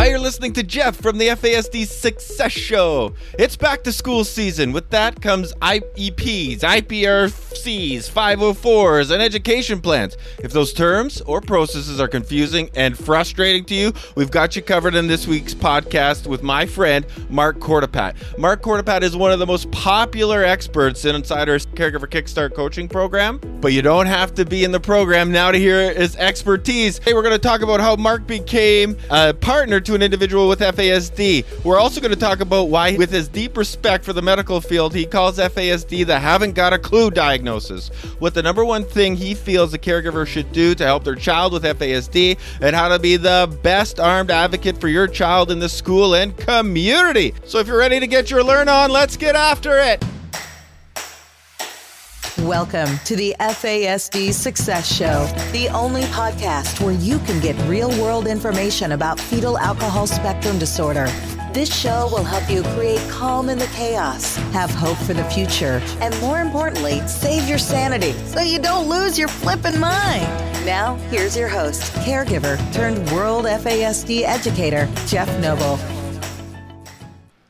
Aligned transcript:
Hi, 0.00 0.06
you're 0.06 0.18
listening 0.18 0.54
to 0.54 0.62
Jeff 0.62 0.96
from 0.96 1.18
the 1.18 1.26
FASD 1.26 1.86
Success 1.86 2.52
Show. 2.52 3.12
It's 3.38 3.54
back 3.54 3.82
to 3.82 3.92
school 3.92 4.24
season. 4.24 4.72
With 4.72 4.88
that 4.88 5.20
comes 5.20 5.52
IEPs, 5.56 6.60
IPRCs, 6.60 8.10
504s, 8.10 9.10
and 9.10 9.20
education 9.20 9.82
plans. 9.82 10.16
If 10.42 10.52
those 10.52 10.72
terms 10.72 11.20
or 11.20 11.42
processes 11.42 12.00
are 12.00 12.08
confusing 12.08 12.70
and 12.74 12.96
frustrating 12.96 13.66
to 13.66 13.74
you, 13.74 13.92
we've 14.14 14.30
got 14.30 14.56
you 14.56 14.62
covered 14.62 14.94
in 14.94 15.06
this 15.06 15.26
week's 15.26 15.52
podcast 15.52 16.26
with 16.26 16.42
my 16.42 16.64
friend 16.64 17.04
Mark 17.28 17.58
Courtepatte. 17.58 18.38
Mark 18.38 18.62
Courtepatte 18.62 19.02
is 19.02 19.14
one 19.14 19.32
of 19.32 19.38
the 19.38 19.46
most 19.46 19.70
popular 19.70 20.42
experts 20.42 21.04
inside 21.04 21.50
our 21.50 21.56
Caregiver 21.56 22.08
Kickstart 22.08 22.54
coaching 22.54 22.88
program, 22.88 23.38
but 23.60 23.74
you 23.74 23.82
don't 23.82 24.06
have 24.06 24.32
to 24.36 24.46
be 24.46 24.64
in 24.64 24.72
the 24.72 24.80
program 24.80 25.30
now 25.30 25.50
to 25.50 25.58
hear 25.58 25.92
his 25.92 26.16
expertise. 26.16 26.98
Hey, 27.04 27.12
we're 27.12 27.22
going 27.22 27.34
to 27.34 27.38
talk 27.38 27.60
about 27.60 27.80
how 27.80 27.96
Mark 27.96 28.26
became 28.26 28.96
a 29.10 29.34
partner 29.34 29.78
to 29.89 29.89
an 29.94 30.02
individual 30.02 30.48
with 30.48 30.60
FASD. 30.60 31.64
We're 31.64 31.78
also 31.78 32.00
going 32.00 32.12
to 32.12 32.18
talk 32.18 32.40
about 32.40 32.68
why, 32.68 32.96
with 32.96 33.10
his 33.10 33.28
deep 33.28 33.56
respect 33.56 34.04
for 34.04 34.12
the 34.12 34.22
medical 34.22 34.60
field, 34.60 34.94
he 34.94 35.06
calls 35.06 35.38
FASD 35.38 36.06
the 36.06 36.18
haven't 36.18 36.52
got 36.52 36.72
a 36.72 36.78
clue 36.78 37.10
diagnosis. 37.10 37.88
What 38.18 38.34
the 38.34 38.42
number 38.42 38.64
one 38.64 38.84
thing 38.84 39.16
he 39.16 39.34
feels 39.34 39.74
a 39.74 39.78
caregiver 39.78 40.26
should 40.26 40.52
do 40.52 40.74
to 40.74 40.84
help 40.84 41.04
their 41.04 41.14
child 41.14 41.52
with 41.52 41.64
FASD, 41.64 42.38
and 42.60 42.76
how 42.76 42.88
to 42.88 42.98
be 42.98 43.16
the 43.16 43.54
best 43.62 44.00
armed 44.00 44.30
advocate 44.30 44.80
for 44.80 44.88
your 44.88 45.06
child 45.06 45.50
in 45.50 45.58
the 45.58 45.68
school 45.68 46.14
and 46.14 46.36
community. 46.36 47.34
So 47.44 47.58
if 47.58 47.66
you're 47.66 47.78
ready 47.78 48.00
to 48.00 48.06
get 48.06 48.30
your 48.30 48.42
learn 48.44 48.68
on, 48.68 48.90
let's 48.90 49.16
get 49.16 49.36
after 49.36 49.78
it. 49.78 50.04
Welcome 52.44 52.96
to 53.04 53.16
the 53.16 53.36
FASD 53.38 54.32
Success 54.32 54.90
Show, 54.90 55.26
the 55.52 55.68
only 55.74 56.04
podcast 56.04 56.82
where 56.82 56.94
you 56.94 57.18
can 57.18 57.38
get 57.38 57.54
real 57.68 57.90
world 58.02 58.26
information 58.26 58.92
about 58.92 59.20
fetal 59.20 59.58
alcohol 59.58 60.06
spectrum 60.06 60.58
disorder. 60.58 61.04
This 61.52 61.70
show 61.70 62.08
will 62.10 62.24
help 62.24 62.48
you 62.50 62.62
create 62.74 63.06
calm 63.10 63.50
in 63.50 63.58
the 63.58 63.66
chaos, 63.66 64.36
have 64.54 64.70
hope 64.70 64.96
for 64.96 65.12
the 65.12 65.24
future, 65.24 65.82
and 66.00 66.18
more 66.22 66.40
importantly, 66.40 67.06
save 67.06 67.46
your 67.46 67.58
sanity 67.58 68.12
so 68.24 68.40
you 68.40 68.58
don't 68.58 68.88
lose 68.88 69.18
your 69.18 69.28
flippin' 69.28 69.78
mind. 69.78 70.24
Now, 70.64 70.94
here's 71.10 71.36
your 71.36 71.48
host, 71.48 71.92
caregiver 71.96 72.56
turned 72.72 73.06
world 73.12 73.44
FASD 73.44 74.22
educator, 74.22 74.88
Jeff 75.06 75.28
Noble. 75.40 75.78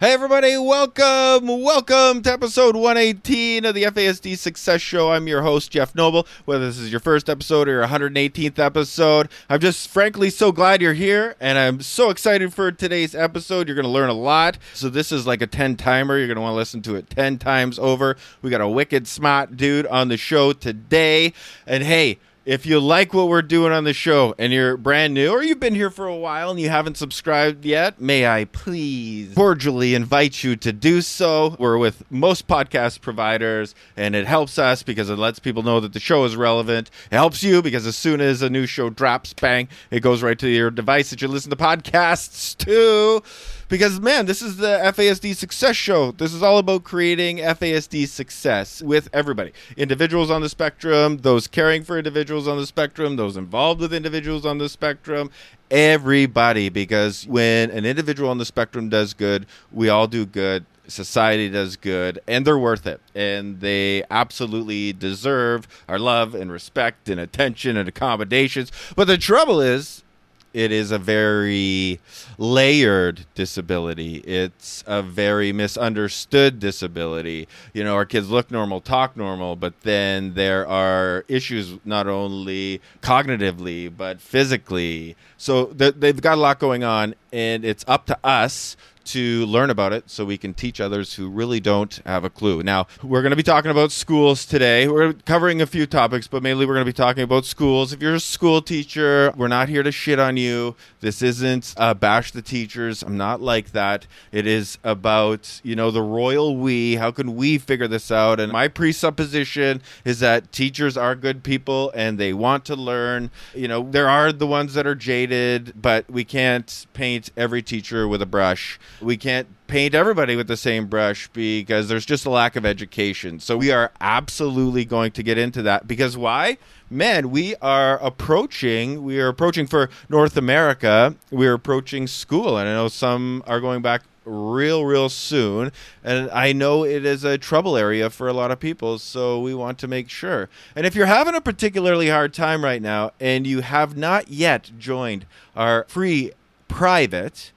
Hey 0.00 0.14
everybody, 0.14 0.56
welcome, 0.56 1.46
welcome 1.46 2.22
to 2.22 2.32
episode 2.32 2.74
118 2.74 3.66
of 3.66 3.74
the 3.74 3.82
FASD 3.82 4.38
Success 4.38 4.80
Show. 4.80 5.12
I'm 5.12 5.28
your 5.28 5.42
host, 5.42 5.72
Jeff 5.72 5.94
Noble. 5.94 6.26
Whether 6.46 6.64
this 6.64 6.78
is 6.78 6.90
your 6.90 7.00
first 7.00 7.28
episode 7.28 7.68
or 7.68 7.72
your 7.72 7.86
118th 7.86 8.58
episode, 8.58 9.28
I'm 9.50 9.60
just 9.60 9.88
frankly 9.90 10.30
so 10.30 10.52
glad 10.52 10.80
you're 10.80 10.94
here 10.94 11.36
and 11.38 11.58
I'm 11.58 11.82
so 11.82 12.08
excited 12.08 12.54
for 12.54 12.72
today's 12.72 13.14
episode. 13.14 13.68
You're 13.68 13.74
going 13.74 13.84
to 13.84 13.90
learn 13.90 14.08
a 14.08 14.14
lot. 14.14 14.56
So 14.72 14.88
this 14.88 15.12
is 15.12 15.26
like 15.26 15.42
a 15.42 15.46
10 15.46 15.76
timer. 15.76 16.16
You're 16.16 16.28
going 16.28 16.36
to 16.36 16.40
want 16.40 16.54
to 16.54 16.56
listen 16.56 16.80
to 16.80 16.94
it 16.94 17.10
10 17.10 17.36
times 17.36 17.78
over. 17.78 18.16
We 18.40 18.48
got 18.48 18.62
a 18.62 18.68
wicked 18.68 19.06
smart 19.06 19.58
dude 19.58 19.86
on 19.88 20.08
the 20.08 20.16
show 20.16 20.54
today. 20.54 21.34
And 21.66 21.84
hey, 21.84 22.18
if 22.44 22.64
you 22.64 22.80
like 22.80 23.12
what 23.12 23.28
we're 23.28 23.42
doing 23.42 23.72
on 23.72 23.84
the 23.84 23.92
show 23.92 24.34
and 24.38 24.52
you're 24.52 24.76
brand 24.76 25.12
new 25.12 25.30
or 25.30 25.42
you've 25.42 25.60
been 25.60 25.74
here 25.74 25.90
for 25.90 26.06
a 26.06 26.16
while 26.16 26.50
and 26.50 26.58
you 26.58 26.68
haven't 26.70 26.96
subscribed 26.96 27.64
yet, 27.64 28.00
may 28.00 28.26
I 28.26 28.46
please 28.46 29.34
cordially 29.34 29.94
invite 29.94 30.42
you 30.42 30.56
to 30.56 30.72
do 30.72 31.02
so. 31.02 31.56
We're 31.58 31.76
with 31.76 32.02
most 32.10 32.48
podcast 32.48 33.02
providers 33.02 33.74
and 33.96 34.16
it 34.16 34.26
helps 34.26 34.58
us 34.58 34.82
because 34.82 35.10
it 35.10 35.16
lets 35.16 35.38
people 35.38 35.62
know 35.62 35.80
that 35.80 35.92
the 35.92 36.00
show 36.00 36.24
is 36.24 36.34
relevant. 36.34 36.90
It 37.10 37.16
helps 37.16 37.42
you 37.42 37.60
because 37.60 37.86
as 37.86 37.96
soon 37.96 38.20
as 38.20 38.40
a 38.40 38.48
new 38.48 38.66
show 38.66 38.88
drops, 38.88 39.34
bang, 39.34 39.68
it 39.90 40.00
goes 40.00 40.22
right 40.22 40.38
to 40.38 40.48
your 40.48 40.70
device 40.70 41.10
that 41.10 41.20
you 41.20 41.28
listen 41.28 41.50
to 41.50 41.56
podcasts 41.56 42.56
to 42.58 43.22
because 43.70 44.00
man, 44.00 44.26
this 44.26 44.42
is 44.42 44.58
the 44.58 44.80
FASD 44.82 45.34
success 45.34 45.76
show. 45.76 46.10
This 46.12 46.34
is 46.34 46.42
all 46.42 46.58
about 46.58 46.84
creating 46.84 47.38
FASD 47.38 48.06
success 48.08 48.82
with 48.82 49.08
everybody. 49.14 49.52
Individuals 49.76 50.30
on 50.30 50.42
the 50.42 50.48
spectrum, 50.50 51.18
those 51.18 51.46
caring 51.46 51.84
for 51.84 51.96
individuals 51.96 52.46
on 52.46 52.58
the 52.58 52.66
spectrum, 52.66 53.16
those 53.16 53.36
involved 53.38 53.80
with 53.80 53.94
individuals 53.94 54.44
on 54.44 54.58
the 54.58 54.68
spectrum, 54.68 55.30
everybody 55.70 56.68
because 56.68 57.26
when 57.26 57.70
an 57.70 57.86
individual 57.86 58.28
on 58.28 58.38
the 58.38 58.44
spectrum 58.44 58.90
does 58.90 59.14
good, 59.14 59.46
we 59.72 59.88
all 59.88 60.06
do 60.06 60.26
good 60.26 60.66
society 60.88 61.48
does 61.48 61.76
good 61.76 62.18
and 62.26 62.44
they're 62.44 62.58
worth 62.58 62.84
it 62.84 63.00
and 63.14 63.60
they 63.60 64.02
absolutely 64.10 64.92
deserve 64.92 65.68
our 65.88 66.00
love 66.00 66.34
and 66.34 66.50
respect 66.50 67.08
and 67.08 67.20
attention 67.20 67.76
and 67.76 67.88
accommodations 67.88 68.72
but 68.96 69.06
the 69.06 69.16
trouble 69.16 69.60
is 69.60 70.02
it 70.52 70.72
is 70.72 70.90
a 70.90 70.98
very 70.98 72.00
layered 72.38 73.26
disability. 73.34 74.16
It's 74.18 74.82
a 74.86 75.02
very 75.02 75.52
misunderstood 75.52 76.58
disability. 76.58 77.48
You 77.72 77.84
know, 77.84 77.94
our 77.94 78.04
kids 78.04 78.30
look 78.30 78.50
normal, 78.50 78.80
talk 78.80 79.16
normal, 79.16 79.56
but 79.56 79.80
then 79.82 80.34
there 80.34 80.66
are 80.66 81.24
issues 81.28 81.78
not 81.84 82.06
only 82.06 82.80
cognitively, 83.02 83.92
but 83.94 84.20
physically. 84.20 85.16
So 85.36 85.66
th- 85.66 85.94
they've 85.98 86.20
got 86.20 86.38
a 86.38 86.40
lot 86.40 86.58
going 86.58 86.84
on, 86.84 87.14
and 87.32 87.64
it's 87.64 87.84
up 87.86 88.06
to 88.06 88.18
us 88.24 88.76
to 89.10 89.44
learn 89.46 89.70
about 89.70 89.92
it 89.92 90.08
so 90.08 90.24
we 90.24 90.38
can 90.38 90.54
teach 90.54 90.80
others 90.80 91.14
who 91.14 91.28
really 91.28 91.58
don't 91.58 92.00
have 92.06 92.22
a 92.22 92.30
clue. 92.30 92.62
Now, 92.62 92.86
we're 93.02 93.22
going 93.22 93.30
to 93.30 93.36
be 93.36 93.42
talking 93.42 93.70
about 93.70 93.90
schools 93.90 94.46
today. 94.46 94.86
We're 94.86 95.12
covering 95.12 95.60
a 95.60 95.66
few 95.66 95.86
topics, 95.86 96.28
but 96.28 96.42
mainly 96.42 96.64
we're 96.64 96.74
going 96.74 96.86
to 96.86 96.92
be 96.92 96.96
talking 96.96 97.24
about 97.24 97.44
schools. 97.44 97.92
If 97.92 98.00
you're 98.00 98.14
a 98.14 98.20
school 98.20 98.62
teacher, 98.62 99.32
we're 99.36 99.48
not 99.48 99.68
here 99.68 99.82
to 99.82 99.90
shit 99.90 100.20
on 100.20 100.36
you. 100.36 100.76
This 101.00 101.22
isn't 101.22 101.74
uh, 101.76 101.94
bash 101.94 102.30
the 102.30 102.42
teachers. 102.42 103.02
I'm 103.02 103.16
not 103.16 103.40
like 103.40 103.72
that. 103.72 104.06
It 104.30 104.46
is 104.46 104.78
about, 104.84 105.60
you 105.64 105.74
know, 105.74 105.90
the 105.90 106.02
royal 106.02 106.56
we. 106.56 106.94
How 106.94 107.10
can 107.10 107.34
we 107.34 107.58
figure 107.58 107.88
this 107.88 108.12
out? 108.12 108.38
And 108.38 108.52
my 108.52 108.68
presupposition 108.68 109.82
is 110.04 110.20
that 110.20 110.52
teachers 110.52 110.96
are 110.96 111.16
good 111.16 111.42
people 111.42 111.90
and 111.96 112.16
they 112.16 112.32
want 112.32 112.64
to 112.66 112.76
learn. 112.76 113.30
You 113.54 113.66
know, 113.66 113.88
there 113.90 114.08
are 114.08 114.32
the 114.32 114.46
ones 114.46 114.74
that 114.74 114.86
are 114.86 114.94
jaded, 114.94 115.74
but 115.80 116.08
we 116.08 116.24
can't 116.24 116.86
paint 116.94 117.30
every 117.36 117.62
teacher 117.62 118.06
with 118.06 118.22
a 118.22 118.26
brush 118.26 118.78
we 119.00 119.16
can't 119.16 119.48
paint 119.66 119.94
everybody 119.94 120.36
with 120.36 120.48
the 120.48 120.56
same 120.56 120.86
brush 120.86 121.28
because 121.28 121.88
there's 121.88 122.06
just 122.06 122.26
a 122.26 122.30
lack 122.30 122.56
of 122.56 122.66
education. 122.66 123.40
So 123.40 123.56
we 123.56 123.70
are 123.70 123.92
absolutely 124.00 124.84
going 124.84 125.12
to 125.12 125.22
get 125.22 125.38
into 125.38 125.62
that 125.62 125.86
because 125.86 126.16
why? 126.16 126.58
Man, 126.90 127.30
we 127.30 127.54
are 127.56 127.98
approaching, 127.98 129.04
we 129.04 129.20
are 129.20 129.28
approaching 129.28 129.66
for 129.66 129.88
North 130.08 130.36
America, 130.36 131.14
we're 131.30 131.54
approaching 131.54 132.06
school. 132.06 132.58
And 132.58 132.68
I 132.68 132.72
know 132.72 132.88
some 132.88 133.44
are 133.46 133.60
going 133.60 133.80
back 133.80 134.02
real, 134.24 134.84
real 134.84 135.08
soon. 135.08 135.72
And 136.02 136.30
I 136.30 136.52
know 136.52 136.84
it 136.84 137.04
is 137.04 137.24
a 137.24 137.38
trouble 137.38 137.76
area 137.76 138.10
for 138.10 138.28
a 138.28 138.32
lot 138.32 138.50
of 138.50 138.60
people, 138.60 138.98
so 138.98 139.40
we 139.40 139.54
want 139.54 139.78
to 139.78 139.88
make 139.88 140.08
sure. 140.08 140.48
And 140.74 140.86
if 140.86 140.94
you're 140.94 141.06
having 141.06 141.34
a 141.34 141.40
particularly 141.40 142.08
hard 142.08 142.34
time 142.34 142.64
right 142.64 142.82
now 142.82 143.12
and 143.20 143.46
you 143.46 143.60
have 143.60 143.96
not 143.96 144.28
yet 144.28 144.70
joined 144.78 145.26
our 145.56 145.84
free 145.88 146.32
private 146.68 147.52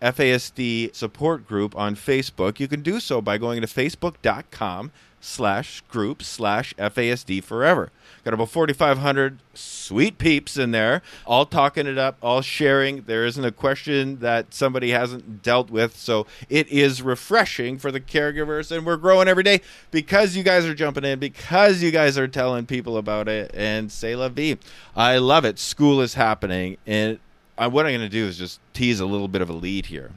FASD 0.00 0.94
support 0.94 1.46
group 1.46 1.76
on 1.76 1.96
Facebook, 1.96 2.60
you 2.60 2.68
can 2.68 2.82
do 2.82 3.00
so 3.00 3.20
by 3.20 3.38
going 3.38 3.60
to 3.60 3.66
facebook.com 3.66 4.92
slash 5.20 5.80
group 5.88 6.22
slash 6.22 6.74
FASD 6.74 7.42
forever. 7.42 7.90
Got 8.24 8.34
about 8.34 8.50
4,500 8.50 9.38
sweet 9.54 10.18
peeps 10.18 10.56
in 10.56 10.70
there, 10.70 11.02
all 11.26 11.46
talking 11.46 11.86
it 11.86 11.98
up, 11.98 12.16
all 12.22 12.42
sharing. 12.42 13.02
There 13.02 13.24
isn't 13.24 13.44
a 13.44 13.52
question 13.52 14.18
that 14.20 14.54
somebody 14.54 14.90
hasn't 14.90 15.42
dealt 15.42 15.70
with. 15.70 15.96
So 15.96 16.26
it 16.48 16.68
is 16.68 17.02
refreshing 17.02 17.78
for 17.78 17.90
the 17.90 18.00
caregivers, 18.00 18.74
and 18.74 18.86
we're 18.86 18.96
growing 18.96 19.28
every 19.28 19.42
day 19.42 19.60
because 19.90 20.36
you 20.36 20.42
guys 20.42 20.64
are 20.64 20.74
jumping 20.74 21.04
in, 21.04 21.18
because 21.18 21.82
you 21.82 21.90
guys 21.90 22.18
are 22.18 22.28
telling 22.28 22.66
people 22.66 22.96
about 22.96 23.28
it. 23.28 23.50
And 23.54 23.90
say 23.90 24.14
la 24.14 24.28
vie. 24.28 24.58
I 24.94 25.18
love 25.18 25.44
it. 25.44 25.58
School 25.58 26.00
is 26.00 26.14
happening, 26.14 26.76
and 26.86 27.18
I, 27.58 27.66
what 27.66 27.86
I'm 27.86 27.92
going 27.92 28.00
to 28.02 28.08
do 28.08 28.26
is 28.26 28.38
just 28.38 28.60
tease 28.74 29.00
a 29.00 29.06
little 29.06 29.28
bit 29.28 29.42
of 29.42 29.48
a 29.48 29.54
lead 29.54 29.86
here. 29.86 30.10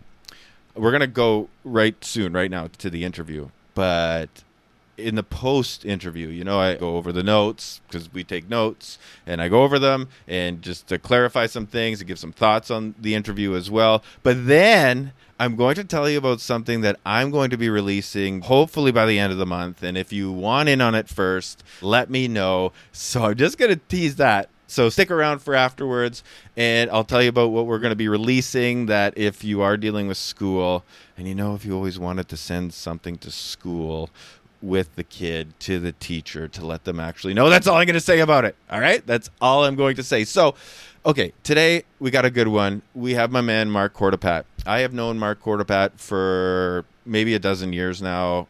We're 0.76 0.92
going 0.92 1.02
to 1.02 1.08
go 1.08 1.50
right 1.64 1.96
soon, 2.04 2.34
right 2.34 2.52
now, 2.52 2.70
to 2.78 2.90
the 2.90 3.04
interview. 3.04 3.50
But 3.74 4.30
in 4.98 5.16
the 5.16 5.24
post 5.24 5.86
interview, 5.86 6.28
you 6.28 6.44
know, 6.44 6.60
I 6.60 6.76
go 6.76 6.98
over 6.98 7.12
the 7.12 7.24
notes 7.24 7.82
because 7.88 8.12
we 8.12 8.24
take 8.24 8.50
notes 8.50 8.98
and 9.26 9.42
I 9.42 9.48
go 9.48 9.64
over 9.64 9.80
them 9.80 10.10
and 10.28 10.62
just 10.62 10.88
to 10.88 11.00
clarify 11.00 11.46
some 11.46 11.66
things 11.66 12.02
and 12.02 12.08
give 12.08 12.20
some 12.20 12.34
thoughts 12.34 12.70
on 12.70 12.96
the 13.00 13.16
interview 13.16 13.56
as 13.56 13.72
well. 13.72 14.04
But 14.24 14.48
then 14.48 15.14
I'm 15.40 15.56
going 15.56 15.76
to 15.76 15.86
tell 15.86 16.10
you 16.10 16.18
about 16.18 16.42
something 16.42 16.82
that 16.82 17.00
I'm 17.06 17.32
going 17.32 17.50
to 17.52 17.58
be 17.58 17.70
releasing 17.70 18.42
hopefully 18.42 18.92
by 18.92 19.06
the 19.06 19.18
end 19.18 19.32
of 19.32 19.38
the 19.38 19.46
month. 19.46 19.82
And 19.82 19.98
if 19.98 20.12
you 20.12 20.32
want 20.32 20.68
in 20.68 20.82
on 20.82 20.96
it 20.96 21.08
first, 21.08 21.64
let 21.82 22.10
me 22.10 22.28
know. 22.28 22.74
So 22.92 23.24
I'm 23.26 23.36
just 23.36 23.58
going 23.58 23.72
to 23.72 23.80
tease 23.88 24.18
that 24.18 24.50
so 24.70 24.90
stick 24.90 25.12
around 25.12 25.40
for 25.40 25.56
afterwards, 25.56 26.24
and 26.56 26.90
I'll 26.90 27.04
tell 27.04 27.22
you 27.22 27.30
about 27.30 27.52
what 27.52 27.66
we're 27.66 27.80
going 27.80 27.92
to 27.92 27.96
be 27.96 28.08
releasing. 28.08 28.86
That 28.86 29.18
if 29.18 29.44
you 29.44 29.62
are 29.62 29.78
dealing 29.78 30.08
with 30.08 30.18
school, 30.18 30.84
and 31.18 31.28
you 31.28 31.36
know, 31.36 31.56
if 31.56 31.66
you 31.66 31.76
always 31.76 32.00
wanted 32.00 32.30
to 32.30 32.38
send 32.38 32.74
something 32.74 33.18
to 33.18 33.32
school, 33.32 34.10
with 34.62 34.96
the 34.96 35.04
kid 35.04 35.58
to 35.60 35.80
the 35.80 35.92
teacher 35.94 36.48
to 36.48 36.66
let 36.66 36.84
them 36.84 37.00
actually 37.00 37.34
know. 37.34 37.50
That's 37.50 37.68
all 37.68 37.78
I'm 37.78 37.86
going 37.86 37.94
to 37.94 38.00
say 38.00 38.20
about 38.20 38.46
it. 38.46 38.56
All 38.70 38.80
right? 38.80 39.06
That's 39.06 39.30
all 39.42 39.66
I'm 39.66 39.76
going 39.76 39.96
to 39.96 40.04
say. 40.04 40.26
So, 40.26 40.56
okay, 41.06 41.34
today 41.44 41.84
we 42.00 42.12
got 42.12 42.26
a 42.26 42.30
good 42.30 42.48
one. 42.48 42.82
We 42.94 43.14
have 43.14 43.32
my 43.32 43.42
man 43.42 43.70
Mark 43.70 43.94
Courtepatte. 43.94 44.46
I 44.66 44.80
have 44.80 44.94
known 44.94 45.18
Mark 45.18 45.42
Courtepatte 45.42 46.00
for 46.00 46.86
maybe 47.06 47.34
a 47.34 47.40
dozen 47.40 47.74
years 47.74 48.02
now. 48.02 48.48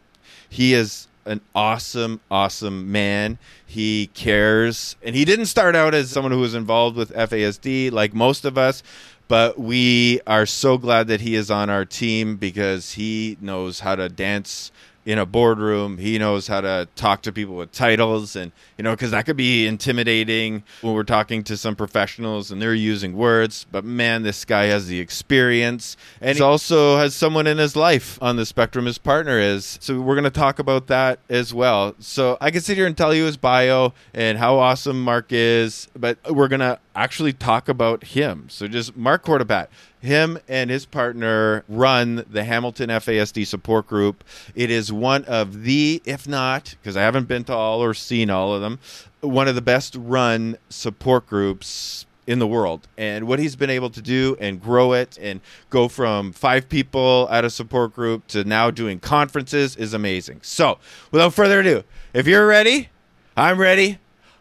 He 0.49 0.73
is 0.73 1.07
an 1.29 1.41
awesome, 1.53 2.19
awesome 2.29 2.91
man. 2.91 3.37
He 3.65 4.07
cares. 4.13 4.95
And 5.03 5.15
he 5.15 5.23
didn't 5.25 5.45
start 5.45 5.75
out 5.75 5.93
as 5.93 6.09
someone 6.09 6.31
who 6.31 6.39
was 6.39 6.55
involved 6.55 6.97
with 6.97 7.13
FASD 7.13 7.91
like 7.91 8.13
most 8.13 8.45
of 8.45 8.57
us, 8.57 8.81
but 9.27 9.59
we 9.59 10.19
are 10.25 10.47
so 10.47 10.77
glad 10.77 11.07
that 11.07 11.21
he 11.21 11.35
is 11.35 11.51
on 11.51 11.69
our 11.69 11.85
team 11.85 12.35
because 12.35 12.93
he 12.93 13.37
knows 13.39 13.81
how 13.81 13.95
to 13.95 14.09
dance 14.09 14.71
in 15.09 15.17
a 15.17 15.25
boardroom. 15.25 15.97
He 15.97 16.19
knows 16.19 16.45
how 16.45 16.61
to 16.61 16.87
talk 16.95 17.23
to 17.23 17.31
people 17.31 17.55
with 17.55 17.71
titles, 17.71 18.35
and 18.35 18.51
you 18.77 18.83
know, 18.83 18.91
because 18.91 19.09
that 19.09 19.25
could 19.25 19.37
be 19.37 19.65
intimidating 19.65 20.63
when 20.81 20.93
we're 20.93 21.01
talking 21.01 21.43
to 21.45 21.57
some 21.57 21.75
professionals 21.75 22.51
and 22.51 22.61
they're 22.61 22.75
using 22.75 23.15
words. 23.15 23.65
But 23.71 23.83
man, 23.83 24.21
this 24.21 24.45
guy 24.45 24.65
has 24.65 24.87
the 24.87 24.99
experience, 24.99 25.97
and 26.21 26.37
he 26.37 26.43
also 26.43 26.97
has 26.97 27.15
someone 27.15 27.47
in 27.47 27.57
his 27.57 27.75
life 27.75 28.19
on 28.21 28.35
the 28.35 28.45
spectrum. 28.45 28.85
His 28.85 28.99
partner 28.99 29.39
is, 29.39 29.79
so 29.81 29.99
we're 29.99 30.13
going 30.13 30.25
to 30.25 30.29
talk 30.29 30.59
about 30.59 30.85
that 30.87 31.17
as 31.27 31.55
well. 31.55 31.95
So 31.97 32.37
I 32.39 32.51
can 32.51 32.61
sit 32.61 32.77
here 32.77 32.85
and 32.85 32.95
tell 32.95 33.11
you 33.11 33.25
his 33.25 33.37
bio 33.37 33.93
and 34.13 34.37
how 34.37 34.59
awesome 34.59 35.03
Mark 35.03 35.31
is, 35.31 35.87
but 35.97 36.19
we're 36.31 36.47
going 36.47 36.59
to 36.59 36.79
actually 36.93 37.33
talk 37.33 37.67
about 37.67 38.03
him. 38.03 38.45
So 38.49 38.67
just 38.67 38.95
Mark 38.95 39.25
Courtepatte 39.25 39.69
him 40.01 40.39
and 40.47 40.69
his 40.69 40.85
partner 40.85 41.63
run 41.67 42.25
the 42.29 42.43
Hamilton 42.43 42.89
FASD 42.89 43.45
support 43.45 43.87
group. 43.87 44.23
It 44.55 44.71
is 44.71 44.91
one 44.91 45.25
of 45.25 45.63
the, 45.63 46.01
if 46.05 46.27
not, 46.27 46.75
because 46.81 46.95
I 46.95 47.01
haven't 47.01 47.27
been 47.27 47.43
to 47.45 47.53
all 47.53 47.83
or 47.83 47.93
seen 47.93 48.29
all 48.29 48.53
of 48.53 48.61
them, 48.61 48.79
one 49.21 49.47
of 49.47 49.55
the 49.55 49.61
best 49.61 49.95
run 49.99 50.57
support 50.69 51.27
groups 51.27 52.05
in 52.27 52.39
the 52.39 52.47
world. 52.47 52.87
And 52.97 53.27
what 53.27 53.39
he's 53.39 53.55
been 53.55 53.71
able 53.71 53.89
to 53.89 54.01
do 54.01 54.37
and 54.39 54.61
grow 54.61 54.93
it 54.93 55.17
and 55.19 55.41
go 55.69 55.87
from 55.87 56.31
five 56.31 56.69
people 56.69 57.27
at 57.31 57.43
a 57.43 57.49
support 57.49 57.93
group 57.93 58.27
to 58.27 58.43
now 58.43 58.71
doing 58.71 58.99
conferences 58.99 59.75
is 59.75 59.93
amazing. 59.93 60.39
So, 60.43 60.77
without 61.11 61.33
further 61.33 61.59
ado, 61.59 61.83
if 62.13 62.27
you're 62.27 62.47
ready, 62.47 62.89
I'm 63.35 63.59
ready. 63.59 63.97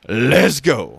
Let's 0.07 0.61
go 0.61 0.99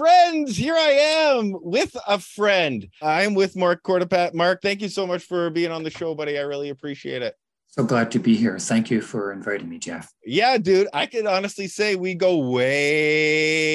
friends, 0.00 0.56
here 0.56 0.74
I 0.74 0.92
am 1.28 1.54
with 1.60 1.94
a 2.08 2.18
friend. 2.18 2.88
I'm 3.02 3.34
with 3.34 3.54
Mark 3.54 3.82
Courtepatte. 3.82 4.32
Mark, 4.32 4.62
thank 4.62 4.80
you 4.80 4.88
so 4.88 5.06
much 5.06 5.24
for 5.24 5.50
being 5.50 5.70
on 5.70 5.82
the 5.82 5.90
show, 5.90 6.14
buddy. 6.14 6.38
I 6.38 6.42
really 6.42 6.70
appreciate 6.70 7.20
it. 7.20 7.34
So 7.66 7.84
glad 7.84 8.10
to 8.12 8.18
be 8.18 8.34
here. 8.34 8.58
Thank 8.58 8.90
you 8.90 9.02
for 9.02 9.30
inviting 9.30 9.68
me, 9.68 9.78
Jeff. 9.78 10.10
Yeah, 10.24 10.56
dude, 10.56 10.88
I 10.94 11.04
can 11.04 11.26
honestly 11.26 11.66
say 11.66 11.96
we 11.96 12.14
go 12.14 12.38
way 12.38 13.74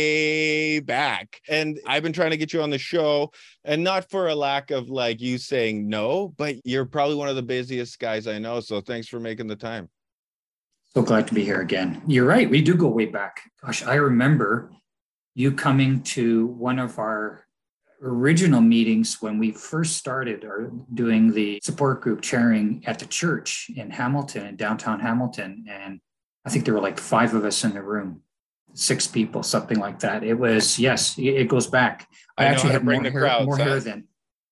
back. 0.80 1.40
And 1.48 1.80
I've 1.86 2.02
been 2.02 2.12
trying 2.12 2.32
to 2.32 2.38
get 2.38 2.54
you 2.54 2.64
on 2.64 2.72
the 2.72 2.80
show, 2.80 3.32
and 3.64 3.84
not 3.84 4.10
for 4.10 4.30
a 4.30 4.36
lack 4.36 4.72
of 4.72 4.90
like 4.90 5.22
you 5.22 5.38
saying 5.38 5.88
no, 5.88 6.30
but 6.38 6.56
you're 6.66 6.86
probably 6.86 7.18
one 7.18 7.30
of 7.30 7.36
the 7.36 7.44
busiest 7.44 8.00
guys 8.00 8.26
I 8.26 8.40
know. 8.40 8.62
So 8.62 8.82
thanks 8.82 9.08
for 9.08 9.20
making 9.20 9.46
the 9.46 9.56
time. 9.56 9.90
So 10.96 11.04
glad 11.04 11.28
to 11.28 11.36
be 11.36 11.44
here 11.46 11.62
again. 11.62 12.02
You're 12.08 12.26
right. 12.26 12.50
We 12.50 12.64
do 12.64 12.74
go 12.74 12.88
way 12.88 13.06
back. 13.06 13.42
Gosh, 13.64 13.84
I 13.84 13.94
remember 13.96 14.72
you 15.36 15.52
coming 15.52 16.02
to 16.02 16.48
one 16.48 16.80
of 16.80 16.98
our 16.98 17.46
original 18.02 18.62
meetings 18.62 19.22
when 19.22 19.38
we 19.38 19.52
first 19.52 19.98
started 19.98 20.46
our 20.46 20.72
doing 20.94 21.34
the 21.34 21.60
support 21.64 22.02
group 22.02 22.22
chairing 22.22 22.84
at 22.86 23.00
the 23.00 23.06
church 23.06 23.70
in 23.76 23.90
Hamilton, 23.90 24.48
in 24.48 24.56
downtown 24.56 25.00
Hamilton. 25.00 25.66
And 25.70 26.00
I 26.46 26.50
think 26.50 26.66
there 26.66 26.74
were 26.74 26.82
like 26.82 27.00
five 27.00 27.34
of 27.34 27.44
us 27.44 27.64
in 27.64 27.74
the 27.74 27.82
room, 27.82 28.22
six 28.74 29.08
people, 29.08 29.44
something 29.44 29.78
like 29.78 30.00
that. 30.00 30.24
It 30.24 30.36
was, 30.36 30.80
yes, 30.80 31.18
it 31.18 31.48
goes 31.48 31.68
back. 31.68 32.08
I, 32.38 32.46
I 32.46 32.48
actually 32.48 32.74
have 32.74 32.84
more, 32.84 33.02
hair, 33.02 33.12
crowds, 33.12 33.46
more 33.46 33.58
hair 33.58 33.80
than 33.80 34.06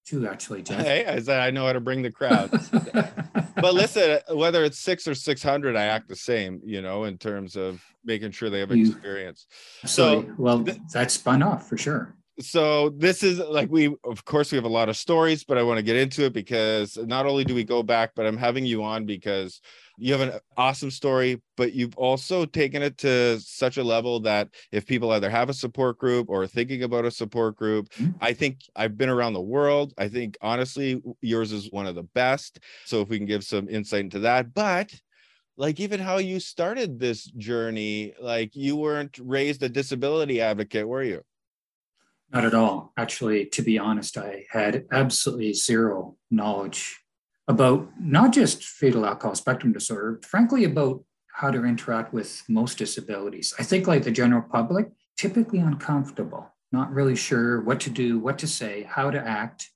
two, 0.05 0.27
actually, 0.27 0.63
Jeff. 0.63 0.85
Hey, 0.85 1.05
I 1.05 1.19
said 1.19 1.39
I 1.39 1.51
know 1.51 1.65
how 1.65 1.73
to 1.73 1.79
bring 1.79 2.01
the 2.01 2.11
crowd. 2.11 2.51
but 3.55 3.73
listen, 3.73 4.19
whether 4.31 4.63
it's 4.63 4.79
six 4.79 5.07
or 5.07 5.15
600, 5.15 5.75
I 5.75 5.85
act 5.85 6.07
the 6.07 6.15
same, 6.15 6.61
you 6.63 6.81
know, 6.81 7.05
in 7.05 7.17
terms 7.17 7.55
of 7.55 7.83
making 8.03 8.31
sure 8.31 8.49
they 8.49 8.59
have 8.59 8.75
you, 8.75 8.91
experience. 8.91 9.45
So, 9.85 10.25
well, 10.37 10.63
th- 10.63 10.77
that's 10.91 11.13
spun 11.13 11.41
off 11.41 11.67
for 11.67 11.77
sure. 11.77 12.15
So 12.39 12.89
this 12.89 13.21
is 13.21 13.37
like 13.39 13.69
we, 13.69 13.95
of 14.03 14.25
course, 14.25 14.51
we 14.51 14.55
have 14.55 14.65
a 14.65 14.69
lot 14.69 14.89
of 14.89 14.97
stories, 14.97 15.43
but 15.43 15.57
I 15.57 15.63
want 15.63 15.77
to 15.77 15.83
get 15.83 15.95
into 15.95 16.25
it 16.25 16.33
because 16.33 16.97
not 16.97 17.27
only 17.27 17.43
do 17.43 17.53
we 17.53 17.63
go 17.63 17.83
back, 17.83 18.11
but 18.15 18.25
I'm 18.25 18.37
having 18.37 18.65
you 18.65 18.83
on 18.83 19.05
because 19.05 19.61
you 19.97 20.11
have 20.13 20.21
an 20.21 20.39
awesome 20.57 20.89
story, 20.89 21.41
but 21.55 21.73
you've 21.73 21.95
also 21.97 22.45
taken 22.45 22.81
it 22.81 22.97
to 22.99 23.39
such 23.39 23.77
a 23.77 23.83
level 23.83 24.19
that 24.21 24.49
if 24.71 24.85
people 24.85 25.11
either 25.11 25.29
have 25.29 25.49
a 25.49 25.53
support 25.53 25.97
group 25.97 26.29
or 26.29 26.47
thinking 26.47 26.83
about 26.83 27.05
a 27.05 27.11
support 27.11 27.55
group, 27.55 27.89
mm-hmm. 27.89 28.11
I 28.19 28.33
think 28.33 28.59
I've 28.75 28.97
been 28.97 29.09
around 29.09 29.33
the 29.33 29.41
world. 29.41 29.93
I 29.97 30.07
think 30.07 30.37
honestly, 30.41 31.01
yours 31.21 31.51
is 31.51 31.71
one 31.71 31.85
of 31.85 31.95
the 31.95 32.03
best. 32.03 32.59
So 32.85 33.01
if 33.01 33.09
we 33.09 33.17
can 33.17 33.27
give 33.27 33.43
some 33.43 33.69
insight 33.69 34.01
into 34.01 34.19
that, 34.19 34.53
but 34.53 34.93
like 35.57 35.79
even 35.79 35.99
how 35.99 36.17
you 36.17 36.39
started 36.39 36.99
this 36.99 37.25
journey 37.25 38.13
like 38.19 38.55
you 38.55 38.75
weren't 38.75 39.17
raised 39.19 39.61
a 39.63 39.69
disability 39.69 40.41
advocate 40.41 40.87
were 40.87 41.03
you 41.03 41.21
not 42.31 42.43
at 42.43 42.55
all 42.55 42.91
actually 42.97 43.45
to 43.45 43.61
be 43.61 43.77
honest 43.77 44.17
i 44.17 44.43
had 44.49 44.85
absolutely 44.91 45.53
zero 45.53 46.15
knowledge 46.31 47.02
about 47.47 47.89
not 47.99 48.31
just 48.31 48.63
fetal 48.63 49.05
alcohol 49.05 49.35
spectrum 49.35 49.73
disorder 49.73 50.19
frankly 50.23 50.63
about 50.63 51.03
how 51.33 51.49
to 51.49 51.65
interact 51.65 52.13
with 52.13 52.43
most 52.47 52.77
disabilities 52.77 53.53
i 53.59 53.63
think 53.63 53.87
like 53.87 54.03
the 54.03 54.11
general 54.11 54.41
public 54.41 54.91
typically 55.17 55.59
uncomfortable 55.59 56.47
not 56.71 56.91
really 56.91 57.15
sure 57.15 57.61
what 57.61 57.79
to 57.79 57.89
do 57.89 58.19
what 58.19 58.37
to 58.37 58.47
say 58.47 58.83
how 58.83 59.09
to 59.11 59.19
act 59.19 59.69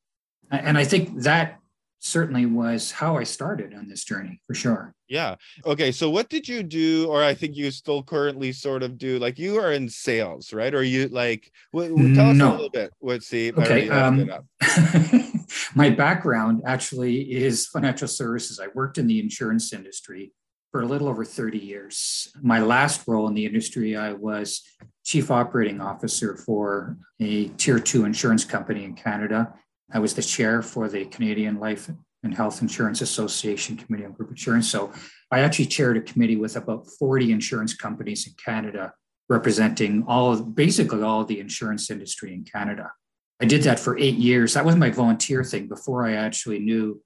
and 0.52 0.78
i 0.78 0.84
think 0.84 1.22
that 1.22 1.60
certainly 2.00 2.46
was 2.46 2.92
how 2.92 3.18
I 3.18 3.24
started 3.24 3.74
on 3.74 3.88
this 3.88 4.04
journey 4.04 4.40
for 4.46 4.54
sure. 4.54 4.94
Yeah. 5.08 5.36
Okay. 5.66 5.92
So 5.92 6.10
what 6.10 6.30
did 6.30 6.48
you 6.48 6.64
do, 6.64 7.08
or 7.10 7.24
I 7.24 7.34
think 7.34 7.56
you 7.56 7.72
still 7.72 8.04
currently 8.04 8.52
sort 8.52 8.84
of 8.84 8.98
do? 8.98 9.19
Like 9.19 9.40
you 9.40 9.58
are 9.58 9.72
in 9.74 9.90
sales, 9.90 10.54
right? 10.54 10.74
Or 10.74 10.84
you 10.84 11.08
like? 11.08 11.52
Well, 11.72 11.88
tell 11.88 12.30
us 12.30 12.38
no. 12.38 12.50
a 12.50 12.52
little 12.52 12.69
bit. 12.69 12.94
Let's 13.02 13.28
see. 13.28 13.52
Okay. 13.52 13.90
Um, 13.90 14.30
my 15.75 15.90
background 15.90 16.62
actually 16.66 17.31
is 17.31 17.68
financial 17.68 18.08
services. 18.08 18.60
I 18.60 18.68
worked 18.74 18.98
in 18.98 19.08
the 19.08 19.19
insurance 19.19 19.74
industry 19.74 20.34
for 20.72 20.81
a 20.81 20.86
little 20.86 21.08
over 21.08 21.24
30 21.24 21.58
years. 21.58 22.28
My 22.42 22.60
last 22.60 23.08
role 23.08 23.28
in 23.28 23.34
the 23.34 23.46
industry, 23.46 23.96
I 23.96 24.14
was 24.14 24.64
chief 25.06 25.31
operating 25.31 25.81
officer 25.81 26.36
for 26.36 26.98
a 27.19 27.48
tier 27.50 27.80
two 27.80 28.06
insurance 28.06 28.44
company 28.44 28.84
in 28.84 28.94
Canada 28.94 29.54
I 29.92 30.00
was 30.00 30.14
the 30.14 30.22
chair 30.22 30.62
for 30.62 30.90
the 30.90 31.06
Canadian 31.06 31.59
Life 31.59 31.90
and 32.24 32.33
Health 32.36 32.62
Insurance 32.62 33.02
Association 33.02 33.78
Committee 33.78 34.06
on 34.06 34.12
Group 34.12 34.30
Insurance. 34.30 34.69
So 34.69 34.92
I 35.31 35.40
actually 35.40 35.68
chaired 35.68 35.97
a 35.97 36.02
committee 36.02 36.36
with 36.36 36.56
about 36.57 36.88
40 37.00 37.31
insurance 37.31 37.74
companies 37.74 38.28
in 38.28 38.33
Canada, 38.44 38.94
representing 39.30 40.04
all 40.07 40.42
basically 40.42 41.02
all 41.02 41.21
of 41.21 41.28
the 41.28 41.40
insurance 41.40 41.90
industry 41.90 42.33
in 42.33 42.44
Canada. 42.44 42.92
I 43.40 43.46
did 43.46 43.64
that 43.64 43.80
for 43.80 43.98
eight 43.98 44.16
years. 44.16 44.54
That 44.54 44.66
was 44.66 44.76
my 44.76 44.90
volunteer 44.90 45.44
thing 45.44 45.68
before 45.68 46.06
I 46.06 46.14
actually 46.14 46.60
knew 46.60 47.02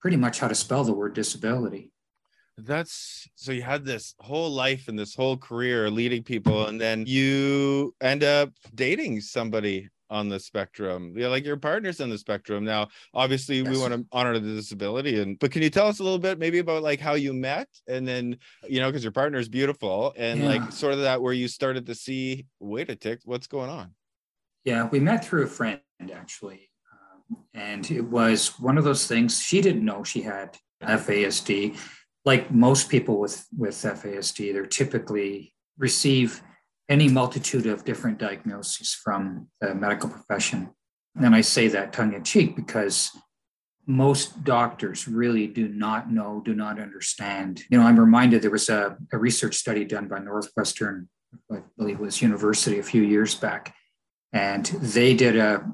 pretty 0.00 0.16
much 0.16 0.38
how 0.38 0.48
to 0.48 0.54
spell 0.54 0.84
the 0.84 0.92
word 0.92 1.14
disability. 1.14 1.90
That's 2.56 3.28
so 3.36 3.52
you 3.52 3.62
had 3.62 3.84
this 3.84 4.14
whole 4.18 4.50
life 4.50 4.88
and 4.88 4.98
this 4.98 5.14
whole 5.14 5.36
career 5.36 5.90
leading 5.90 6.24
people, 6.24 6.66
and 6.66 6.80
then 6.80 7.04
you 7.06 7.94
end 8.00 8.24
up 8.24 8.50
dating 8.74 9.20
somebody 9.20 9.88
on 10.10 10.28
the 10.28 10.40
spectrum 10.40 11.12
yeah 11.16 11.28
like 11.28 11.44
your 11.44 11.56
partners 11.56 12.00
on 12.00 12.08
the 12.08 12.16
spectrum 12.16 12.64
now 12.64 12.88
obviously 13.12 13.58
yes. 13.58 13.68
we 13.68 13.78
want 13.78 13.92
to 13.92 14.04
honor 14.12 14.38
the 14.38 14.54
disability 14.54 15.20
and 15.20 15.38
but 15.38 15.50
can 15.50 15.62
you 15.62 15.70
tell 15.70 15.86
us 15.86 15.98
a 15.98 16.02
little 16.02 16.18
bit 16.18 16.38
maybe 16.38 16.58
about 16.58 16.82
like 16.82 16.98
how 17.00 17.14
you 17.14 17.32
met 17.32 17.68
and 17.86 18.08
then 18.08 18.36
you 18.66 18.80
know 18.80 18.88
because 18.88 19.04
your 19.04 19.12
partner's 19.12 19.48
beautiful 19.48 20.14
and 20.16 20.40
yeah. 20.40 20.48
like 20.48 20.72
sort 20.72 20.94
of 20.94 21.00
that 21.00 21.20
where 21.20 21.34
you 21.34 21.46
started 21.46 21.84
to 21.84 21.94
see 21.94 22.46
wait 22.58 22.88
a 22.88 22.96
tick 22.96 23.20
what's 23.24 23.46
going 23.46 23.68
on 23.68 23.94
yeah 24.68 24.88
we 24.92 25.00
met 25.00 25.24
through 25.24 25.44
a 25.44 25.52
friend 25.58 25.80
actually 26.22 26.60
um, 26.92 27.44
and 27.54 27.90
it 27.90 28.06
was 28.18 28.58
one 28.60 28.78
of 28.78 28.84
those 28.84 29.06
things 29.06 29.40
she 29.40 29.60
didn't 29.60 29.84
know 29.84 30.02
she 30.04 30.22
had 30.22 30.56
fasd 30.82 31.50
like 32.24 32.50
most 32.50 32.88
people 32.88 33.16
with 33.18 33.36
with 33.56 33.74
fasd 33.74 34.52
they're 34.52 34.66
typically 34.82 35.52
receive 35.78 36.42
any 36.88 37.08
multitude 37.08 37.66
of 37.66 37.84
different 37.84 38.18
diagnoses 38.18 38.94
from 38.94 39.48
the 39.60 39.74
medical 39.74 40.08
profession. 40.08 40.70
And 41.16 41.34
I 41.34 41.42
say 41.42 41.68
that 41.68 41.92
tongue 41.92 42.14
in 42.14 42.24
cheek 42.24 42.56
because 42.56 43.10
most 43.86 44.44
doctors 44.44 45.08
really 45.08 45.46
do 45.46 45.68
not 45.68 46.10
know, 46.10 46.42
do 46.44 46.54
not 46.54 46.80
understand. 46.80 47.62
You 47.70 47.78
know, 47.78 47.84
I'm 47.86 47.98
reminded 47.98 48.42
there 48.42 48.50
was 48.50 48.68
a, 48.68 48.96
a 49.12 49.18
research 49.18 49.56
study 49.56 49.84
done 49.84 50.08
by 50.08 50.18
Northwestern, 50.18 51.08
I 51.52 51.62
believe 51.76 51.96
it 51.96 52.02
was 52.02 52.22
university 52.22 52.78
a 52.78 52.82
few 52.82 53.02
years 53.02 53.34
back, 53.34 53.74
and 54.32 54.66
they 54.66 55.14
did 55.14 55.36
a, 55.36 55.64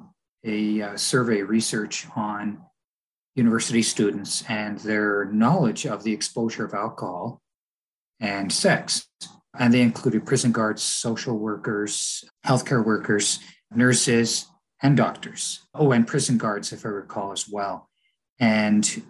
a, 0.45 0.81
a 0.81 0.99
survey 0.99 1.43
research 1.43 2.07
on 2.17 2.61
university 3.35 3.83
students 3.83 4.45
and 4.49 4.79
their 4.81 5.27
knowledge 5.27 5.87
of 5.87 6.05
the 6.05 6.13
exposure 6.13 6.65
of 6.65 6.75
alcohol 6.75 7.41
and 8.21 8.53
sex. 8.53 9.09
And 9.59 9.73
they 9.73 9.83
included 9.83 10.27
prison 10.27 10.53
guards, 10.53 10.83
social 10.83 11.39
workers, 11.39 12.25
healthcare 12.47 12.85
workers, 12.85 13.41
nurses, 13.73 14.47
and 14.83 14.97
doctors. 14.97 15.67
Oh, 15.75 15.93
and 15.93 16.07
prison 16.07 16.39
guards, 16.39 16.73
if 16.73 16.85
I 16.85 16.89
recall, 16.89 17.33
as 17.33 17.49
well. 17.49 17.89
And 18.39 19.03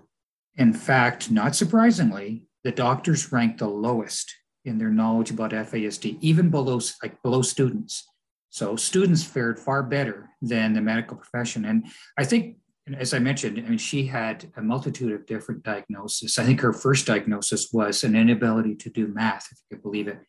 in 0.57 0.73
fact, 0.73 1.31
not 1.31 1.57
surprisingly, 1.57 2.45
the 2.63 2.73
doctors 2.73 3.33
ranked 3.33 3.59
the 3.59 3.69
lowest 3.69 4.35
in 4.65 4.79
their 4.79 4.91
knowledge 4.91 5.31
about 5.31 5.51
FASD, 5.51 6.19
even 6.21 6.51
below 6.51 6.81
like 7.03 7.23
below 7.23 7.43
students. 7.43 8.07
So 8.55 8.77
students 8.77 9.25
fared 9.25 9.59
far 9.59 9.83
better 9.83 10.31
than 10.41 10.75
the 10.75 10.81
medical 10.81 11.17
profession. 11.17 11.65
And 11.65 11.89
I 12.17 12.23
think, 12.23 12.59
as 12.97 13.13
I 13.13 13.19
mentioned, 13.19 13.59
I 13.59 13.69
mean, 13.69 13.79
she 13.79 14.07
had 14.07 14.47
a 14.57 14.63
multitude 14.63 15.11
of 15.11 15.27
different 15.27 15.65
diagnoses. 15.65 16.39
I 16.39 16.45
think 16.45 16.61
her 16.61 16.73
first 16.73 17.05
diagnosis 17.05 17.73
was 17.73 18.05
an 18.05 18.15
inability 18.15 18.77
to 18.77 18.91
do 18.91 19.09
math, 19.09 19.49
if 19.51 19.59
you 19.59 19.77
could 19.77 19.83
believe 19.83 20.07
it. 20.07 20.21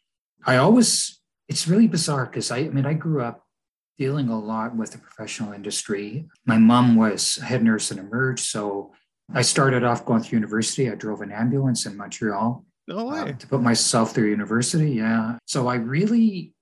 I 0.43 0.57
always, 0.57 1.21
it's 1.47 1.67
really 1.67 1.87
bizarre 1.87 2.25
because 2.25 2.49
I, 2.49 2.57
I 2.57 2.69
mean, 2.69 2.87
I 2.87 2.93
grew 2.93 3.21
up 3.21 3.45
dealing 3.99 4.29
a 4.29 4.39
lot 4.39 4.75
with 4.75 4.93
the 4.93 4.97
professional 4.97 5.53
industry. 5.53 6.25
My 6.47 6.57
mom 6.57 6.95
was 6.95 7.35
head 7.35 7.63
nurse 7.63 7.91
at 7.91 7.99
Emerge. 7.99 8.41
So 8.41 8.91
I 9.35 9.43
started 9.43 9.83
off 9.83 10.03
going 10.03 10.23
through 10.23 10.37
university. 10.37 10.89
I 10.89 10.95
drove 10.95 11.21
an 11.21 11.31
ambulance 11.31 11.85
in 11.85 11.95
Montreal. 11.95 12.65
No 12.87 13.05
way. 13.05 13.19
Uh, 13.19 13.33
to 13.33 13.47
put 13.47 13.61
myself 13.61 14.15
through 14.15 14.31
university. 14.31 14.93
Yeah. 14.93 15.37
So 15.45 15.67
I 15.67 15.75
really 15.75 16.54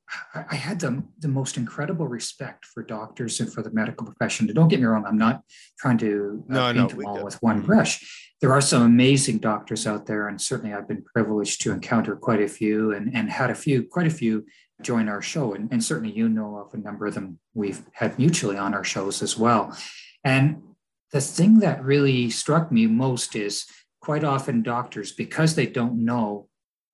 I 0.49 0.55
had 0.55 0.79
the, 0.79 1.03
the 1.19 1.27
most 1.27 1.57
incredible 1.57 2.07
respect 2.07 2.65
for 2.65 2.83
doctors 2.83 3.39
and 3.39 3.51
for 3.51 3.61
the 3.63 3.71
medical 3.71 4.05
profession. 4.05 4.47
Don't 4.47 4.67
get 4.67 4.79
me 4.79 4.85
wrong, 4.85 5.05
I'm 5.05 5.17
not 5.17 5.43
trying 5.79 5.97
to 5.99 6.43
uh, 6.49 6.53
no, 6.53 6.65
paint 6.65 6.77
no, 6.77 6.87
them 6.87 7.05
all 7.05 7.23
with 7.23 7.41
one 7.41 7.61
brush. 7.61 8.29
There 8.41 8.51
are 8.51 8.61
some 8.61 8.83
amazing 8.83 9.39
doctors 9.39 9.87
out 9.87 10.05
there, 10.05 10.27
and 10.27 10.39
certainly 10.39 10.73
I've 10.73 10.87
been 10.87 11.03
privileged 11.03 11.61
to 11.61 11.71
encounter 11.71 12.15
quite 12.15 12.41
a 12.41 12.47
few 12.47 12.93
and, 12.93 13.15
and 13.15 13.29
had 13.29 13.49
a 13.49 13.55
few, 13.55 13.83
quite 13.83 14.07
a 14.07 14.11
few 14.11 14.45
join 14.81 15.07
our 15.07 15.21
show. 15.21 15.53
And, 15.53 15.71
and 15.71 15.83
certainly 15.83 16.13
you 16.13 16.27
know 16.27 16.57
of 16.57 16.73
a 16.73 16.77
number 16.77 17.05
of 17.05 17.13
them 17.13 17.39
we've 17.53 17.81
had 17.93 18.17
mutually 18.17 18.57
on 18.57 18.73
our 18.73 18.83
shows 18.83 19.21
as 19.21 19.37
well. 19.37 19.77
And 20.23 20.61
the 21.11 21.21
thing 21.21 21.59
that 21.59 21.83
really 21.83 22.29
struck 22.29 22.71
me 22.71 22.87
most 22.87 23.35
is 23.35 23.65
quite 24.01 24.23
often 24.23 24.61
doctors, 24.61 25.13
because 25.13 25.55
they 25.55 25.65
don't 25.65 26.03
know 26.03 26.49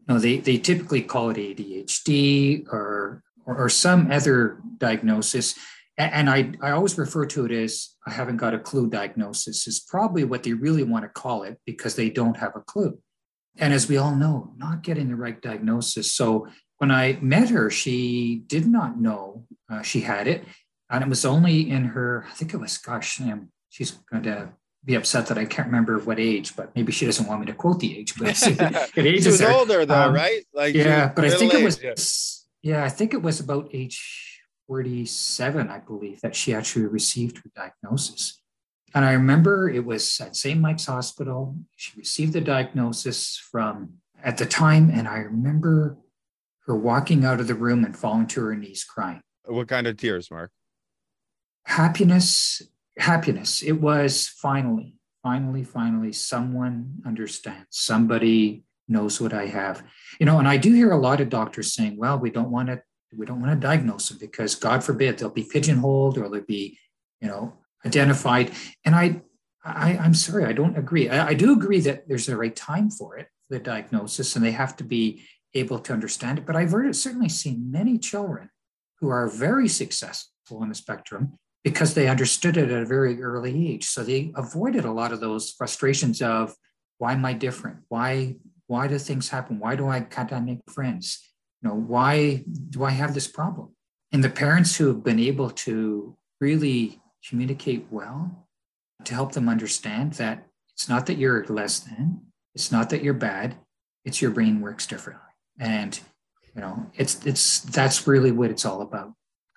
know, 0.09 0.19
they, 0.19 0.37
they 0.37 0.57
typically 0.57 1.01
call 1.01 1.29
it 1.29 1.37
ADHD 1.37 2.67
or, 2.67 3.23
or, 3.45 3.57
or 3.57 3.69
some 3.69 4.11
other 4.11 4.59
diagnosis. 4.77 5.55
And 5.97 6.29
I, 6.29 6.51
I 6.61 6.71
always 6.71 6.97
refer 6.97 7.25
to 7.27 7.45
it 7.45 7.51
as 7.51 7.89
I 8.07 8.11
haven't 8.11 8.37
got 8.37 8.53
a 8.53 8.59
clue 8.59 8.89
diagnosis, 8.89 9.67
is 9.67 9.81
probably 9.81 10.23
what 10.23 10.43
they 10.43 10.53
really 10.53 10.83
want 10.83 11.03
to 11.03 11.09
call 11.09 11.43
it 11.43 11.59
because 11.65 11.95
they 11.95 12.09
don't 12.09 12.37
have 12.37 12.55
a 12.55 12.61
clue. 12.61 12.99
And 13.57 13.73
as 13.73 13.89
we 13.89 13.97
all 13.97 14.15
know, 14.15 14.53
not 14.55 14.83
getting 14.83 15.09
the 15.09 15.17
right 15.17 15.39
diagnosis. 15.41 16.13
So 16.13 16.47
when 16.77 16.91
I 16.91 17.19
met 17.21 17.49
her, 17.49 17.69
she 17.69 18.43
did 18.47 18.65
not 18.65 18.99
know 18.99 19.45
uh, 19.69 19.81
she 19.81 19.99
had 20.01 20.27
it. 20.27 20.45
And 20.89 21.03
it 21.03 21.09
was 21.09 21.25
only 21.25 21.69
in 21.69 21.83
her, 21.83 22.25
I 22.27 22.33
think 22.33 22.53
it 22.53 22.57
was, 22.57 22.77
gosh, 22.77 23.21
she's 23.69 23.91
going 23.91 24.23
to 24.23 24.53
be 24.85 24.95
upset 24.95 25.27
that 25.27 25.37
I 25.37 25.45
can't 25.45 25.67
remember 25.67 25.99
what 25.99 26.19
age, 26.19 26.55
but 26.55 26.75
maybe 26.75 26.91
she 26.91 27.05
doesn't 27.05 27.27
want 27.27 27.41
me 27.41 27.45
to 27.47 27.53
quote 27.53 27.79
the 27.79 27.97
age. 27.97 28.15
But 28.17 28.29
it 28.47 29.05
age 29.05 29.23
she 29.23 29.29
was 29.29 29.41
older 29.41 29.85
though, 29.85 30.07
um, 30.07 30.13
right? 30.13 30.45
Like 30.53 30.75
yeah, 30.75 31.11
but 31.13 31.25
I 31.25 31.31
think 31.31 31.53
it 31.53 31.63
was 31.63 31.81
yeah. 31.81 31.93
yeah, 32.61 32.83
I 32.83 32.89
think 32.89 33.13
it 33.13 33.21
was 33.21 33.39
about 33.39 33.69
age 33.73 34.39
47, 34.67 35.67
I 35.67 35.79
believe, 35.79 36.21
that 36.21 36.35
she 36.35 36.53
actually 36.53 36.85
received 36.85 37.37
her 37.37 37.51
diagnosis. 37.55 38.39
And 38.93 39.03
I 39.03 39.13
remember 39.13 39.69
it 39.69 39.83
was 39.85 40.19
at 40.19 40.35
St. 40.35 40.59
Mike's 40.59 40.85
Hospital. 40.85 41.55
She 41.75 41.97
received 41.97 42.33
the 42.33 42.41
diagnosis 42.41 43.37
from 43.37 43.93
at 44.23 44.37
the 44.37 44.45
time, 44.45 44.91
and 44.93 45.07
I 45.07 45.17
remember 45.17 45.97
her 46.65 46.75
walking 46.75 47.25
out 47.25 47.39
of 47.39 47.47
the 47.47 47.55
room 47.55 47.83
and 47.83 47.97
falling 47.97 48.27
to 48.27 48.41
her 48.41 48.55
knees 48.55 48.83
crying. 48.83 49.21
What 49.45 49.67
kind 49.67 49.87
of 49.87 49.97
tears, 49.97 50.29
Mark? 50.29 50.51
Happiness 51.65 52.61
happiness. 52.99 53.61
It 53.61 53.73
was 53.73 54.27
finally, 54.27 54.95
finally, 55.23 55.63
finally, 55.63 56.11
someone 56.11 57.01
understands. 57.05 57.67
Somebody 57.71 58.63
knows 58.87 59.21
what 59.21 59.33
I 59.33 59.45
have. 59.45 59.83
You 60.19 60.25
know, 60.25 60.39
and 60.39 60.47
I 60.47 60.57
do 60.57 60.73
hear 60.73 60.91
a 60.91 60.97
lot 60.97 61.21
of 61.21 61.29
doctors 61.29 61.73
saying, 61.73 61.97
well, 61.97 62.17
we 62.19 62.29
don't 62.29 62.51
want 62.51 62.67
to, 62.69 62.81
we 63.15 63.25
don't 63.25 63.41
want 63.41 63.53
to 63.53 63.67
diagnose 63.67 64.09
them 64.09 64.17
because 64.19 64.55
God 64.55 64.83
forbid 64.83 65.17
they'll 65.17 65.29
be 65.29 65.43
pigeonholed 65.43 66.17
or 66.17 66.29
they'll 66.29 66.41
be, 66.41 66.77
you 67.21 67.27
know, 67.27 67.53
identified. 67.85 68.51
And 68.85 68.95
I, 68.95 69.21
I 69.63 69.97
I'm 69.97 70.13
sorry, 70.13 70.45
I 70.45 70.53
don't 70.53 70.77
agree. 70.77 71.09
I, 71.09 71.29
I 71.29 71.33
do 71.33 71.53
agree 71.53 71.79
that 71.81 72.07
there's 72.07 72.29
a 72.29 72.37
right 72.37 72.55
time 72.55 72.89
for 72.89 73.17
it, 73.17 73.27
the 73.49 73.59
diagnosis, 73.59 74.35
and 74.35 74.43
they 74.43 74.51
have 74.51 74.75
to 74.77 74.83
be 74.83 75.23
able 75.53 75.79
to 75.79 75.93
understand 75.93 76.39
it. 76.39 76.45
But 76.45 76.55
I've 76.55 76.71
certainly 76.95 77.29
seen 77.29 77.71
many 77.71 77.97
children 77.97 78.49
who 78.99 79.09
are 79.09 79.27
very 79.27 79.67
successful 79.67 80.61
in 80.61 80.69
the 80.69 80.75
spectrum 80.75 81.39
because 81.63 81.93
they 81.93 82.07
understood 82.07 82.57
it 82.57 82.71
at 82.71 82.83
a 82.83 82.85
very 82.85 83.21
early 83.21 83.71
age. 83.71 83.85
So 83.85 84.03
they 84.03 84.31
avoided 84.35 84.85
a 84.85 84.91
lot 84.91 85.11
of 85.11 85.19
those 85.19 85.51
frustrations 85.51 86.21
of 86.21 86.55
why 86.97 87.13
am 87.13 87.25
I 87.25 87.33
different? 87.33 87.79
Why 87.89 88.35
why 88.67 88.87
do 88.87 88.99
things 88.99 89.29
happen? 89.29 89.59
Why 89.59 89.75
do 89.75 89.87
I 89.87 90.01
can't 90.01 90.31
I 90.31 90.39
make 90.39 90.59
friends? 90.69 91.27
You 91.61 91.69
know, 91.69 91.75
why 91.75 92.43
do 92.69 92.83
I 92.83 92.91
have 92.91 93.13
this 93.13 93.27
problem? 93.27 93.75
And 94.11 94.23
the 94.23 94.29
parents 94.29 94.77
who 94.77 94.87
have 94.87 95.03
been 95.03 95.19
able 95.19 95.49
to 95.51 96.15
really 96.39 97.01
communicate 97.27 97.87
well 97.89 98.47
to 99.05 99.13
help 99.13 99.31
them 99.33 99.49
understand 99.49 100.13
that 100.13 100.45
it's 100.73 100.87
not 100.87 101.05
that 101.07 101.17
you're 101.17 101.45
less 101.47 101.79
than, 101.79 102.21
it's 102.55 102.71
not 102.71 102.89
that 102.91 103.03
you're 103.03 103.13
bad, 103.13 103.57
it's 104.05 104.21
your 104.21 104.31
brain 104.31 104.61
works 104.61 104.85
differently. 104.85 105.23
And 105.59 105.99
you 106.55 106.61
know, 106.61 106.89
it's 106.93 107.25
it's 107.25 107.61
that's 107.61 108.07
really 108.07 108.31
what 108.31 108.49
it's 108.49 108.65
all 108.65 108.81
about 108.81 109.13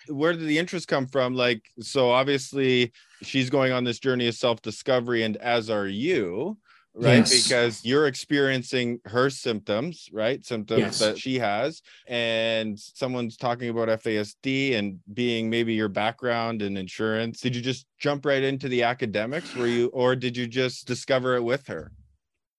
where 0.08 0.32
did 0.32 0.46
the 0.46 0.58
interest 0.58 0.88
come 0.88 1.06
from? 1.06 1.34
Like 1.34 1.62
so 1.80 2.10
obviously 2.10 2.92
she's 3.22 3.50
going 3.50 3.72
on 3.72 3.84
this 3.84 3.98
journey 3.98 4.28
of 4.28 4.34
self-discovery 4.34 5.22
and 5.22 5.36
as 5.36 5.70
are 5.70 5.86
you 5.86 6.58
right? 6.94 7.18
Yes. 7.18 7.44
because 7.44 7.84
you're 7.84 8.06
experiencing 8.06 9.00
her 9.06 9.30
symptoms 9.30 10.08
right? 10.12 10.44
Symptoms 10.44 10.80
yes. 10.80 10.98
that 10.98 11.18
she 11.18 11.38
has. 11.38 11.82
And 12.06 12.78
someone's 12.78 13.36
talking 13.36 13.70
about 13.70 13.88
FASD 13.88 14.76
and 14.76 14.98
being 15.12 15.48
maybe 15.48 15.74
your 15.74 15.88
background 15.88 16.62
in 16.62 16.76
insurance. 16.76 17.40
Did 17.40 17.56
you 17.56 17.62
just 17.62 17.86
jump 17.98 18.26
right 18.26 18.42
into 18.42 18.68
the 18.68 18.82
academics? 18.82 19.54
Were 19.54 19.66
you 19.66 19.88
or 19.88 20.16
did 20.16 20.36
you 20.36 20.46
just 20.46 20.86
discover 20.86 21.36
it 21.36 21.42
with 21.42 21.66
her? 21.68 21.92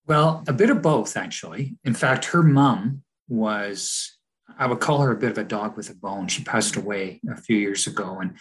Well 0.07 0.43
a 0.47 0.53
bit 0.53 0.69
of 0.69 0.81
both 0.81 1.15
actually. 1.15 1.77
In 1.83 1.93
fact 1.93 2.25
her 2.25 2.43
mom 2.43 3.03
was 3.27 4.12
I 4.57 4.67
would 4.67 4.79
call 4.79 5.01
her 5.01 5.11
a 5.11 5.17
bit 5.17 5.31
of 5.31 5.37
a 5.37 5.43
dog 5.43 5.77
with 5.77 5.89
a 5.89 5.95
bone. 5.95 6.27
She 6.27 6.43
passed 6.43 6.75
away 6.75 7.21
a 7.29 7.37
few 7.37 7.57
years 7.57 7.87
ago. 7.87 8.19
And 8.19 8.37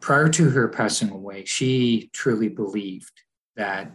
prior 0.00 0.28
to 0.28 0.50
her 0.50 0.68
passing 0.68 1.10
away, 1.10 1.44
she 1.44 2.10
truly 2.12 2.48
believed 2.48 3.12
that, 3.56 3.92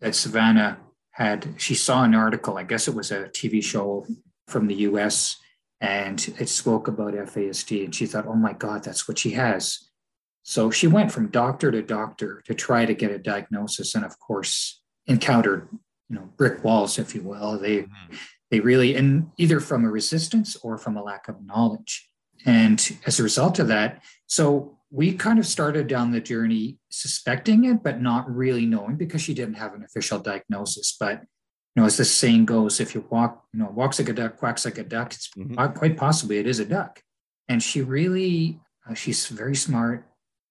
that 0.00 0.14
Savanna 0.14 0.78
had, 1.12 1.54
she 1.56 1.74
saw 1.74 2.04
an 2.04 2.14
article, 2.14 2.58
I 2.58 2.64
guess 2.64 2.88
it 2.88 2.94
was 2.94 3.10
a 3.10 3.24
TV 3.24 3.62
show 3.62 4.06
from 4.48 4.66
the 4.66 4.74
US, 4.74 5.36
and 5.80 6.34
it 6.38 6.48
spoke 6.48 6.88
about 6.88 7.14
FASD. 7.14 7.84
And 7.84 7.94
she 7.94 8.06
thought, 8.06 8.26
oh 8.26 8.34
my 8.34 8.52
God, 8.52 8.84
that's 8.84 9.08
what 9.08 9.18
she 9.18 9.30
has. 9.30 9.88
So 10.42 10.70
she 10.70 10.88
went 10.88 11.12
from 11.12 11.28
doctor 11.28 11.70
to 11.70 11.82
doctor 11.82 12.42
to 12.46 12.54
try 12.54 12.84
to 12.84 12.94
get 12.94 13.12
a 13.12 13.18
diagnosis. 13.18 13.94
And 13.94 14.04
of 14.04 14.18
course, 14.18 14.82
encountered 15.06 15.68
you 16.08 16.16
know 16.16 16.28
brick 16.36 16.62
walls 16.62 16.98
if 16.98 17.14
you 17.14 17.22
will 17.22 17.58
they 17.58 17.78
mm-hmm 17.78 18.14
they 18.52 18.60
really 18.60 18.94
and 18.94 19.30
either 19.38 19.58
from 19.58 19.84
a 19.84 19.90
resistance 19.90 20.56
or 20.56 20.78
from 20.78 20.96
a 20.96 21.02
lack 21.02 21.26
of 21.26 21.44
knowledge. 21.44 22.08
And 22.44 22.98
as 23.06 23.18
a 23.18 23.22
result 23.24 23.58
of 23.58 23.66
that 23.68 24.02
so 24.26 24.78
we 24.90 25.14
kind 25.14 25.38
of 25.38 25.46
started 25.46 25.86
down 25.86 26.12
the 26.12 26.20
journey 26.20 26.78
suspecting 26.90 27.64
it 27.64 27.82
but 27.82 28.00
not 28.00 28.32
really 28.32 28.66
knowing 28.66 28.96
because 28.96 29.22
she 29.22 29.34
didn't 29.34 29.54
have 29.54 29.74
an 29.74 29.82
official 29.82 30.18
diagnosis. 30.18 30.94
But 31.00 31.22
you 31.74 31.80
know 31.80 31.86
as 31.86 31.96
the 31.96 32.04
saying 32.04 32.44
goes 32.44 32.78
if 32.78 32.94
you 32.94 33.04
walk 33.10 33.42
you 33.52 33.60
know 33.60 33.70
walks 33.74 33.98
like 33.98 34.10
a 34.10 34.12
duck 34.12 34.36
quacks 34.36 34.66
like 34.66 34.78
a 34.78 34.84
duck 34.84 35.14
it's 35.14 35.28
mm-hmm. 35.28 35.78
quite 35.78 35.96
possibly 35.96 36.38
it 36.38 36.46
is 36.46 36.60
a 36.60 36.66
duck. 36.66 37.02
And 37.48 37.62
she 37.62 37.80
really 37.80 38.60
uh, 38.88 38.94
she's 38.94 39.26
very 39.28 39.56
smart 39.56 40.06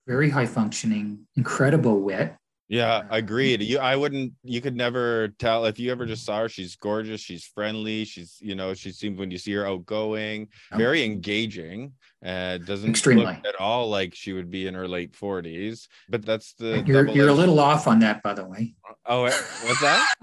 very 0.07 0.31
high 0.31 0.47
functioning 0.47 1.27
incredible 1.35 2.01
wit 2.01 2.35
yeah, 2.71 3.03
agreed. 3.09 3.61
You, 3.61 3.79
I 3.79 3.97
wouldn't. 3.97 4.31
You 4.43 4.61
could 4.61 4.77
never 4.77 5.27
tell 5.39 5.65
if 5.65 5.77
you 5.77 5.91
ever 5.91 6.05
just 6.05 6.25
saw 6.25 6.39
her. 6.39 6.49
She's 6.49 6.77
gorgeous. 6.77 7.19
She's 7.19 7.43
friendly. 7.43 8.05
She's, 8.05 8.37
you 8.39 8.55
know, 8.55 8.73
she 8.73 8.93
seems 8.93 9.19
when 9.19 9.29
you 9.29 9.37
see 9.37 9.51
her 9.51 9.67
outgoing, 9.67 10.47
very 10.73 11.03
engaging. 11.03 11.91
Uh, 12.25 12.59
doesn't 12.59 12.91
Extremely. 12.91 13.25
look 13.25 13.45
at 13.45 13.59
all 13.59 13.89
like 13.89 14.15
she 14.15 14.31
would 14.31 14.49
be 14.49 14.67
in 14.67 14.73
her 14.73 14.87
late 14.87 15.13
forties. 15.13 15.89
But 16.07 16.25
that's 16.25 16.53
the. 16.53 16.81
You're, 16.85 17.09
you're 17.09 17.27
a 17.27 17.33
little 17.33 17.59
off 17.59 17.87
on 17.87 17.99
that, 17.99 18.23
by 18.23 18.33
the 18.33 18.45
way. 18.45 18.73
Oh, 19.05 19.25
eh, 19.25 19.31
what's 19.63 19.81
that? 19.81 20.13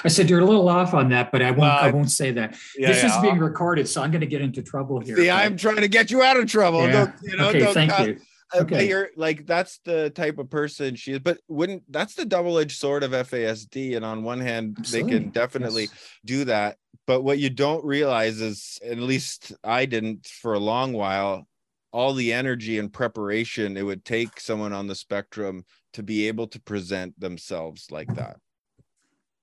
I 0.04 0.08
said 0.08 0.30
you're 0.30 0.40
a 0.40 0.44
little 0.44 0.68
off 0.68 0.94
on 0.94 1.08
that, 1.08 1.32
but 1.32 1.42
I 1.42 1.50
won't. 1.50 1.72
I 1.72 1.90
won't 1.90 2.10
say 2.10 2.30
that. 2.32 2.56
Yeah, 2.78 2.88
this 2.88 3.02
yeah, 3.02 3.16
is 3.16 3.20
being 3.20 3.38
recorded, 3.38 3.88
so 3.88 4.00
I'm 4.00 4.12
going 4.12 4.20
to 4.20 4.28
get 4.28 4.42
into 4.42 4.62
trouble 4.62 5.00
here. 5.00 5.16
See, 5.16 5.26
but... 5.26 5.34
I'm 5.34 5.56
trying 5.56 5.80
to 5.80 5.88
get 5.88 6.12
you 6.12 6.22
out 6.22 6.36
of 6.36 6.46
trouble. 6.46 6.82
Yeah. 6.82 6.92
Don't, 6.92 7.14
you 7.22 7.36
know, 7.36 7.48
okay, 7.48 7.72
thank 7.72 7.90
cut. 7.90 8.06
you 8.06 8.20
okay. 8.54 8.88
you're 8.88 9.10
like 9.16 9.46
that's 9.46 9.78
the 9.84 10.10
type 10.10 10.38
of 10.38 10.50
person 10.50 10.94
she 10.96 11.12
is 11.12 11.18
but 11.18 11.38
wouldn't 11.48 11.82
that's 11.90 12.14
the 12.14 12.24
double-edged 12.24 12.78
sword 12.78 13.02
of 13.02 13.12
fasd 13.12 13.96
and 13.96 14.04
on 14.04 14.22
one 14.22 14.40
hand 14.40 14.76
Absolutely. 14.78 15.10
they 15.10 15.18
can 15.18 15.30
definitely 15.30 15.82
yes. 15.82 16.10
do 16.24 16.44
that 16.44 16.76
But 17.06 17.22
what 17.22 17.38
you 17.38 17.50
don't 17.50 17.84
realize 17.84 18.40
is, 18.40 18.78
at 18.84 18.98
least 18.98 19.52
I 19.62 19.84
didn't 19.86 20.26
for 20.26 20.54
a 20.54 20.58
long 20.58 20.92
while, 20.92 21.46
all 21.92 22.14
the 22.14 22.32
energy 22.32 22.78
and 22.78 22.92
preparation 22.92 23.76
it 23.76 23.82
would 23.82 24.04
take 24.04 24.40
someone 24.40 24.72
on 24.72 24.86
the 24.86 24.94
spectrum 24.94 25.64
to 25.92 26.02
be 26.02 26.28
able 26.28 26.46
to 26.48 26.60
present 26.60 27.18
themselves 27.20 27.90
like 27.90 28.12
that. 28.14 28.38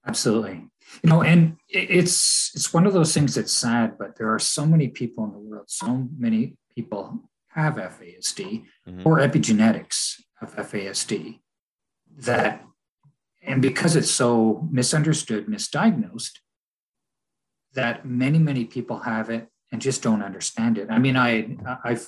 Absolutely. 0.05 0.65
You 1.03 1.09
know, 1.09 1.21
and 1.21 1.57
it's 1.69 2.51
it's 2.55 2.73
one 2.73 2.87
of 2.87 2.93
those 2.93 3.13
things 3.13 3.35
that's 3.35 3.53
sad, 3.53 3.97
but 3.97 4.17
there 4.17 4.33
are 4.33 4.39
so 4.39 4.65
many 4.65 4.87
people 4.87 5.23
in 5.25 5.31
the 5.31 5.39
world, 5.39 5.65
so 5.67 6.09
many 6.17 6.55
people 6.75 7.29
have 7.53 7.75
FASD 7.75 8.65
mm-hmm. 8.87 9.01
or 9.05 9.17
epigenetics 9.19 10.21
of 10.41 10.55
FASD 10.55 11.39
that 12.17 12.63
and 13.43 13.61
because 13.61 13.95
it's 13.95 14.11
so 14.11 14.67
misunderstood, 14.69 15.47
misdiagnosed, 15.47 16.33
that 17.73 18.05
many, 18.05 18.37
many 18.37 18.65
people 18.65 18.99
have 18.99 19.29
it 19.29 19.47
and 19.71 19.81
just 19.81 20.03
don't 20.03 20.21
understand 20.21 20.77
it. 20.77 20.91
I 20.91 20.99
mean, 20.99 21.15
I 21.15 21.57
I've 21.83 22.07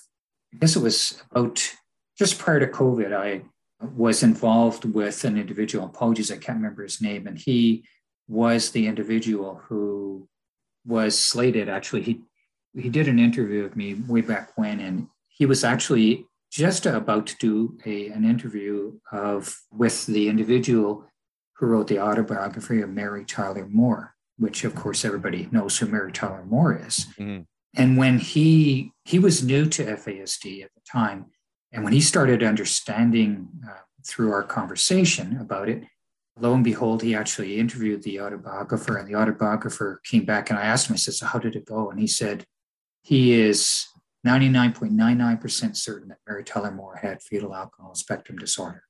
I 0.53 0.57
guess 0.57 0.75
it 0.75 0.81
was 0.81 1.21
about 1.31 1.73
just 2.17 2.37
prior 2.37 2.59
to 2.59 2.67
COVID, 2.67 3.13
I 3.13 3.41
was 3.95 4.21
involved 4.21 4.85
with 4.85 5.23
an 5.23 5.37
individual. 5.37 5.85
Apologies, 5.85 6.31
I 6.31 6.37
can't 6.37 6.57
remember 6.57 6.83
his 6.83 7.01
name, 7.01 7.25
and 7.25 7.37
he 7.37 7.85
was 8.27 8.71
the 8.71 8.87
individual 8.87 9.61
who 9.67 10.27
was 10.85 11.19
slated. 11.19 11.69
Actually, 11.69 12.03
he 12.03 12.21
he 12.75 12.89
did 12.89 13.07
an 13.07 13.19
interview 13.19 13.63
with 13.63 13.75
me 13.75 13.95
way 13.95 14.21
back 14.21 14.51
when, 14.55 14.79
and 14.79 15.07
he 15.33 15.45
was 15.45 15.63
actually 15.63 16.25
just 16.51 16.85
about 16.85 17.25
to 17.27 17.35
do 17.37 17.77
a, 17.85 18.07
an 18.07 18.23
interview 18.23 18.93
of 19.11 19.59
with 19.71 20.05
the 20.05 20.29
individual 20.29 21.05
who 21.57 21.65
wrote 21.65 21.87
the 21.87 21.99
autobiography 21.99 22.81
of 22.81 22.89
Mary 22.89 23.25
Tyler 23.25 23.67
Moore, 23.67 24.13
which 24.37 24.63
of 24.63 24.75
course 24.75 25.03
everybody 25.03 25.47
knows 25.51 25.77
who 25.77 25.87
Mary 25.87 26.11
Tyler 26.11 26.45
Moore 26.45 26.79
is. 26.85 27.07
Mm-hmm. 27.17 27.41
And 27.75 27.97
when 27.97 28.19
he 28.19 28.91
he 29.03 29.17
was 29.17 29.43
new 29.43 29.65
to 29.65 29.83
FASD 29.83 30.63
at 30.63 30.69
the 30.75 30.81
time, 30.89 31.25
and 31.71 31.83
when 31.83 31.93
he 31.93 32.01
started 32.01 32.43
understanding 32.43 33.47
uh, 33.67 33.79
through 34.05 34.31
our 34.31 34.43
conversation 34.43 35.37
about 35.39 35.69
it, 35.69 35.83
lo 36.39 36.53
and 36.53 36.63
behold, 36.63 37.01
he 37.01 37.15
actually 37.15 37.57
interviewed 37.57 38.03
the 38.03 38.19
autobiographer, 38.19 38.97
and 38.97 39.07
the 39.07 39.15
autobiographer 39.15 40.01
came 40.05 40.23
back 40.25 40.51
and 40.51 40.59
I 40.59 40.65
asked 40.65 40.87
him, 40.87 40.93
I 40.93 40.97
said, 40.97 41.15
So 41.15 41.25
how 41.25 41.39
did 41.39 41.55
it 41.55 41.65
go? 41.65 41.89
And 41.89 41.99
he 41.99 42.07
said, 42.07 42.45
he 43.03 43.33
is 43.33 43.85
99.99% 44.25 45.75
certain 45.75 46.09
that 46.09 46.19
Mary 46.27 46.43
Tyler 46.43 46.71
Moore 46.71 46.97
had 47.01 47.21
fetal 47.21 47.53
alcohol 47.53 47.93
spectrum 47.95 48.37
disorder. 48.37 48.83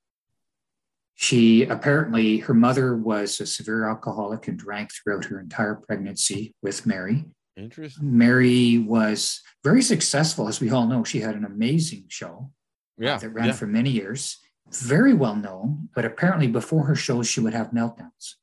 She 1.16 1.64
apparently, 1.64 2.38
her 2.40 2.54
mother 2.54 2.96
was 2.96 3.40
a 3.40 3.46
severe 3.46 3.88
alcoholic 3.88 4.48
and 4.48 4.58
drank 4.58 4.92
throughout 4.92 5.26
her 5.26 5.40
entire 5.40 5.76
pregnancy 5.76 6.56
with 6.62 6.86
Mary. 6.86 7.26
Interesting. 7.56 8.18
Mary 8.18 8.80
was 8.80 9.42
very 9.64 9.82
successful, 9.82 10.48
as 10.48 10.60
we 10.60 10.72
all 10.72 10.88
know. 10.88 11.04
She 11.04 11.20
had 11.20 11.36
an 11.36 11.46
amazing 11.46 12.06
show 12.08 12.50
yeah, 12.98 13.18
that 13.18 13.30
ran 13.30 13.48
yeah. 13.48 13.52
for 13.52 13.68
many 13.68 13.92
years, 13.92 14.40
very 14.72 15.14
well 15.14 15.36
known. 15.36 15.90
But 15.94 16.06
apparently, 16.06 16.48
before 16.48 16.86
her 16.86 16.96
shows, 16.96 17.28
she 17.28 17.42
would 17.42 17.54
have 17.54 17.72
meltdowns 17.72 18.36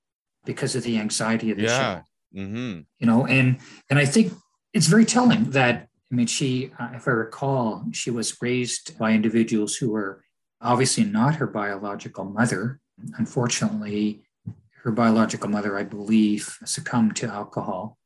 because 0.45 0.77
of 0.77 0.85
the 0.85 0.99
anxiety 0.99 1.51
of 1.51 1.57
the 1.57 1.65
yeah. 1.65 1.79
show. 1.79 2.41
Mm-hmm. 2.41 2.81
You 3.01 3.07
know, 3.07 3.27
and 3.27 3.59
and 3.89 3.99
I 3.99 4.05
think 4.05 4.33
it's 4.73 4.87
very 4.87 5.05
telling 5.05 5.51
that 5.51 5.89
I 6.11 6.15
mean, 6.15 6.27
she, 6.27 6.73
uh, 6.79 6.91
if 6.95 7.07
I 7.07 7.13
recall, 7.13 7.85
she 7.93 8.11
was 8.11 8.41
raised 8.43 8.99
by 8.99 9.13
individuals 9.13 9.77
who 9.77 9.91
were 9.91 10.25
obviously 10.61 11.05
not 11.05 11.37
her 11.37 11.47
biological 11.47 12.25
mother. 12.25 12.81
Unfortunately, 13.17 14.23
her 14.83 14.91
biological 14.91 15.49
mother, 15.49 15.79
I 15.79 15.85
believe, 15.85 16.59
succumbed 16.65 17.17
to 17.17 17.27
alcohol 17.27 17.99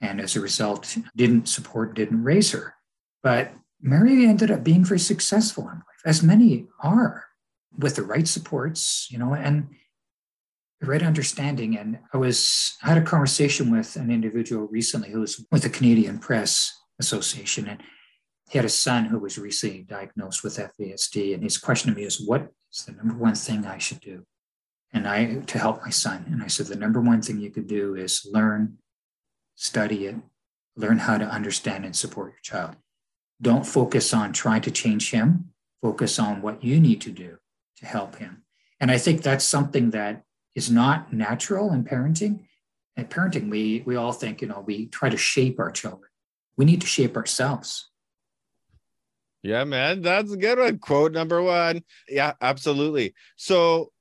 and 0.00 0.20
as 0.20 0.36
a 0.36 0.40
result 0.40 0.96
didn't 1.14 1.48
support, 1.48 1.94
didn't 1.94 2.22
raise 2.22 2.52
her. 2.52 2.74
But 3.22 3.52
Mary 3.80 4.26
ended 4.26 4.50
up 4.50 4.62
being 4.62 4.84
very 4.84 5.00
successful 5.00 5.64
in 5.64 5.76
life, 5.76 6.02
as 6.04 6.22
many 6.22 6.66
are, 6.82 7.24
with 7.78 7.96
the 7.96 8.02
right 8.02 8.28
supports, 8.28 9.08
you 9.10 9.18
know, 9.18 9.34
and 9.34 9.68
the 10.80 10.86
right 10.86 11.02
understanding. 11.02 11.76
And 11.76 11.98
I 12.12 12.18
was 12.18 12.76
I 12.82 12.88
had 12.88 12.98
a 12.98 13.02
conversation 13.02 13.70
with 13.70 13.96
an 13.96 14.10
individual 14.10 14.66
recently 14.68 15.10
who 15.10 15.20
was 15.20 15.44
with 15.50 15.62
the 15.62 15.70
Canadian 15.70 16.18
Press 16.18 16.72
Association, 16.98 17.68
and 17.68 17.82
he 18.48 18.58
had 18.58 18.64
a 18.64 18.70
son 18.70 19.06
who 19.06 19.18
was 19.18 19.38
recently 19.38 19.82
diagnosed 19.82 20.42
with 20.42 20.56
FASD. 20.56 21.34
And 21.34 21.42
his 21.42 21.58
question 21.58 21.90
to 21.90 21.96
me 21.96 22.04
is, 22.04 22.20
"What 22.20 22.52
is 22.72 22.84
the 22.84 22.92
number 22.92 23.14
one 23.14 23.34
thing 23.34 23.66
I 23.66 23.78
should 23.78 24.00
do?" 24.00 24.24
And 24.92 25.06
I 25.06 25.40
to 25.40 25.58
help 25.58 25.82
my 25.82 25.90
son. 25.90 26.24
And 26.30 26.42
I 26.42 26.46
said, 26.46 26.66
the 26.66 26.76
number 26.76 27.00
one 27.00 27.20
thing 27.20 27.40
you 27.40 27.50
could 27.50 27.66
do 27.66 27.94
is 27.94 28.26
learn, 28.32 28.78
study 29.54 30.06
it, 30.06 30.16
learn 30.76 30.98
how 30.98 31.18
to 31.18 31.24
understand 31.24 31.84
and 31.84 31.94
support 31.94 32.32
your 32.32 32.40
child. 32.42 32.76
Don't 33.42 33.66
focus 33.66 34.14
on 34.14 34.32
trying 34.32 34.62
to 34.62 34.70
change 34.70 35.10
him. 35.10 35.52
Focus 35.82 36.18
on 36.18 36.40
what 36.40 36.64
you 36.64 36.80
need 36.80 37.00
to 37.02 37.10
do 37.10 37.38
to 37.78 37.86
help 37.86 38.16
him. 38.16 38.44
And 38.80 38.90
I 38.90 38.98
think 38.98 39.22
that's 39.22 39.44
something 39.44 39.90
that 39.90 40.22
is 40.54 40.70
not 40.70 41.12
natural 41.12 41.72
in 41.72 41.84
parenting. 41.84 42.46
In 42.96 43.04
parenting, 43.06 43.50
we 43.50 43.82
we 43.84 43.96
all 43.96 44.12
think, 44.12 44.40
you 44.40 44.48
know, 44.48 44.64
we 44.66 44.86
try 44.86 45.10
to 45.10 45.16
shape 45.18 45.60
our 45.60 45.70
children 45.70 46.10
we 46.56 46.64
need 46.64 46.80
to 46.80 46.86
shape 46.86 47.16
ourselves. 47.16 47.90
Yeah, 49.42 49.64
man, 49.64 50.02
that's 50.02 50.32
a 50.32 50.36
good 50.36 50.58
one. 50.58 50.78
Quote 50.78 51.12
number 51.12 51.40
one. 51.42 51.82
Yeah, 52.08 52.32
absolutely. 52.40 53.14
So 53.36 53.92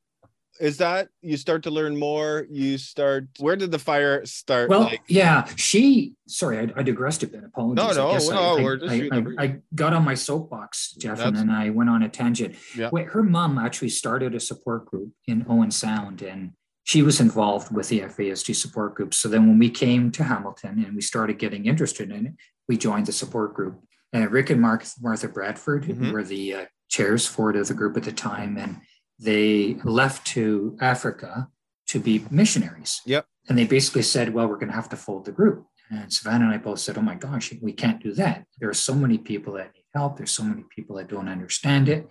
is 0.59 0.77
that 0.77 1.09
you 1.21 1.37
start 1.37 1.63
to 1.63 1.69
learn 1.69 1.97
more 1.97 2.47
you 2.49 2.77
start 2.77 3.27
where 3.39 3.55
did 3.55 3.71
the 3.71 3.79
fire 3.79 4.25
start 4.25 4.69
well 4.69 4.81
like? 4.81 5.01
yeah 5.07 5.45
she 5.55 6.13
sorry 6.27 6.59
I, 6.59 6.79
I, 6.79 6.83
digressed 6.83 7.23
a 7.23 7.27
bit 7.27 7.43
apologies 7.43 7.97
no 7.97 8.17
no, 8.17 8.17
no 8.17 8.57
I, 8.57 8.63
we're 8.63 8.77
just 8.77 8.91
I, 8.91 9.09
I, 9.11 9.43
I, 9.43 9.55
got 9.73 9.93
on 9.93 10.03
my 10.03 10.13
soapbox 10.13 10.93
jeff 10.93 11.17
That's, 11.17 11.27
and 11.27 11.35
then 11.37 11.49
i 11.49 11.69
went 11.69 11.89
on 11.89 12.03
a 12.03 12.09
tangent 12.09 12.55
yeah. 12.75 12.89
Wait, 12.91 13.07
her 13.07 13.23
mom 13.23 13.57
actually 13.57 13.89
started 13.89 14.33
a 14.35 14.39
support 14.39 14.85
group 14.85 15.11
in 15.27 15.45
owen 15.49 15.71
sound 15.71 16.21
and 16.21 16.51
she 16.85 17.01
was 17.01 17.19
involved 17.19 17.75
with 17.75 17.89
the 17.89 18.01
FASD 18.01 18.55
support 18.55 18.93
group. 18.93 19.13
So 19.13 19.27
then 19.27 19.47
when 19.47 19.57
we 19.57 19.71
came 19.71 20.11
to 20.11 20.23
Hamilton 20.23 20.83
and 20.85 20.95
we 20.95 21.01
started 21.01 21.39
getting 21.39 21.65
interested 21.65 22.11
in 22.11 22.27
it, 22.27 22.33
we 22.69 22.77
joined 22.77 23.07
the 23.07 23.11
support 23.11 23.55
group. 23.55 23.81
And 24.13 24.31
Rick 24.31 24.51
and 24.51 24.61
Mark, 24.61 24.85
Martha 25.01 25.27
Bradford 25.27 25.85
mm-hmm. 25.85 26.11
were 26.11 26.23
the 26.23 26.53
uh, 26.53 26.65
chairs 26.87 27.25
for 27.25 27.51
the 27.51 27.73
group 27.73 27.97
at 27.97 28.03
the 28.03 28.11
time. 28.11 28.57
And 28.59 28.81
they 29.17 29.77
left 29.83 30.27
to 30.27 30.77
Africa 30.79 31.47
to 31.87 31.99
be 31.99 32.23
missionaries. 32.29 33.01
Yep. 33.07 33.25
And 33.49 33.57
they 33.57 33.65
basically 33.65 34.03
said, 34.03 34.31
well, 34.31 34.47
we're 34.47 34.57
going 34.57 34.69
to 34.69 34.75
have 34.75 34.89
to 34.89 34.95
fold 34.95 35.25
the 35.25 35.31
group. 35.31 35.65
And 35.89 36.13
Savanna 36.13 36.45
and 36.45 36.53
I 36.53 36.57
both 36.57 36.79
said, 36.79 36.99
oh 36.99 37.01
my 37.01 37.15
gosh, 37.15 37.51
we 37.63 37.73
can't 37.73 38.01
do 38.01 38.13
that. 38.13 38.45
There 38.59 38.69
are 38.69 38.75
so 38.75 38.93
many 38.93 39.17
people 39.17 39.53
that 39.53 39.73
need 39.73 39.85
help. 39.95 40.17
There's 40.17 40.31
so 40.31 40.43
many 40.43 40.63
people 40.75 40.97
that 40.97 41.07
don't 41.07 41.29
understand 41.29 41.89
it. 41.89 42.07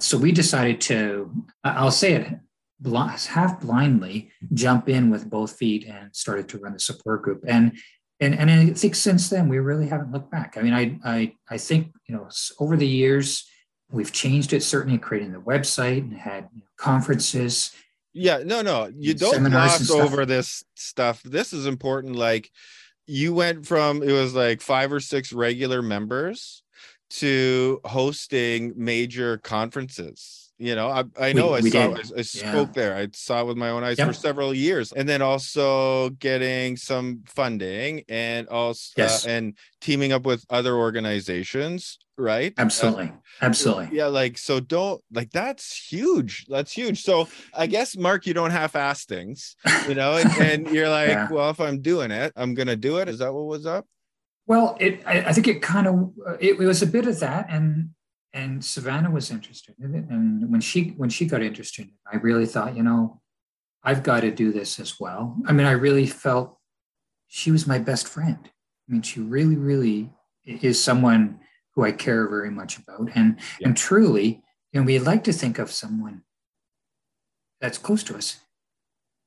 So 0.00 0.16
we 0.16 0.32
decided 0.32 0.80
to, 0.82 1.30
I'll 1.64 1.90
say 1.90 2.14
it 2.14 2.38
half 2.84 3.60
blindly 3.60 4.30
jump 4.52 4.88
in 4.88 5.10
with 5.10 5.28
both 5.28 5.56
feet 5.56 5.86
and 5.86 6.14
started 6.14 6.48
to 6.50 6.58
run 6.58 6.72
the 6.72 6.80
support 6.80 7.22
group. 7.22 7.44
And 7.46 7.76
and 8.20 8.34
and 8.34 8.50
I 8.50 8.66
think 8.70 8.94
since 8.94 9.28
then 9.28 9.48
we 9.48 9.58
really 9.58 9.88
haven't 9.88 10.12
looked 10.12 10.30
back. 10.30 10.56
I 10.56 10.62
mean, 10.62 10.72
I 10.72 10.98
I 11.04 11.34
I 11.48 11.58
think 11.58 11.92
you 12.08 12.14
know 12.14 12.28
over 12.58 12.76
the 12.76 12.86
years 12.86 13.46
we've 13.90 14.12
changed 14.12 14.52
it. 14.52 14.62
Certainly, 14.62 14.98
creating 14.98 15.32
the 15.32 15.38
website 15.38 15.98
and 15.98 16.14
had 16.14 16.48
conferences. 16.76 17.72
Yeah, 18.14 18.38
no, 18.38 18.62
no, 18.62 18.90
you 18.96 19.12
don't 19.12 19.44
gloss 19.44 19.90
over 19.90 20.24
this 20.24 20.64
stuff. 20.74 21.22
This 21.22 21.52
is 21.52 21.66
important. 21.66 22.16
Like 22.16 22.50
you 23.06 23.34
went 23.34 23.66
from 23.66 24.02
it 24.02 24.12
was 24.12 24.34
like 24.34 24.62
five 24.62 24.92
or 24.92 25.00
six 25.00 25.32
regular 25.32 25.82
members 25.82 26.62
to 27.08 27.80
hosting 27.84 28.72
major 28.76 29.36
conferences 29.38 30.45
you 30.58 30.74
know 30.74 30.88
i, 30.88 31.04
I 31.20 31.32
know 31.32 31.48
we, 31.48 31.58
i 31.58 31.60
we 31.60 31.70
saw 31.70 31.94
I, 31.94 32.00
I, 32.18 32.22
spoke 32.22 32.68
yeah. 32.68 32.72
there 32.74 32.96
i 32.96 33.08
saw 33.12 33.42
it 33.42 33.46
with 33.46 33.56
my 33.56 33.70
own 33.70 33.84
eyes 33.84 33.98
yep. 33.98 34.06
for 34.06 34.12
several 34.12 34.54
years 34.54 34.92
and 34.92 35.08
then 35.08 35.22
also 35.22 36.10
getting 36.10 36.76
some 36.76 37.22
funding 37.26 38.04
and 38.08 38.48
also 38.48 39.02
uh, 39.02 39.04
yes. 39.04 39.26
uh, 39.26 39.30
and 39.30 39.58
teaming 39.80 40.12
up 40.12 40.24
with 40.24 40.44
other 40.50 40.76
organizations 40.76 41.98
right 42.18 42.54
absolutely 42.56 43.08
uh, 43.08 43.12
absolutely 43.42 43.88
yeah 43.92 44.06
like 44.06 44.38
so 44.38 44.58
don't 44.58 45.02
like 45.12 45.30
that's 45.30 45.76
huge 45.76 46.46
that's 46.48 46.72
huge 46.72 47.02
so 47.02 47.28
i 47.54 47.66
guess 47.66 47.96
mark 47.96 48.26
you 48.26 48.32
don't 48.32 48.50
half-ass 48.50 49.04
things 49.04 49.56
you 49.86 49.94
know 49.94 50.16
and, 50.16 50.30
and 50.40 50.74
you're 50.74 50.88
like 50.88 51.10
yeah. 51.10 51.28
well 51.30 51.50
if 51.50 51.60
i'm 51.60 51.82
doing 51.82 52.10
it 52.10 52.32
i'm 52.36 52.54
gonna 52.54 52.76
do 52.76 52.96
it 52.96 53.08
is 53.08 53.18
that 53.18 53.32
what 53.32 53.44
was 53.44 53.66
up 53.66 53.86
well 54.46 54.76
it 54.80 55.02
i, 55.06 55.18
I 55.20 55.32
think 55.34 55.46
it 55.46 55.60
kind 55.60 55.86
of 55.86 56.12
it, 56.40 56.58
it 56.58 56.66
was 56.66 56.80
a 56.80 56.86
bit 56.86 57.06
of 57.06 57.20
that 57.20 57.46
and 57.50 57.90
and 58.32 58.64
Savanna 58.64 59.10
was 59.10 59.30
interested 59.30 59.74
in 59.82 59.94
it. 59.94 60.04
And 60.08 60.50
when 60.50 60.60
she 60.60 60.94
when 60.96 61.10
she 61.10 61.26
got 61.26 61.42
interested, 61.42 61.88
I 62.10 62.16
really 62.16 62.46
thought, 62.46 62.76
you 62.76 62.82
know, 62.82 63.20
I've 63.82 64.02
got 64.02 64.20
to 64.20 64.30
do 64.30 64.52
this 64.52 64.78
as 64.78 64.98
well. 65.00 65.36
I 65.46 65.52
mean, 65.52 65.66
I 65.66 65.72
really 65.72 66.06
felt 66.06 66.58
she 67.28 67.50
was 67.50 67.66
my 67.66 67.78
best 67.78 68.08
friend. 68.08 68.38
I 68.42 68.92
mean, 68.92 69.02
she 69.02 69.20
really, 69.20 69.56
really 69.56 70.12
is 70.44 70.82
someone 70.82 71.40
who 71.74 71.84
I 71.84 71.92
care 71.92 72.28
very 72.28 72.50
much 72.50 72.78
about. 72.78 73.10
And 73.14 73.38
yeah. 73.60 73.68
and 73.68 73.76
truly, 73.76 74.42
you 74.72 74.80
know, 74.80 74.86
we 74.86 74.98
like 74.98 75.24
to 75.24 75.32
think 75.32 75.58
of 75.58 75.70
someone 75.70 76.22
that's 77.60 77.78
close 77.78 78.02
to 78.04 78.16
us 78.16 78.40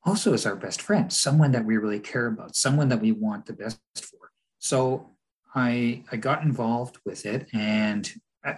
also 0.06 0.34
is 0.34 0.46
our 0.46 0.56
best 0.56 0.82
friend, 0.82 1.12
someone 1.12 1.52
that 1.52 1.66
we 1.66 1.78
really 1.78 2.00
care 2.00 2.28
about, 2.28 2.56
someone 2.56 2.90
that 2.90 3.02
we 3.02 3.12
want 3.12 3.46
the 3.46 3.54
best 3.54 3.80
for. 3.96 4.32
So 4.60 5.10
I 5.54 6.04
I 6.12 6.18
got 6.18 6.44
involved 6.44 6.98
with 7.06 7.26
it 7.26 7.48
and 7.54 8.10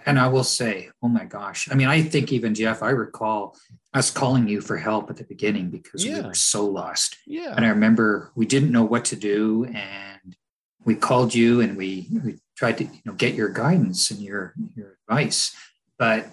and 0.06 0.18
I 0.18 0.28
will 0.28 0.44
say, 0.44 0.90
oh 1.02 1.08
my 1.08 1.24
gosh. 1.24 1.68
I 1.70 1.74
mean, 1.74 1.88
I 1.88 2.02
think 2.02 2.32
even 2.32 2.54
Jeff, 2.54 2.82
I 2.82 2.90
recall 2.90 3.56
us 3.94 4.10
calling 4.10 4.48
you 4.48 4.60
for 4.60 4.76
help 4.76 5.10
at 5.10 5.16
the 5.16 5.24
beginning 5.24 5.70
because 5.70 6.04
yeah. 6.04 6.20
we 6.20 6.26
were 6.28 6.34
so 6.34 6.66
lost. 6.66 7.18
Yeah. 7.26 7.54
And 7.56 7.64
I 7.64 7.68
remember 7.68 8.30
we 8.34 8.46
didn't 8.46 8.72
know 8.72 8.84
what 8.84 9.04
to 9.06 9.16
do 9.16 9.64
and 9.66 10.36
we 10.84 10.94
called 10.94 11.34
you 11.34 11.60
and 11.60 11.76
we, 11.76 12.08
we 12.24 12.38
tried 12.56 12.78
to 12.78 12.84
you 12.84 13.00
know 13.04 13.12
get 13.12 13.34
your 13.34 13.48
guidance 13.48 14.10
and 14.10 14.20
your 14.20 14.54
your 14.76 14.98
advice. 15.08 15.54
But 15.98 16.26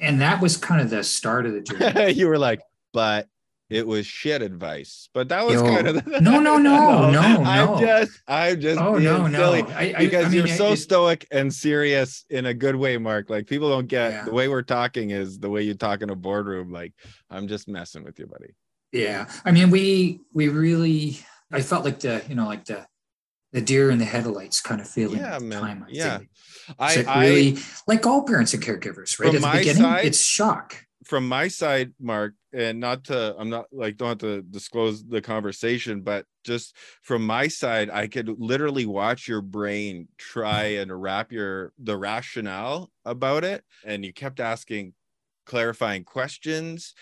and 0.00 0.20
that 0.20 0.40
was 0.40 0.56
kind 0.56 0.80
of 0.80 0.90
the 0.90 1.02
start 1.02 1.46
of 1.46 1.52
the 1.52 1.60
journey. 1.60 2.12
you 2.14 2.28
were 2.28 2.38
like, 2.38 2.62
but 2.92 3.26
it 3.70 3.86
was 3.86 4.04
shit 4.04 4.42
advice, 4.42 5.08
but 5.14 5.28
that 5.28 5.46
was 5.46 5.54
Yo, 5.54 5.62
kind 5.62 5.86
of 5.86 6.04
the, 6.04 6.20
no, 6.20 6.40
no, 6.40 6.58
no, 6.58 7.10
no, 7.10 7.10
no. 7.10 7.20
I'm 7.44 7.80
just, 7.80 8.20
I'm 8.26 8.60
just 8.60 8.80
oh, 8.80 8.98
no, 8.98 9.30
silly 9.30 9.62
no. 9.62 9.68
I, 9.68 9.94
I, 9.96 10.04
because 10.04 10.26
I 10.26 10.28
mean, 10.28 10.38
you're 10.38 10.56
so 10.56 10.72
it, 10.72 10.78
stoic 10.78 11.26
and 11.30 11.54
serious 11.54 12.24
in 12.28 12.46
a 12.46 12.54
good 12.54 12.74
way, 12.74 12.98
Mark. 12.98 13.30
Like 13.30 13.46
people 13.46 13.70
don't 13.70 13.86
get 13.86 14.12
yeah. 14.12 14.24
the 14.24 14.32
way 14.32 14.48
we're 14.48 14.62
talking 14.62 15.10
is 15.10 15.38
the 15.38 15.48
way 15.48 15.62
you 15.62 15.74
talk 15.74 16.02
in 16.02 16.10
a 16.10 16.16
boardroom. 16.16 16.72
Like 16.72 16.92
I'm 17.30 17.46
just 17.46 17.68
messing 17.68 18.02
with 18.02 18.18
you, 18.18 18.26
buddy. 18.26 18.54
Yeah, 18.92 19.30
I 19.44 19.52
mean, 19.52 19.70
we 19.70 20.20
we 20.34 20.48
really, 20.48 21.20
I 21.52 21.62
felt 21.62 21.84
like 21.84 22.00
the, 22.00 22.24
you 22.28 22.34
know, 22.34 22.46
like 22.46 22.64
the 22.64 22.86
the 23.52 23.60
deer 23.60 23.90
in 23.90 23.98
the 23.98 24.04
headlights 24.04 24.60
kind 24.60 24.80
of 24.80 24.88
feeling 24.88 25.20
yeah, 25.20 25.36
at 25.36 25.40
the 25.40 25.46
man. 25.46 25.60
time. 25.60 25.84
I 25.86 25.90
yeah, 25.92 26.18
think. 26.18 26.30
I, 27.08 27.20
really 27.20 27.58
like 27.86 28.04
all 28.04 28.24
parents 28.24 28.52
and 28.52 28.62
caregivers, 28.62 29.18
right? 29.20 29.32
At 29.32 29.40
the 29.40 29.58
beginning, 29.58 29.82
side, 29.82 30.04
it's 30.06 30.20
shock 30.20 30.86
from 31.04 31.28
my 31.28 31.48
side, 31.48 31.92
Mark, 32.00 32.34
and 32.52 32.80
not 32.80 33.04
to, 33.04 33.34
I'm 33.38 33.50
not 33.50 33.66
like, 33.72 33.96
don't 33.96 34.08
have 34.08 34.18
to 34.18 34.42
disclose 34.42 35.04
the 35.04 35.20
conversation, 35.20 36.02
but 36.02 36.26
just 36.44 36.76
from 37.02 37.24
my 37.24 37.48
side, 37.48 37.90
I 37.90 38.06
could 38.08 38.28
literally 38.38 38.86
watch 38.86 39.28
your 39.28 39.40
brain 39.40 40.08
try 40.18 40.64
and 40.64 41.02
wrap 41.02 41.32
your, 41.32 41.72
the 41.78 41.96
rationale 41.96 42.90
about 43.04 43.44
it. 43.44 43.64
And 43.84 44.04
you 44.04 44.12
kept 44.12 44.40
asking 44.40 44.94
clarifying 45.46 46.04
questions 46.04 46.94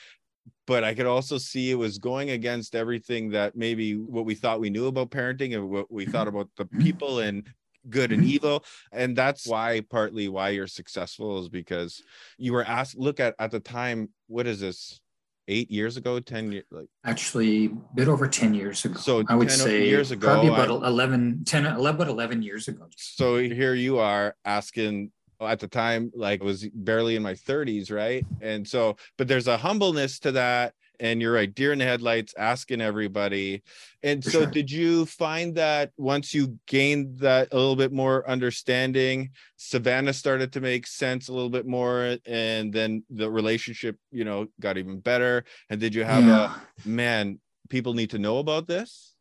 but 0.67 0.85
I 0.85 0.95
could 0.95 1.07
also 1.07 1.39
see 1.39 1.71
it 1.71 1.77
was 1.77 1.99
going 1.99 2.31
against 2.31 2.75
everything 2.75 3.31
that 3.31 3.57
maybe 3.57 3.97
what 3.97 4.25
we 4.25 4.35
thought 4.35 4.61
we 4.61 4.71
knew 4.71 4.87
about 4.87 5.11
parenting 5.11 5.55
and 5.55 5.69
what 5.69 5.91
we 5.91 6.05
thought 6.07 6.29
about 6.29 6.49
the 6.57 6.67
people 6.67 7.21
and 7.21 7.47
good 7.89 8.13
and 8.13 8.23
mm-hmm. 8.23 8.33
evil 8.33 8.65
and 8.93 9.17
that's 9.17 9.47
why 9.47 9.81
partly 9.89 10.29
why 10.29 10.51
you're 10.51 10.67
successful 10.67 11.41
is 11.41 11.49
because 11.49 12.03
you 12.37 12.53
were 12.53 12.65
asked 12.65 12.99
look 12.99 13.19
at 13.19 13.35
at 13.39 13.51
the 13.51 13.61
time 13.61 14.11
what 14.27 14.47
is 14.47 14.61
this 14.61 15.01
eight 15.49 15.71
years 15.71 15.97
ago 15.97 16.21
10 16.21 16.53
years 16.53 16.65
like 16.71 16.89
actually 17.05 17.67
a 17.67 17.69
bit 17.95 18.09
over 18.09 18.29
10 18.29 18.55
years 18.55 18.85
ago. 18.85 18.99
So 18.99 19.25
i 19.29 19.35
would 19.35 19.51
say 19.51 19.89
years 19.89 20.11
ago 20.11 20.29
probably 20.29 20.49
about 20.49 20.85
I, 20.85 20.89
11 20.89 21.45
10 21.45 21.67
11 21.67 21.97
about 21.97 22.09
11 22.09 22.43
years 22.43 22.69
ago. 22.69 22.87
So 22.97 23.39
here 23.39 23.75
you 23.75 23.99
are 23.99 24.37
asking 24.45 25.11
at 25.41 25.61
the 25.61 25.69
time 25.69 26.13
like 26.15 26.43
was 26.43 26.69
barely 26.69 27.17
in 27.17 27.23
my 27.23 27.35
30s 27.35 27.91
right? 27.91 28.25
And 28.41 28.67
so 28.69 28.97
but 29.17 29.27
there's 29.27 29.49
a 29.49 29.57
humbleness 29.57 30.19
to 30.21 30.33
that 30.33 30.75
and 31.01 31.21
you're 31.21 31.33
right 31.33 31.55
deer 31.55 31.73
in 31.73 31.79
the 31.79 31.85
headlights 31.85 32.35
asking 32.37 32.81
everybody. 32.81 33.63
And 34.03 34.23
For 34.23 34.31
so 34.31 34.43
sure. 34.43 34.51
did 34.51 34.71
you 34.71 35.07
find 35.07 35.55
that 35.57 35.93
once 35.97 36.35
you 36.35 36.59
gained 36.67 37.19
that 37.19 37.49
a 37.53 37.57
little 37.57 37.77
bit 37.77 37.93
more 37.93 38.29
understanding 38.29 39.31
Savanna 39.57 40.13
started 40.13 40.53
to 40.53 40.61
make 40.61 40.87
sense 40.87 41.29
a 41.29 41.33
little 41.33 41.51
bit 41.51 41.67
more 41.67 42.17
and 42.27 42.73
then 42.73 43.03
the 43.11 43.31
relationship 43.31 43.97
you 44.11 44.25
know 44.25 44.49
got 44.61 44.79
even 44.79 45.01
better? 45.01 45.45
And 45.71 45.81
did 45.81 45.95
you 45.95 46.05
have 46.05 46.25
yeah. 46.25 46.55
a 46.85 46.89
man 46.89 47.41
people 47.69 47.95
need 47.95 48.11
to 48.11 48.19
know 48.19 48.39
about 48.39 48.67
this? 48.67 49.15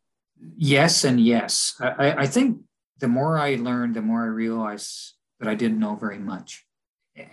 Yes 0.56 1.04
and 1.04 1.20
yes. 1.20 1.74
I, 1.80 2.12
I 2.22 2.26
think 2.26 2.58
the 2.98 3.08
more 3.08 3.38
i 3.38 3.54
learned 3.54 3.94
the 3.94 4.02
more 4.02 4.22
i 4.22 4.26
realized 4.26 5.14
that 5.38 5.48
i 5.48 5.54
didn't 5.54 5.78
know 5.78 5.94
very 5.94 6.18
much. 6.18 6.64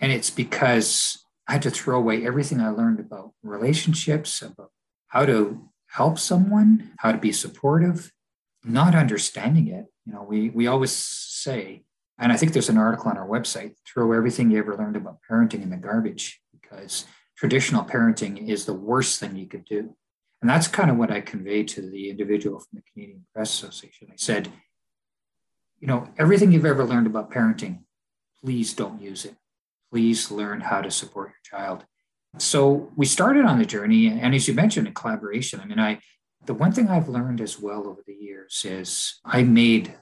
And 0.01 0.12
it's 0.12 0.29
because 0.29 1.24
I 1.47 1.53
had 1.53 1.62
to 1.63 1.71
throw 1.71 1.97
away 1.97 2.25
everything 2.25 2.60
I 2.60 2.69
learned 2.69 2.99
about 2.99 3.34
relationships, 3.43 4.41
about 4.41 4.71
how 5.08 5.25
to 5.25 5.69
help 5.88 6.17
someone, 6.17 6.93
how 6.99 7.12
to 7.12 7.17
be 7.17 7.31
supportive, 7.31 8.12
not 8.63 8.95
understanding 8.95 9.67
it. 9.67 9.86
You 10.05 10.13
know, 10.13 10.23
we 10.23 10.49
we 10.49 10.67
always 10.67 10.91
say, 10.91 11.84
and 12.17 12.31
I 12.31 12.38
think 12.38 12.53
there's 12.53 12.69
an 12.69 12.77
article 12.77 13.12
on 13.12 13.17
our 13.17 13.27
website, 13.27 13.75
throw 13.86 14.12
everything 14.12 14.49
you 14.49 14.58
ever 14.58 14.75
learned 14.75 14.95
about 14.95 15.19
parenting 15.29 15.62
in 15.62 15.69
the 15.69 15.77
garbage 15.77 16.41
because 16.51 17.05
traditional 17.38 17.84
parenting 17.84 18.47
is 18.49 18.65
the 18.65 18.73
worst 18.73 19.19
thing 19.19 19.36
you 19.36 19.47
could 19.47 19.65
do. 19.65 19.95
And 20.41 20.49
that's 20.49 20.67
kind 20.67 20.91
of 20.91 20.97
what 20.97 21.12
I 21.12 21.21
conveyed 21.21 21.67
to 21.69 21.81
the 21.81 22.10
individual 22.10 22.60
from 22.60 22.79
the 22.79 22.84
Canadian 22.91 23.25
Press 23.34 23.53
Association. 23.53 24.10
I 24.12 24.15
said, 24.17 24.51
you 25.79 25.88
know, 25.88 26.08
everything 26.17 26.51
you've 26.51 26.65
ever 26.65 26.86
learned 26.86 27.08
about 27.08 27.31
parenting, 27.31 27.79
please 28.41 28.73
don't 28.73 29.01
use 29.01 29.25
it 29.25 29.36
please 29.91 30.32
learn 30.32 30.62
how 30.62 30.82
to 30.82 30.91
support 30.91 31.30
your 31.30 31.60
child. 31.60 31.86
So 32.38 32.91
we 32.95 33.06
started 33.06 33.45
on 33.45 33.60
the 33.60 33.65
journey, 33.65 34.08
and 34.08 34.36
as 34.36 34.48
you 34.48 34.54
mentioned, 34.54 34.88
in 34.88 34.93
collaboration. 34.93 35.62
I 35.62 35.65
mean, 35.65 35.80
I 35.80 36.00
the 36.45 36.54
one 36.54 36.71
thing 36.71 36.89
I've 36.89 37.10
learned 37.10 37.41
as 37.41 37.60
well 37.60 37.88
over 37.88 38.02
the 38.06 38.13
years 38.13 38.63
is 38.65 39.19
I 39.26 39.43
made 39.43 39.95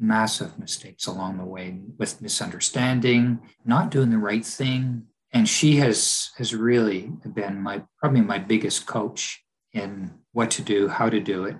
massive 0.00 0.58
mistakes 0.58 1.06
along 1.06 1.38
the 1.38 1.44
way 1.44 1.78
with 1.98 2.22
misunderstanding, 2.22 3.40
not 3.64 3.90
doing 3.90 4.10
the 4.10 4.18
right 4.18 4.44
thing. 4.44 5.04
And 5.32 5.48
she 5.48 5.76
has 5.76 6.30
has 6.38 6.54
really 6.54 7.12
been 7.34 7.60
my 7.60 7.82
probably 7.98 8.22
my 8.22 8.38
biggest 8.38 8.86
coach 8.86 9.42
in 9.72 10.12
what 10.32 10.50
to 10.52 10.62
do, 10.62 10.88
how 10.88 11.10
to 11.10 11.20
do 11.20 11.44
it. 11.44 11.56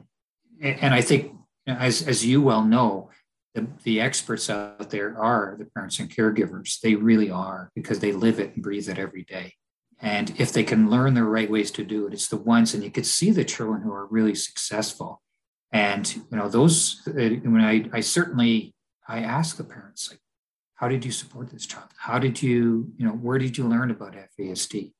And 0.63 0.95
I 0.95 1.03
think 1.03 1.33
as 1.67 2.07
as 2.07 2.25
you 2.25 2.41
well 2.41 2.65
know, 2.65 3.11
the, 3.59 3.68
the 3.83 4.01
experts 4.01 4.49
out 4.49 4.90
there 4.90 5.21
are 5.21 5.57
the 5.59 5.64
parents 5.64 5.99
and 5.99 6.11
caregivers. 6.11 6.81
They 6.81 6.94
really 6.94 7.31
are 7.31 7.71
because 7.75 7.99
they 8.01 8.12
live 8.12 8.38
it 8.38 8.55
and 8.55 8.62
breathe 8.62 8.88
it 8.88 8.99
every 8.99 9.25
day. 9.25 9.55
And 10.01 10.33
if 10.38 10.53
they 10.53 10.62
can 10.62 10.90
learn 10.90 11.14
the 11.14 11.25
right 11.25 11.51
ways 11.51 11.73
to 11.73 11.85
do 11.85 12.07
it, 12.07 12.12
it's 12.12 12.29
the 12.29 12.37
ones, 12.37 12.73
and 12.73 12.85
you 12.85 12.90
could 12.90 13.07
see 13.07 13.31
the 13.31 13.44
children 13.44 13.83
who 13.83 13.92
are 13.92 14.07
really 14.07 14.35
successful. 14.35 15.23
And 15.73 16.14
you 16.14 16.37
know, 16.38 16.49
those 16.49 17.03
uh, 17.09 17.12
when 17.12 17.61
I, 17.61 17.85
I 17.92 18.01
certainly 18.01 18.75
I 19.09 19.21
ask 19.21 19.57
the 19.57 19.64
parents 19.64 20.11
like, 20.11 20.21
how 20.77 20.87
did 20.87 21.05
you 21.05 21.11
support 21.11 21.51
this 21.51 21.66
child? 21.66 21.88
How 21.97 22.21
did 22.21 22.40
you, 22.40 22.92
you 22.97 23.07
know, 23.07 23.12
where 23.12 23.38
did 23.38 23.59
you 23.59 23.66
learn 23.66 23.90
about 23.90 24.14
FASD? 24.38 24.92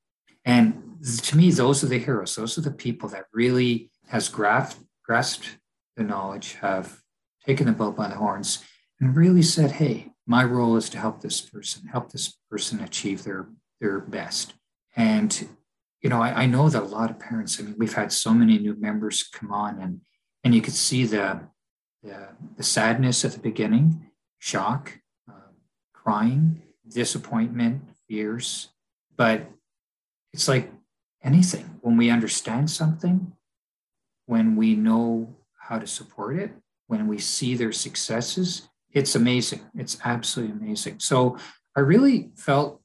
And 0.45 0.99
to 1.23 1.37
me, 1.37 1.53
those 1.53 1.85
are 1.85 1.89
the 1.89 1.99
heroes. 1.99 2.35
Those 2.35 2.59
are 2.59 2.63
the 2.63 2.73
people 2.73 3.09
that 3.11 3.27
really 3.33 3.91
has 4.09 4.29
grasped 4.29 4.83
grasped 5.05 5.59
the 5.97 6.03
knowledge, 6.03 6.55
have 6.55 7.01
taken 7.49 7.67
the 7.67 7.73
bull 7.73 7.93
by 7.93 8.09
the 8.09 8.17
horns 8.17 8.63
and 9.01 9.17
really 9.17 9.43
said, 9.43 9.73
hey, 9.73 10.13
my 10.27 10.45
role 10.45 10.77
is 10.77 10.91
to 10.91 10.99
help 10.99 11.23
this 11.23 11.41
person, 11.41 11.89
help 11.89 12.13
this 12.13 12.37
person 12.51 12.79
achieve 12.81 13.25
their, 13.25 13.49
their 13.81 14.01
best. 14.01 14.53
And, 14.95 15.49
you 16.03 16.11
know, 16.11 16.21
I, 16.21 16.43
I 16.43 16.47
know 16.47 16.69
that 16.69 16.83
a 16.83 16.87
lot 16.87 17.11
of 17.11 17.19
parents, 17.19 17.59
I 17.59 17.63
mean, 17.63 17.75
we've 17.79 17.95
had 17.95 18.13
so 18.13 18.35
many 18.35 18.59
new 18.59 18.75
members 18.79 19.23
come 19.23 19.51
on 19.51 19.81
and, 19.81 20.03
and 20.45 20.55
you 20.55 20.61
could 20.61 20.75
see 20.75 21.07
the, 21.07 21.41
the, 22.03 22.29
the 22.59 22.63
sadness 22.63 23.25
at 23.25 23.33
the 23.33 23.39
beginning, 23.39 24.11
shock, 24.39 24.99
uh, 25.27 25.53
crying, 25.95 26.61
disappointment, 26.87 27.83
fears. 28.07 28.69
But 29.17 29.49
it's 30.35 30.49
like 30.49 30.71
anything. 31.25 31.79
When 31.81 31.97
we 31.97 32.11
understand 32.11 32.71
something, 32.71 33.33
when 34.27 34.55
we 34.55 34.75
know 34.77 35.35
how 35.59 35.79
to 35.79 35.87
support 35.87 36.37
it, 36.37 36.53
when 36.89 37.07
we 37.07 37.19
see 37.19 37.55
their 37.55 37.73
successes, 37.73 38.69
it's 38.93 39.15
amazing. 39.15 39.61
It's 39.77 39.99
absolutely 40.05 40.57
amazing. 40.57 40.99
So 40.99 41.39
I 41.77 41.81
really 41.81 42.31
felt, 42.35 42.81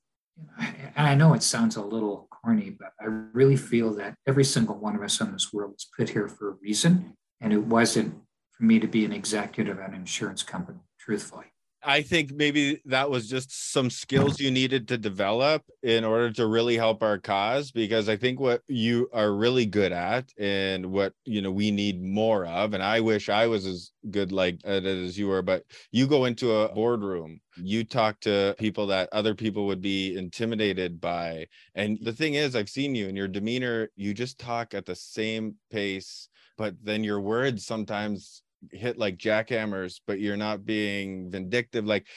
and 0.59 1.07
I 1.07 1.15
know 1.15 1.33
it 1.33 1.41
sounds 1.41 1.75
a 1.75 1.81
little 1.81 2.27
corny, 2.29 2.69
but 2.69 2.91
I 2.99 3.05
really 3.05 3.55
feel 3.55 3.93
that 3.95 4.15
every 4.27 4.43
single 4.43 4.75
one 4.75 4.95
of 4.95 5.01
us 5.01 5.19
in 5.21 5.31
this 5.31 5.51
world 5.51 5.71
was 5.71 5.87
put 5.97 6.09
here 6.09 6.27
for 6.27 6.49
a 6.49 6.55
reason. 6.61 7.13
And 7.41 7.53
it 7.53 7.63
wasn't 7.63 8.15
for 8.51 8.63
me 8.63 8.79
to 8.79 8.87
be 8.87 9.05
an 9.05 9.13
executive 9.13 9.79
at 9.79 9.89
an 9.89 9.95
insurance 9.95 10.43
company, 10.43 10.79
truthfully. 10.99 11.52
I 11.85 12.01
think 12.01 12.31
maybe 12.31 12.81
that 12.85 13.09
was 13.09 13.27
just 13.29 13.71
some 13.71 13.89
skills 13.89 14.39
you 14.39 14.51
needed 14.51 14.87
to 14.87 14.97
develop 14.97 15.63
in 15.81 16.03
order 16.03 16.31
to 16.33 16.47
really 16.47 16.77
help 16.77 17.03
our 17.03 17.17
cause 17.17 17.71
because 17.71 18.07
I 18.07 18.15
think 18.15 18.39
what 18.39 18.61
you 18.67 19.09
are 19.11 19.33
really 19.33 19.65
good 19.65 19.91
at 19.91 20.29
and 20.39 20.87
what 20.87 21.13
you 21.25 21.41
know 21.41 21.51
we 21.51 21.71
need 21.71 22.01
more 22.01 22.45
of 22.45 22.73
and 22.73 22.83
I 22.83 23.01
wish 23.01 23.27
I 23.27 23.47
was 23.47 23.65
as 23.65 23.91
good 24.11 24.31
like 24.31 24.59
at 24.63 24.85
it 24.85 25.03
as 25.03 25.17
you 25.17 25.27
were 25.27 25.41
but 25.41 25.63
you 25.91 26.07
go 26.07 26.25
into 26.25 26.53
a 26.53 26.73
boardroom 26.73 27.41
you 27.57 27.83
talk 27.83 28.19
to 28.21 28.55
people 28.57 28.87
that 28.87 29.09
other 29.11 29.35
people 29.35 29.65
would 29.65 29.81
be 29.81 30.15
intimidated 30.15 31.01
by 31.01 31.47
and 31.75 31.97
the 32.01 32.13
thing 32.13 32.35
is 32.35 32.55
I've 32.55 32.69
seen 32.69 32.95
you 32.95 33.07
and 33.07 33.17
your 33.17 33.27
demeanor 33.27 33.89
you 33.95 34.13
just 34.13 34.39
talk 34.39 34.73
at 34.73 34.85
the 34.85 34.95
same 34.95 35.55
pace 35.71 36.29
but 36.57 36.75
then 36.83 37.03
your 37.03 37.19
words 37.19 37.65
sometimes 37.65 38.42
hit 38.71 38.97
like 38.97 39.17
jackhammers, 39.17 39.99
but 40.07 40.19
you're 40.19 40.37
not 40.37 40.65
being 40.65 41.29
vindictive. 41.29 41.85
Like 41.85 42.07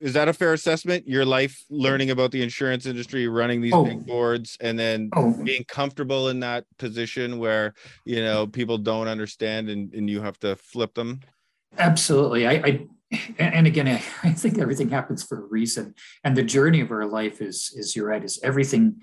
is 0.00 0.14
that 0.14 0.26
a 0.28 0.32
fair 0.32 0.52
assessment? 0.52 1.06
Your 1.06 1.24
life 1.24 1.64
learning 1.70 2.10
about 2.10 2.32
the 2.32 2.42
insurance 2.42 2.86
industry, 2.86 3.28
running 3.28 3.60
these 3.60 3.72
Oh. 3.72 3.84
big 3.84 4.04
boards, 4.04 4.58
and 4.60 4.76
then 4.76 5.10
Oh, 5.14 5.32
being 5.44 5.64
comfortable 5.68 6.28
in 6.28 6.40
that 6.40 6.64
position 6.76 7.38
where 7.38 7.74
you 8.04 8.16
know 8.16 8.48
people 8.48 8.78
don't 8.78 9.06
understand 9.06 9.70
and, 9.70 9.94
and 9.94 10.10
you 10.10 10.20
have 10.20 10.38
to 10.40 10.56
flip 10.56 10.94
them. 10.94 11.20
Absolutely. 11.78 12.48
I, 12.48 12.52
I 12.52 12.86
and 13.38 13.66
again, 13.66 13.86
I, 13.86 14.02
I 14.28 14.32
think 14.32 14.58
everything 14.58 14.88
happens 14.88 15.22
for 15.22 15.38
a 15.38 15.46
reason. 15.46 15.94
And 16.24 16.36
the 16.36 16.42
journey 16.42 16.80
of 16.80 16.90
our 16.90 17.06
life 17.06 17.40
is, 17.40 17.72
is 17.76 17.94
you're 17.94 18.08
right, 18.08 18.24
is 18.24 18.40
everything 18.42 19.02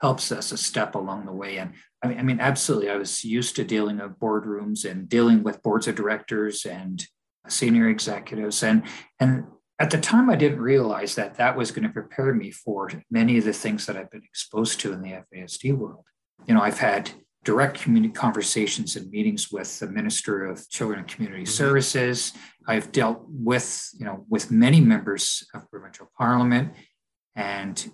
helps 0.00 0.32
us 0.32 0.50
a 0.50 0.56
step 0.56 0.94
along 0.94 1.26
the 1.26 1.32
way. 1.32 1.58
And 1.58 1.74
I 2.02 2.08
mean, 2.08 2.18
I 2.18 2.22
mean, 2.22 2.40
absolutely. 2.40 2.90
I 2.90 2.96
was 2.96 3.24
used 3.24 3.56
to 3.56 3.64
dealing 3.64 3.98
with 3.98 4.18
boardrooms 4.18 4.90
and 4.90 5.08
dealing 5.08 5.42
with 5.42 5.62
boards 5.62 5.86
of 5.86 5.96
directors 5.96 6.64
and 6.64 7.06
senior 7.48 7.88
executives. 7.88 8.62
And 8.62 8.84
and 9.18 9.44
at 9.78 9.90
the 9.90 9.98
time, 9.98 10.28
I 10.28 10.36
didn't 10.36 10.60
realize 10.60 11.14
that 11.14 11.36
that 11.36 11.56
was 11.56 11.70
going 11.70 11.86
to 11.86 11.92
prepare 11.92 12.34
me 12.34 12.50
for 12.50 12.90
many 13.10 13.38
of 13.38 13.44
the 13.44 13.52
things 13.52 13.86
that 13.86 13.96
I've 13.96 14.10
been 14.10 14.24
exposed 14.24 14.80
to 14.80 14.92
in 14.92 15.00
the 15.00 15.22
FASD 15.34 15.74
world. 15.76 16.04
You 16.46 16.54
know, 16.54 16.60
I've 16.60 16.78
had 16.78 17.10
direct 17.44 17.80
community 17.80 18.12
conversations 18.12 18.96
and 18.96 19.10
meetings 19.10 19.50
with 19.50 19.78
the 19.78 19.86
Minister 19.86 20.44
of 20.44 20.68
Children 20.68 21.00
and 21.00 21.08
Community 21.08 21.46
Services. 21.46 22.34
I've 22.66 22.92
dealt 22.92 23.24
with, 23.26 23.88
you 23.98 24.04
know, 24.04 24.26
with 24.28 24.50
many 24.50 24.80
members 24.80 25.46
of 25.54 25.70
provincial 25.70 26.10
parliament, 26.16 26.74
and 27.34 27.90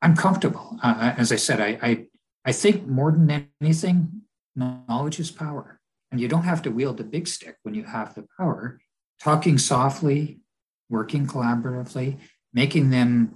I'm 0.00 0.16
comfortable. 0.16 0.78
Uh, 0.82 1.14
as 1.18 1.32
I 1.32 1.36
said, 1.36 1.60
I, 1.60 1.78
I 1.82 2.06
I 2.48 2.52
think 2.52 2.86
more 2.86 3.12
than 3.12 3.50
anything, 3.60 4.22
knowledge 4.56 5.20
is 5.20 5.30
power, 5.30 5.80
and 6.10 6.18
you 6.18 6.28
don't 6.28 6.44
have 6.44 6.62
to 6.62 6.70
wield 6.70 6.98
a 6.98 7.04
big 7.04 7.28
stick 7.28 7.56
when 7.62 7.74
you 7.74 7.84
have 7.84 8.14
the 8.14 8.26
power. 8.38 8.80
Talking 9.20 9.58
softly, 9.58 10.40
working 10.88 11.26
collaboratively, 11.26 12.16
making 12.54 12.88
them, 12.88 13.34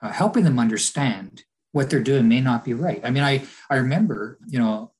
uh, 0.00 0.12
helping 0.12 0.44
them 0.44 0.58
understand 0.58 1.44
what 1.72 1.90
they're 1.90 2.02
doing 2.02 2.26
may 2.26 2.40
not 2.40 2.64
be 2.64 2.72
right. 2.72 3.02
I 3.04 3.10
mean, 3.10 3.22
I 3.22 3.42
I 3.68 3.76
remember, 3.76 4.38
you 4.46 4.58
know, 4.58 4.92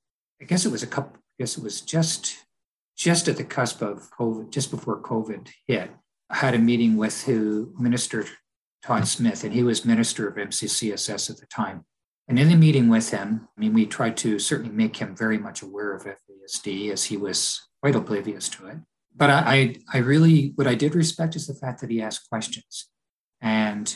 I 0.43 0.45
guess 0.45 0.67
it 0.67 0.73
was 0.73 0.83
a 0.83 0.87
couple. 0.87 1.17
I 1.17 1.37
guess 1.39 1.57
it 1.57 1.65
was 1.65 1.81
just 1.81 2.37
just 2.99 3.29
at 3.29 3.39
the 3.39 3.45
cusp 3.45 3.81
of 3.81 4.11
COVID, 4.11 4.51
just 4.51 4.71
before 4.71 5.01
COVID 5.01 5.49
hit. 5.67 5.91
I 6.29 6.37
had 6.37 6.55
a 6.55 6.59
meeting 6.59 6.99
with 6.99 7.23
who 7.23 7.73
Minister 7.79 8.27
Todd 8.83 9.09
Smith, 9.09 9.43
and 9.43 9.55
he 9.55 9.63
was 9.63 9.87
Minister 9.87 10.29
of 10.29 10.37
MCCSS 10.37 11.31
at 11.31 11.39
the 11.39 11.47
time. 11.47 11.87
And 12.27 12.39
in 12.39 12.49
the 12.49 12.57
meeting 12.57 12.89
with 12.89 13.11
him, 13.11 13.49
I 13.57 13.61
mean, 13.61 13.75
we 13.75 13.87
tried 13.87 14.17
to 14.19 14.39
certainly 14.39 14.75
make 14.75 14.97
him 14.97 15.15
very 15.15 15.39
much 15.39 15.63
aware 15.63 15.95
of 15.95 16.05
FASD 16.05 16.91
as 16.91 17.05
he 17.05 17.17
was 17.17 17.61
quite 17.83 17.95
oblivious 17.95 18.49
to 18.51 18.67
it. 18.67 18.79
But 19.15 19.31
I, 19.31 19.77
I, 19.93 19.99
really, 19.99 20.53
what 20.57 20.67
I 20.67 20.75
did 20.75 20.95
respect 20.95 21.37
is 21.37 21.47
the 21.47 21.55
fact 21.55 21.81
that 21.81 21.91
he 21.91 22.03
asked 22.03 22.29
questions. 22.29 22.89
And 23.41 23.95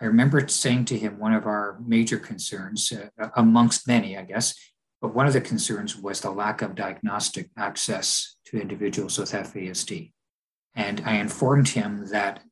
I 0.00 0.04
remember 0.04 0.46
saying 0.46 0.84
to 0.86 0.98
him 0.98 1.18
one 1.18 1.32
of 1.32 1.46
our 1.46 1.80
major 1.84 2.18
concerns, 2.18 2.92
uh, 2.92 3.28
amongst 3.34 3.88
many, 3.88 4.16
I 4.16 4.22
guess, 4.22 4.54
but 5.00 5.14
one 5.14 5.26
of 5.26 5.32
the 5.32 5.40
concerns 5.40 5.96
was 5.96 6.20
the 6.20 6.30
lack 6.30 6.62
of 6.62 6.74
diagnostic 6.74 7.48
access 7.56 8.36
to 8.46 8.60
individuals 8.60 9.18
with 9.18 9.32
FASD. 9.32 10.12
And 10.74 11.02
I 11.04 11.14
informed 11.16 11.68
him 11.70 12.06
that 12.10 12.42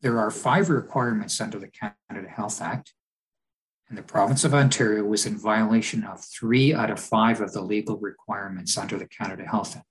there 0.00 0.18
are 0.18 0.30
five 0.30 0.70
requirements 0.70 1.40
under 1.40 1.58
the 1.58 1.68
Canada 1.68 2.28
Health 2.28 2.62
Act, 2.62 2.92
and 3.88 3.96
the 3.96 4.02
province 4.02 4.44
of 4.44 4.54
Ontario 4.54 5.04
was 5.04 5.26
in 5.26 5.38
violation 5.38 6.02
of 6.02 6.24
three 6.24 6.74
out 6.74 6.90
of 6.90 6.98
five 6.98 7.40
of 7.40 7.52
the 7.52 7.60
legal 7.60 7.96
requirements 7.98 8.76
under 8.76 8.98
the 8.98 9.06
Canada 9.06 9.44
Health 9.44 9.76
Act. 9.76 9.86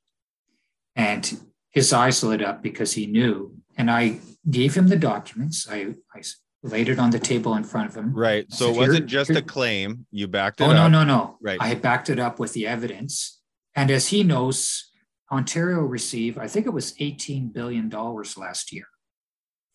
And 0.96 1.40
his 1.72 1.94
eyes 1.94 2.24
lit 2.24 2.42
up 2.42 2.62
because 2.62 2.94
he 2.94 3.06
knew. 3.06 3.56
And 3.78 3.90
I 3.90 4.20
gave 4.50 4.76
him 4.76 4.88
the 4.88 4.98
documents. 4.98 5.68
I, 5.70 5.96
I 6.14 6.22
laid 6.62 6.90
it 6.90 7.00
on 7.00 7.12
the 7.12 7.20
table 7.20 7.56
in 7.56 7.64
front 7.64 7.90
of 7.90 7.96
him. 7.96 8.14
Right. 8.14 8.52
So 8.52 8.70
it 8.70 8.78
wasn't 8.78 9.06
just 9.06 9.30
here- 9.30 9.40
a 9.40 9.42
claim. 9.42 10.06
You 10.12 10.28
backed 10.28 10.60
it 10.60 10.66
oh, 10.66 10.72
up. 10.72 10.76
Oh, 10.76 10.80
up. 10.80 10.92
no, 10.92 11.04
no, 11.04 11.18
no. 11.18 11.38
Right. 11.42 11.58
I 11.62 11.68
had 11.68 11.82
backed 11.82 12.10
it 12.10 12.20
up 12.20 12.40
with 12.40 12.54
the 12.54 12.68
evidence. 12.68 13.40
And 13.76 13.92
as 13.92 14.08
he 14.08 14.24
knows, 14.24 14.92
Ontario 15.32 15.80
received, 15.80 16.38
I 16.38 16.48
think 16.48 16.66
it 16.66 16.72
was 16.72 16.94
$18 16.94 17.54
billion 17.54 17.90
last 17.90 18.74
year 18.74 18.88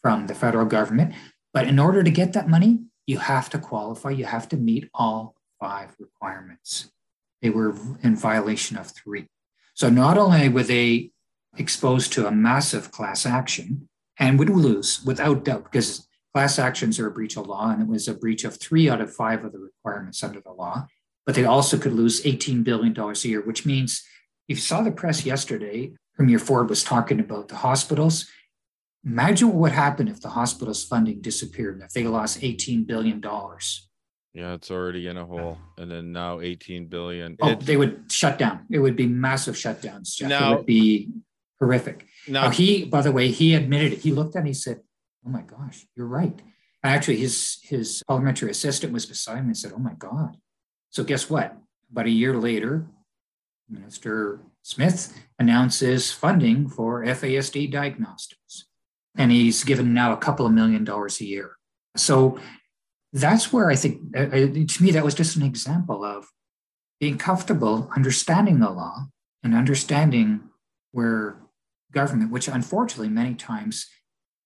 from 0.02 0.26
the 0.26 0.34
federal 0.34 0.66
government. 0.66 1.14
But 1.52 1.66
in 1.66 1.78
order 1.78 2.02
to 2.02 2.10
get 2.10 2.32
that 2.34 2.48
money, 2.48 2.80
you 3.10 3.18
have 3.18 3.50
to 3.50 3.58
qualify, 3.58 4.10
you 4.10 4.24
have 4.24 4.48
to 4.48 4.56
meet 4.56 4.88
all 4.94 5.34
five 5.58 5.96
requirements. 5.98 6.92
They 7.42 7.50
were 7.50 7.74
in 8.04 8.14
violation 8.14 8.76
of 8.76 8.86
three. 8.92 9.26
So 9.74 9.90
not 9.90 10.16
only 10.16 10.48
were 10.48 10.62
they 10.62 11.10
exposed 11.56 12.12
to 12.12 12.28
a 12.28 12.30
massive 12.30 12.92
class 12.92 13.26
action 13.26 13.88
and 14.16 14.38
would 14.38 14.48
lose 14.48 15.02
without 15.04 15.44
doubt, 15.44 15.64
because 15.64 16.06
class 16.32 16.56
actions 16.56 17.00
are 17.00 17.08
a 17.08 17.10
breach 17.10 17.36
of 17.36 17.48
law, 17.48 17.70
and 17.70 17.82
it 17.82 17.88
was 17.88 18.06
a 18.06 18.14
breach 18.14 18.44
of 18.44 18.60
three 18.60 18.88
out 18.88 19.00
of 19.00 19.12
five 19.12 19.44
of 19.44 19.50
the 19.50 19.58
requirements 19.58 20.22
under 20.22 20.40
the 20.40 20.52
law. 20.52 20.86
But 21.26 21.34
they 21.34 21.44
also 21.44 21.78
could 21.78 21.92
lose 21.92 22.22
$18 22.22 22.62
billion 22.62 22.96
a 22.96 23.12
year, 23.28 23.40
which 23.42 23.66
means 23.66 24.04
if 24.48 24.58
you 24.58 24.62
saw 24.62 24.82
the 24.82 24.92
press 24.92 25.26
yesterday, 25.26 25.92
Premier 26.14 26.38
Ford 26.38 26.68
was 26.68 26.84
talking 26.84 27.18
about 27.18 27.48
the 27.48 27.56
hospitals. 27.56 28.26
Imagine 29.04 29.48
what 29.48 29.56
would 29.56 29.72
happen 29.72 30.08
if 30.08 30.20
the 30.20 30.28
hospitals' 30.28 30.84
funding 30.84 31.20
disappeared, 31.22 31.74
and 31.74 31.84
if 31.84 31.92
they 31.92 32.04
lost 32.04 32.40
$18 32.40 32.86
billion. 32.86 33.22
Yeah, 34.34 34.52
it's 34.54 34.70
already 34.70 35.06
in 35.06 35.16
a 35.16 35.24
hole, 35.24 35.58
and 35.78 35.90
then 35.90 36.12
now 36.12 36.40
18 36.40 36.86
billion. 36.86 37.36
Oh, 37.40 37.50
It- 37.50 37.60
they 37.60 37.76
would 37.76 38.04
shut 38.12 38.38
down. 38.38 38.66
It 38.70 38.78
would 38.78 38.96
be 38.96 39.06
massive 39.06 39.54
shutdowns. 39.54 40.14
Jeff. 40.16 40.28
Now- 40.28 40.52
it 40.52 40.56
would 40.58 40.66
be 40.66 41.10
horrific. 41.58 42.06
now, 42.28 42.44
Now, 42.44 42.50
he, 42.50 42.84
by 42.84 43.00
the 43.02 43.10
way, 43.12 43.28
he 43.30 43.54
admitted 43.54 43.92
it. 43.94 43.98
He 44.00 44.12
looked 44.12 44.36
at 44.36 44.38
it 44.38 44.40
and 44.40 44.48
he 44.48 44.54
said, 44.54 44.80
Oh 45.26 45.30
my 45.30 45.42
gosh, 45.42 45.86
you're 45.96 46.06
right. 46.06 46.40
Actually, 46.82 47.16
his, 47.18 47.58
his 47.62 48.02
parliamentary 48.08 48.50
assistant 48.50 48.92
was 48.92 49.04
beside 49.04 49.38
him 49.38 49.46
and 49.46 49.56
said, 49.56 49.72
Oh 49.74 49.78
my 49.78 49.92
God. 49.94 50.36
So, 50.90 51.04
guess 51.04 51.28
what? 51.28 51.56
About 51.90 52.06
a 52.06 52.10
year 52.10 52.34
later, 52.38 52.86
Minister 53.68 54.40
Smith 54.62 55.12
announces 55.38 56.12
funding 56.12 56.68
for 56.68 57.04
FASD 57.04 57.70
diagnostics. 57.70 58.66
And 59.16 59.30
he's 59.30 59.64
given 59.64 59.92
now 59.92 60.12
a 60.12 60.16
couple 60.16 60.46
of 60.46 60.52
million 60.52 60.84
dollars 60.84 61.20
a 61.20 61.26
year. 61.26 61.56
So, 61.96 62.38
that's 63.12 63.52
where 63.52 63.68
I 63.70 63.74
think, 63.74 64.12
to 64.12 64.82
me, 64.82 64.92
that 64.92 65.04
was 65.04 65.14
just 65.14 65.34
an 65.36 65.42
example 65.42 66.04
of 66.04 66.26
being 67.00 67.18
comfortable 67.18 67.90
understanding 67.96 68.60
the 68.60 68.70
law 68.70 69.06
and 69.42 69.52
understanding 69.54 70.40
where 70.92 71.40
government, 71.92 72.30
which 72.30 72.46
unfortunately 72.46 73.08
many 73.08 73.34
times 73.34 73.88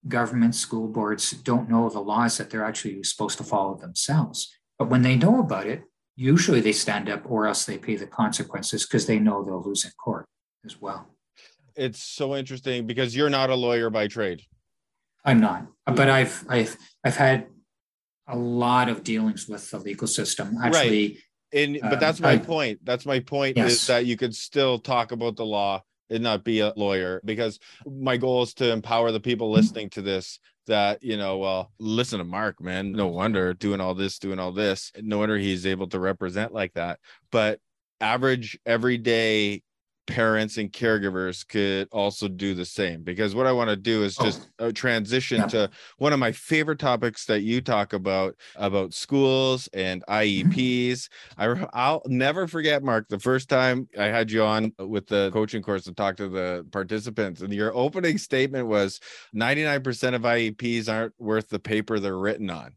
government 0.08 0.54
school 0.54 0.88
boards 0.88 1.30
don't 1.32 1.68
know 1.68 1.90
the 1.90 2.00
laws 2.00 2.38
that 2.38 2.48
they're 2.48 2.64
actually 2.64 3.02
supposed 3.02 3.36
to 3.36 3.44
follow 3.44 3.74
themselves. 3.76 4.50
But 4.78 4.88
when 4.88 5.02
they 5.02 5.16
know 5.16 5.40
about 5.40 5.66
it, 5.66 5.82
usually 6.16 6.60
they 6.60 6.72
stand 6.72 7.10
up 7.10 7.22
or 7.30 7.46
else 7.46 7.66
they 7.66 7.76
pay 7.76 7.96
the 7.96 8.06
consequences 8.06 8.86
because 8.86 9.06
they 9.06 9.18
know 9.18 9.44
they'll 9.44 9.62
lose 9.62 9.84
in 9.84 9.90
court 10.02 10.24
as 10.64 10.80
well. 10.80 11.06
it's 11.76 12.02
so 12.02 12.36
interesting 12.36 12.86
because 12.86 13.14
you're 13.16 13.30
not 13.30 13.50
a 13.50 13.54
lawyer 13.54 13.90
by 13.90 14.06
trade. 14.06 14.42
I'm 15.24 15.40
not, 15.40 15.66
but 15.86 16.08
I've 16.08 16.44
I've 16.48 16.76
I've 17.04 17.16
had 17.16 17.46
a 18.28 18.36
lot 18.36 18.88
of 18.88 19.02
dealings 19.04 19.48
with 19.48 19.70
the 19.70 19.78
legal 19.78 20.06
system. 20.06 20.56
Actually, 20.62 21.18
And 21.52 21.78
but 21.82 21.94
Um, 21.94 22.00
that's 22.00 22.20
my 22.20 22.32
I- 22.32 22.38
point. 22.38 22.80
That's 22.84 23.06
my 23.06 23.20
point 23.20 23.58
is 23.58 23.86
that 23.86 24.06
you 24.06 24.16
could 24.16 24.34
still 24.34 24.78
talk 24.78 25.12
about 25.12 25.36
the 25.36 25.44
law 25.46 25.82
and 26.10 26.22
not 26.22 26.44
be 26.44 26.60
a 26.60 26.72
lawyer 26.76 27.20
because 27.24 27.58
my 27.86 28.16
goal 28.16 28.42
is 28.42 28.54
to 28.54 28.70
empower 28.70 29.10
the 29.12 29.20
people 29.20 29.48
Mm-hmm. 29.48 29.56
listening 29.56 29.90
to 29.90 30.02
this 30.02 30.38
that 30.66 31.02
you 31.02 31.16
know 31.18 31.36
well 31.38 31.72
listen 31.78 32.18
to 32.18 32.24
mark 32.24 32.58
man 32.60 32.92
no 32.92 33.06
wonder 33.08 33.52
doing 33.52 33.80
all 33.82 33.94
this 33.94 34.18
doing 34.18 34.38
all 34.38 34.50
this 34.52 34.90
no 35.02 35.18
wonder 35.18 35.36
he's 35.36 35.66
able 35.66 35.86
to 35.88 35.98
represent 35.98 36.52
like 36.54 36.72
that 36.72 36.98
but 37.30 37.58
average 38.00 38.58
everyday 38.64 39.62
parents 40.06 40.58
and 40.58 40.70
caregivers 40.72 41.46
could 41.48 41.88
also 41.90 42.28
do 42.28 42.54
the 42.54 42.64
same 42.64 43.02
because 43.02 43.34
what 43.34 43.46
i 43.46 43.52
want 43.52 43.70
to 43.70 43.76
do 43.76 44.02
is 44.04 44.16
Oh. 44.20 44.24
just 44.24 44.48
uh, 44.58 44.70
transition 44.72 45.38
Yeah. 45.38 45.46
to 45.46 45.70
one 45.98 46.12
of 46.12 46.18
my 46.18 46.30
favorite 46.32 46.78
topics 46.78 47.24
that 47.26 47.40
you 47.40 47.60
talk 47.60 47.92
about 47.92 48.36
about 48.56 48.94
schools 48.94 49.68
and. 49.72 50.02
IEPs. 50.08 51.08
I 51.38 51.66
I'll 51.72 52.02
never 52.06 52.46
forget, 52.46 52.82
Mark, 52.82 53.08
the 53.08 53.18
first 53.18 53.48
time 53.48 53.88
I 53.98 54.04
had 54.04 54.30
you 54.30 54.42
on 54.44 54.72
with 54.78 55.06
the 55.06 55.30
coaching 55.32 55.62
course 55.62 55.84
to 55.84 55.92
talk 55.94 56.16
to 56.18 56.28
the 56.28 56.66
participants, 56.70 57.40
and 57.40 57.52
your 57.52 57.74
opening 57.74 58.18
statement 58.18 58.66
was 58.68 59.00
99% 59.34 60.14
of 60.14 60.22
IEPs 60.22 60.92
aren't 60.92 61.14
worth 61.18 61.48
the 61.48 61.58
paper 61.58 61.98
they're 61.98 62.18
written 62.18 62.50
on. 62.50 62.74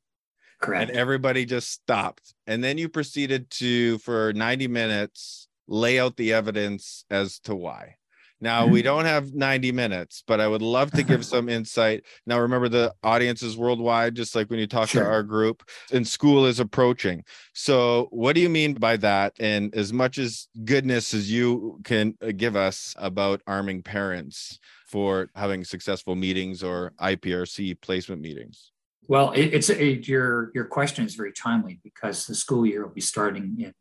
correct. 0.61 0.89
And 0.89 0.97
everybody 0.97 1.45
just 1.45 1.69
stopped. 1.71 2.33
And 2.47 2.63
then 2.63 2.77
you 2.77 2.89
proceeded 2.89 3.49
to, 3.51 3.97
for 3.99 4.33
90 4.33 4.67
minutes, 4.67 5.46
lay 5.67 5.99
out 5.99 6.17
the 6.17 6.33
evidence 6.33 7.05
as 7.09 7.39
to 7.39 7.55
why. 7.55 7.95
Now, 8.39 8.67
we 8.67 8.81
mm. 8.81 8.83
don't 8.83 9.05
have 9.05 9.33
90 9.33 9.71
minutes, 9.71 10.23
but 10.27 10.39
I 10.39 10.47
would 10.47 10.61
love 10.61 10.91
to 10.91 11.01
give 11.01 11.25
some 11.25 11.49
insight. 11.49 12.03
Now, 12.27 12.39
remember, 12.39 12.69
the 12.69 12.93
audience 13.01 13.41
is 13.41 13.57
worldwide, 13.57 14.13
just 14.13 14.35
like 14.35 14.51
when 14.51 14.59
you 14.59 14.67
talk 14.67 14.89
to 14.89 15.03
our 15.03 15.23
group, 15.23 15.67
and 15.91 16.07
school 16.07 16.45
is 16.45 16.59
approaching. 16.59 17.23
So, 17.53 18.07
what 18.11 18.35
do 18.35 18.41
you 18.41 18.49
mean 18.49 18.75
by 18.75 18.97
that? 18.97 19.33
And 19.39 19.73
as 19.73 19.91
much 19.91 20.19
as 20.19 20.47
goodness 20.65 21.15
as 21.15 21.31
you 21.31 21.79
can 21.83 22.15
give 22.35 22.55
us 22.55 22.93
about 22.99 23.41
arming 23.47 23.81
parents, 23.81 24.59
for 24.87 25.29
having 25.35 25.63
successful 25.63 26.15
meetings 26.15 26.63
or 26.63 26.93
IPRC 26.99 27.79
placement 27.81 28.21
meetings? 28.21 28.71
Well, 29.07 29.31
it, 29.31 29.53
it's 29.53 29.69
a, 29.69 29.95
your 30.01 30.51
your 30.53 30.65
question 30.65 31.05
is 31.05 31.15
very 31.15 31.31
timely 31.31 31.79
because 31.83 32.25
the 32.25 32.35
school 32.35 32.65
year 32.65 32.85
will 32.85 32.93
be 32.93 33.01
starting 33.01 33.55
in, 33.59 33.73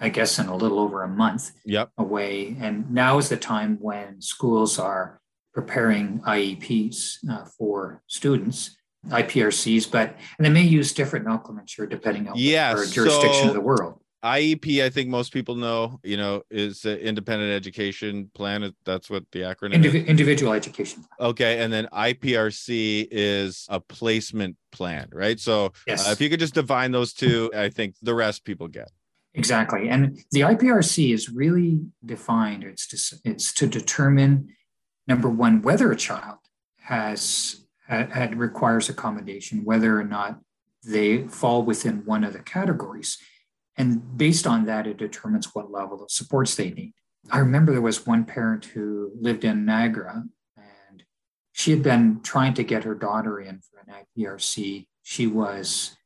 I 0.00 0.10
guess, 0.10 0.38
in 0.38 0.46
a 0.46 0.56
little 0.56 0.78
over 0.78 1.02
a 1.02 1.08
month 1.08 1.52
yep. 1.64 1.90
away, 1.96 2.56
and 2.60 2.90
now 2.90 3.18
is 3.18 3.28
the 3.28 3.36
time 3.36 3.78
when 3.80 4.20
schools 4.20 4.78
are 4.78 5.20
preparing 5.54 6.20
IEPs 6.20 7.18
uh, 7.30 7.44
for 7.44 8.02
students, 8.06 8.76
IPRCs, 9.08 9.90
but 9.90 10.16
and 10.38 10.44
they 10.44 10.50
may 10.50 10.62
use 10.62 10.92
different 10.92 11.24
nomenclature 11.24 11.86
depending 11.86 12.28
on 12.28 12.34
yes, 12.36 12.88
the 12.88 12.94
jurisdiction 12.94 13.44
so, 13.44 13.48
of 13.48 13.54
the 13.54 13.60
world. 13.60 14.00
IEP, 14.22 14.84
I 14.84 14.90
think 14.90 15.08
most 15.08 15.32
people 15.32 15.54
know, 15.54 15.98
you 16.02 16.16
know, 16.16 16.42
is 16.50 16.82
the 16.82 17.00
independent 17.02 17.52
education 17.52 18.30
plan. 18.34 18.74
That's 18.84 19.08
what 19.08 19.24
the 19.32 19.40
acronym 19.40 19.82
Indiv- 19.82 20.06
individual 20.06 20.52
education. 20.52 21.04
Okay. 21.18 21.62
And 21.62 21.72
then 21.72 21.88
IPRC 21.92 23.08
is 23.10 23.66
a 23.70 23.80
placement 23.80 24.56
plan, 24.72 25.08
right? 25.12 25.40
So 25.40 25.72
yes. 25.86 26.06
uh, 26.06 26.10
if 26.10 26.20
you 26.20 26.28
could 26.28 26.40
just 26.40 26.54
define 26.54 26.92
those 26.92 27.14
two, 27.14 27.50
I 27.56 27.70
think 27.70 27.94
the 28.02 28.14
rest 28.14 28.44
people 28.44 28.68
get. 28.68 28.90
Exactly. 29.34 29.88
And 29.88 30.22
the 30.32 30.40
IPRC 30.40 31.14
is 31.14 31.28
really 31.28 31.80
defined. 32.04 32.64
It's 32.64 32.86
to, 32.88 33.20
it's 33.24 33.52
to 33.54 33.66
determine, 33.66 34.48
number 35.06 35.28
one, 35.28 35.62
whether 35.62 35.92
a 35.92 35.96
child 35.96 36.38
has 36.80 37.64
had, 37.86 38.38
requires 38.38 38.88
accommodation, 38.88 39.64
whether 39.64 39.98
or 39.98 40.04
not 40.04 40.40
they 40.84 41.28
fall 41.28 41.62
within 41.62 42.04
one 42.04 42.24
of 42.24 42.32
the 42.32 42.40
categories. 42.40 43.18
And 43.76 44.16
based 44.16 44.46
on 44.46 44.64
that, 44.66 44.86
it 44.86 44.96
determines 44.96 45.54
what 45.54 45.70
level 45.70 46.02
of 46.02 46.10
supports 46.10 46.54
they 46.56 46.70
need. 46.70 46.94
I 47.30 47.38
remember 47.38 47.72
there 47.72 47.80
was 47.80 48.06
one 48.06 48.24
parent 48.24 48.64
who 48.64 49.12
lived 49.20 49.44
in 49.44 49.64
Niagara 49.64 50.24
and 50.56 51.02
she 51.52 51.70
had 51.70 51.82
been 51.82 52.20
trying 52.22 52.54
to 52.54 52.64
get 52.64 52.84
her 52.84 52.94
daughter 52.94 53.38
in 53.40 53.60
for 53.60 53.80
an 53.80 54.04
IPRC. 54.18 54.86
She 55.02 55.26
was 55.26 55.96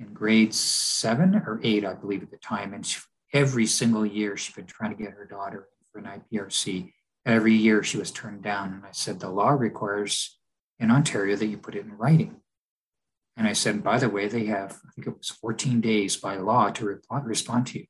in 0.00 0.12
grade 0.12 0.54
seven 0.54 1.34
or 1.34 1.60
eight, 1.62 1.84
I 1.84 1.94
believe, 1.94 2.22
at 2.22 2.30
the 2.30 2.36
time. 2.38 2.74
And 2.74 2.84
she, 2.84 3.00
every 3.32 3.66
single 3.66 4.04
year, 4.04 4.36
she'd 4.36 4.56
been 4.56 4.66
trying 4.66 4.96
to 4.96 5.02
get 5.02 5.12
her 5.12 5.24
daughter 5.24 5.68
for 5.92 5.98
an 6.00 6.22
IPRC. 6.32 6.92
Every 7.26 7.54
year, 7.54 7.82
she 7.82 7.96
was 7.96 8.10
turned 8.10 8.42
down. 8.42 8.74
And 8.74 8.84
I 8.84 8.92
said, 8.92 9.20
The 9.20 9.30
law 9.30 9.50
requires 9.50 10.38
in 10.78 10.90
Ontario 10.90 11.36
that 11.36 11.46
you 11.46 11.56
put 11.56 11.74
it 11.74 11.84
in 11.84 11.96
writing. 11.96 12.36
And 13.36 13.48
I 13.48 13.52
said, 13.52 13.82
by 13.82 13.98
the 13.98 14.08
way, 14.08 14.28
they 14.28 14.46
have, 14.46 14.72
I 14.86 14.90
think 14.94 15.08
it 15.08 15.18
was 15.18 15.28
14 15.28 15.80
days 15.80 16.16
by 16.16 16.36
law 16.36 16.70
to 16.70 16.84
reply, 16.84 17.20
respond 17.24 17.66
to 17.68 17.80
you. 17.80 17.86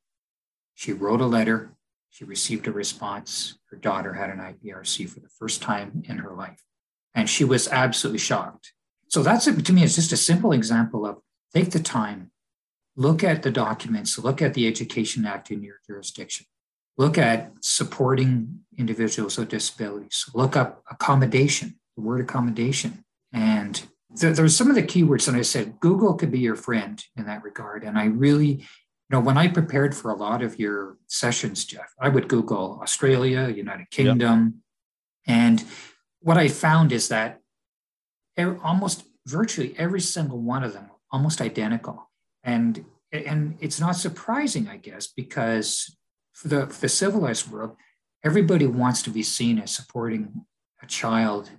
She 0.75 0.93
wrote 0.93 1.21
a 1.21 1.27
letter. 1.27 1.75
She 2.11 2.25
received 2.25 2.67
a 2.67 2.73
response. 2.73 3.59
Her 3.71 3.77
daughter 3.77 4.15
had 4.15 4.31
an 4.31 4.39
IPRC 4.39 5.09
for 5.09 5.21
the 5.21 5.29
first 5.29 5.61
time 5.61 6.03
in 6.07 6.19
her 6.19 6.35
life. 6.35 6.63
And 7.15 7.29
she 7.29 7.45
was 7.45 7.69
absolutely 7.69 8.19
shocked. 8.19 8.73
So 9.09 9.23
that's, 9.23 9.45
to 9.45 9.73
me, 9.73 9.85
it's 9.85 9.97
just 9.97 10.13
a 10.13 10.17
simple 10.17 10.53
example 10.53 11.07
of 11.07 11.19
take 11.55 11.71
the 11.71 11.81
time, 11.81 12.31
look 12.97 13.23
at 13.23 13.43
the 13.43 13.51
documents, 13.51 14.19
look 14.19 14.43
at 14.43 14.55
the 14.55 14.67
Education 14.67 15.25
Act 15.25 15.51
in 15.51 15.63
your 15.63 15.77
jurisdiction, 15.87 16.47
look 16.97 17.17
at 17.17 17.53
supporting 17.61 18.61
individuals 18.77 19.39
with 19.39 19.49
disabilities, 19.49 20.27
look 20.35 20.57
up 20.57 20.83
accommodation, 20.91 21.79
the 21.97 22.03
word 22.03 22.21
accommodation, 22.21 23.05
and 23.33 23.87
there, 24.15 24.49
some 24.49 24.69
of 24.69 24.77
the 24.77 24.83
keywords 24.83 25.27
and 25.29 25.37
i 25.37 25.43
said 25.43 25.79
google 25.81 26.15
could 26.15 26.31
be 26.31 26.39
your 26.39 26.55
friend 26.55 27.05
in 27.17 27.27
that 27.27 27.43
regard. 27.43 27.83
And 27.83 27.99
i 27.99 28.07
really 28.07 28.47
you 28.47 29.11
know 29.11 29.21
when 29.21 29.37
i 29.37 29.49
prepared 29.49 29.95
for 29.95 30.11
a 30.11 30.15
lot 30.15 30.43
of 30.43 30.59
your 30.59 30.97
sessions 31.09 31.65
jeff 31.65 31.93
i 32.01 32.09
would 32.09 32.29
google 32.29 32.79
australia 32.83 33.49
united 33.49 33.91
kingdom. 33.91 34.63
Yep. 35.27 35.37
and 35.37 35.65
what 36.21 36.39
i 36.39 36.49
found 36.49 36.93
is 36.93 37.09
that 37.09 37.41
almost 38.63 39.05
virtually 39.27 39.75
every 39.79 40.01
single 40.01 40.39
one 40.41 40.63
of 40.63 40.73
them 40.73 40.91
almost 41.15 41.41
identical 41.41 41.97
and 42.43 42.85
and 43.13 43.57
it's 43.61 43.81
not 43.81 43.97
surprising 44.07 44.65
i 44.69 44.77
guess 44.77 45.07
because 45.23 45.97
for 46.33 46.49
the, 46.49 46.61
for 46.67 46.81
the 46.81 46.89
civilized 46.89 47.51
world 47.51 47.73
everybody 48.25 48.67
wants 48.67 49.01
to 49.03 49.11
be 49.11 49.23
seen 49.23 49.59
as 49.59 49.71
supporting 49.71 50.45
a 50.83 50.87
child 50.87 51.51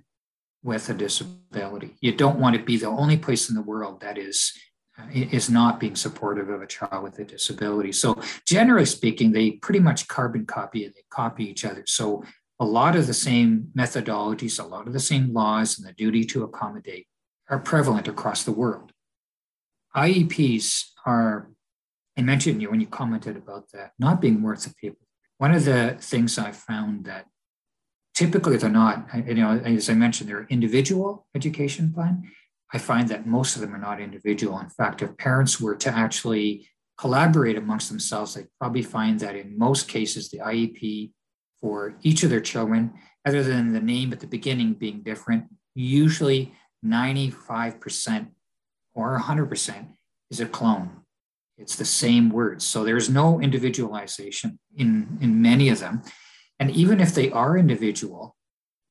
with 0.66 0.90
a 0.90 0.94
disability. 0.94 1.94
You 2.00 2.12
don't 2.12 2.40
want 2.40 2.56
to 2.56 2.62
be 2.62 2.76
the 2.76 2.88
only 2.88 3.16
place 3.16 3.48
in 3.48 3.54
the 3.54 3.62
world 3.62 4.00
that 4.00 4.18
is 4.18 4.52
uh, 4.98 5.06
is 5.12 5.48
not 5.48 5.78
being 5.78 5.94
supportive 5.94 6.48
of 6.48 6.60
a 6.60 6.66
child 6.66 7.04
with 7.04 7.18
a 7.18 7.24
disability. 7.24 7.92
So 7.92 8.20
generally 8.46 8.86
speaking, 8.86 9.30
they 9.30 9.52
pretty 9.52 9.80
much 9.80 10.08
carbon 10.08 10.44
copy 10.44 10.84
and 10.84 10.94
they 10.94 11.04
copy 11.10 11.44
each 11.44 11.64
other. 11.64 11.84
So 11.86 12.24
a 12.58 12.64
lot 12.64 12.96
of 12.96 13.06
the 13.06 13.14
same 13.14 13.68
methodologies, 13.76 14.58
a 14.58 14.66
lot 14.66 14.86
of 14.86 14.92
the 14.92 15.00
same 15.00 15.32
laws 15.32 15.78
and 15.78 15.86
the 15.86 15.92
duty 15.92 16.24
to 16.24 16.44
accommodate 16.44 17.06
are 17.48 17.58
prevalent 17.58 18.08
across 18.08 18.42
the 18.42 18.52
world. 18.52 18.90
IEPs 19.96 20.90
are, 21.04 21.50
I 22.18 22.22
mentioned 22.22 22.60
you 22.60 22.70
when 22.70 22.80
you 22.80 22.86
commented 22.86 23.36
about 23.36 23.70
that, 23.72 23.92
not 23.98 24.20
being 24.20 24.42
worth 24.42 24.64
the 24.64 24.74
paper. 24.74 24.98
One 25.38 25.52
of 25.52 25.64
the 25.64 25.96
things 26.00 26.38
I 26.38 26.52
found 26.52 27.04
that 27.06 27.26
typically 28.16 28.56
they're 28.56 28.70
not 28.70 29.06
you 29.26 29.34
know 29.34 29.50
as 29.58 29.90
i 29.90 29.94
mentioned 29.94 30.28
they're 30.28 30.46
individual 30.48 31.26
education 31.34 31.92
plan 31.92 32.14
i 32.72 32.78
find 32.78 33.08
that 33.08 33.26
most 33.26 33.54
of 33.54 33.60
them 33.60 33.74
are 33.74 33.84
not 33.88 34.00
individual 34.00 34.58
in 34.58 34.70
fact 34.70 35.02
if 35.02 35.16
parents 35.18 35.60
were 35.60 35.76
to 35.76 35.90
actually 35.90 36.66
collaborate 36.96 37.58
amongst 37.58 37.90
themselves 37.90 38.32
they 38.34 38.46
probably 38.58 38.82
find 38.82 39.20
that 39.20 39.36
in 39.36 39.58
most 39.58 39.86
cases 39.86 40.30
the 40.30 40.38
iep 40.38 41.12
for 41.60 41.94
each 42.02 42.22
of 42.22 42.30
their 42.30 42.40
children 42.40 42.90
other 43.26 43.42
than 43.42 43.74
the 43.74 43.80
name 43.80 44.10
at 44.12 44.20
the 44.20 44.26
beginning 44.26 44.72
being 44.72 45.02
different 45.02 45.44
usually 45.74 46.54
95% 46.84 48.28
or 48.96 49.16
100% 49.20 49.86
is 50.30 50.40
a 50.40 50.46
clone. 50.46 51.02
It's 51.58 51.76
the 51.76 51.84
same 51.84 52.30
words. 52.30 52.64
So 52.64 52.82
there's 52.82 53.08
no 53.08 53.40
individualization 53.40 54.58
in 54.76 55.18
in 55.20 55.40
many 55.40 55.68
of 55.68 55.78
them. 55.78 56.02
And 56.58 56.70
even 56.70 57.00
if 57.00 57.14
they 57.14 57.30
are 57.30 57.56
individual, 57.56 58.36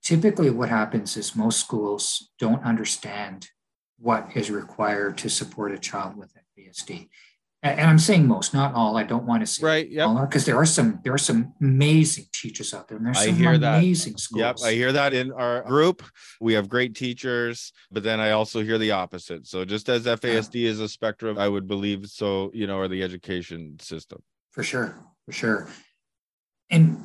typically 0.03 0.49
what 0.49 0.69
happens 0.69 1.17
is 1.17 1.35
most 1.35 1.59
schools 1.59 2.31
don't 2.39 2.63
understand 2.63 3.49
what 3.97 4.29
is 4.35 4.51
required 4.51 5.17
to 5.17 5.29
support 5.29 5.71
a 5.71 5.79
child 5.79 6.15
with 6.15 6.33
FASD. 6.57 7.09
And 7.65 7.89
I'm 7.89 7.97
saying 7.97 8.27
most, 8.27 8.53
not 8.53 8.75
all. 8.75 8.95
I 8.95 9.01
don't 9.03 9.25
want 9.25 9.41
to 9.41 9.47
say 9.47 9.65
right, 9.65 9.89
yep. 9.89 10.07
all, 10.07 10.21
because 10.21 10.45
there 10.45 10.55
are 10.55 10.67
some 10.67 10.99
there 11.03 11.13
are 11.13 11.17
some 11.17 11.53
amazing 11.59 12.25
teachers 12.31 12.75
out 12.75 12.87
there. 12.87 12.97
And 12.97 13.07
there's 13.07 13.19
some 13.19 13.33
I 13.33 13.37
hear 13.37 13.53
amazing 13.53 14.13
that. 14.13 14.19
schools. 14.19 14.39
Yep, 14.39 14.57
I 14.63 14.73
hear 14.73 14.91
that 14.91 15.15
in 15.15 15.31
our 15.31 15.63
group. 15.63 16.03
We 16.39 16.53
have 16.53 16.69
great 16.69 16.95
teachers, 16.95 17.73
but 17.91 18.03
then 18.03 18.19
I 18.19 18.31
also 18.31 18.61
hear 18.63 18.77
the 18.77 18.91
opposite. 18.91 19.47
So 19.47 19.65
just 19.65 19.89
as 19.89 20.05
FASD 20.05 20.61
yeah. 20.61 20.69
is 20.69 20.79
a 20.79 20.87
spectrum, 20.87 21.39
I 21.39 21.49
would 21.49 21.67
believe 21.67 22.05
so. 22.05 22.51
You 22.53 22.67
know, 22.67 22.77
or 22.77 22.87
the 22.87 23.01
education 23.01 23.77
system. 23.79 24.21
For 24.51 24.61
sure, 24.61 24.95
for 25.25 25.31
sure. 25.31 25.67
And 26.69 27.03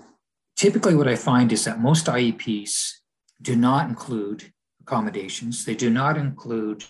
typically 0.56 0.94
what 0.94 1.08
I 1.08 1.16
find 1.16 1.52
is 1.52 1.64
that 1.64 1.80
most 1.80 2.04
IEPs 2.04 2.92
do 3.40 3.56
not 3.56 3.88
include 3.88 4.52
accommodations. 4.82 5.64
They 5.64 5.74
do 5.74 5.88
not 5.88 6.18
include 6.18 6.84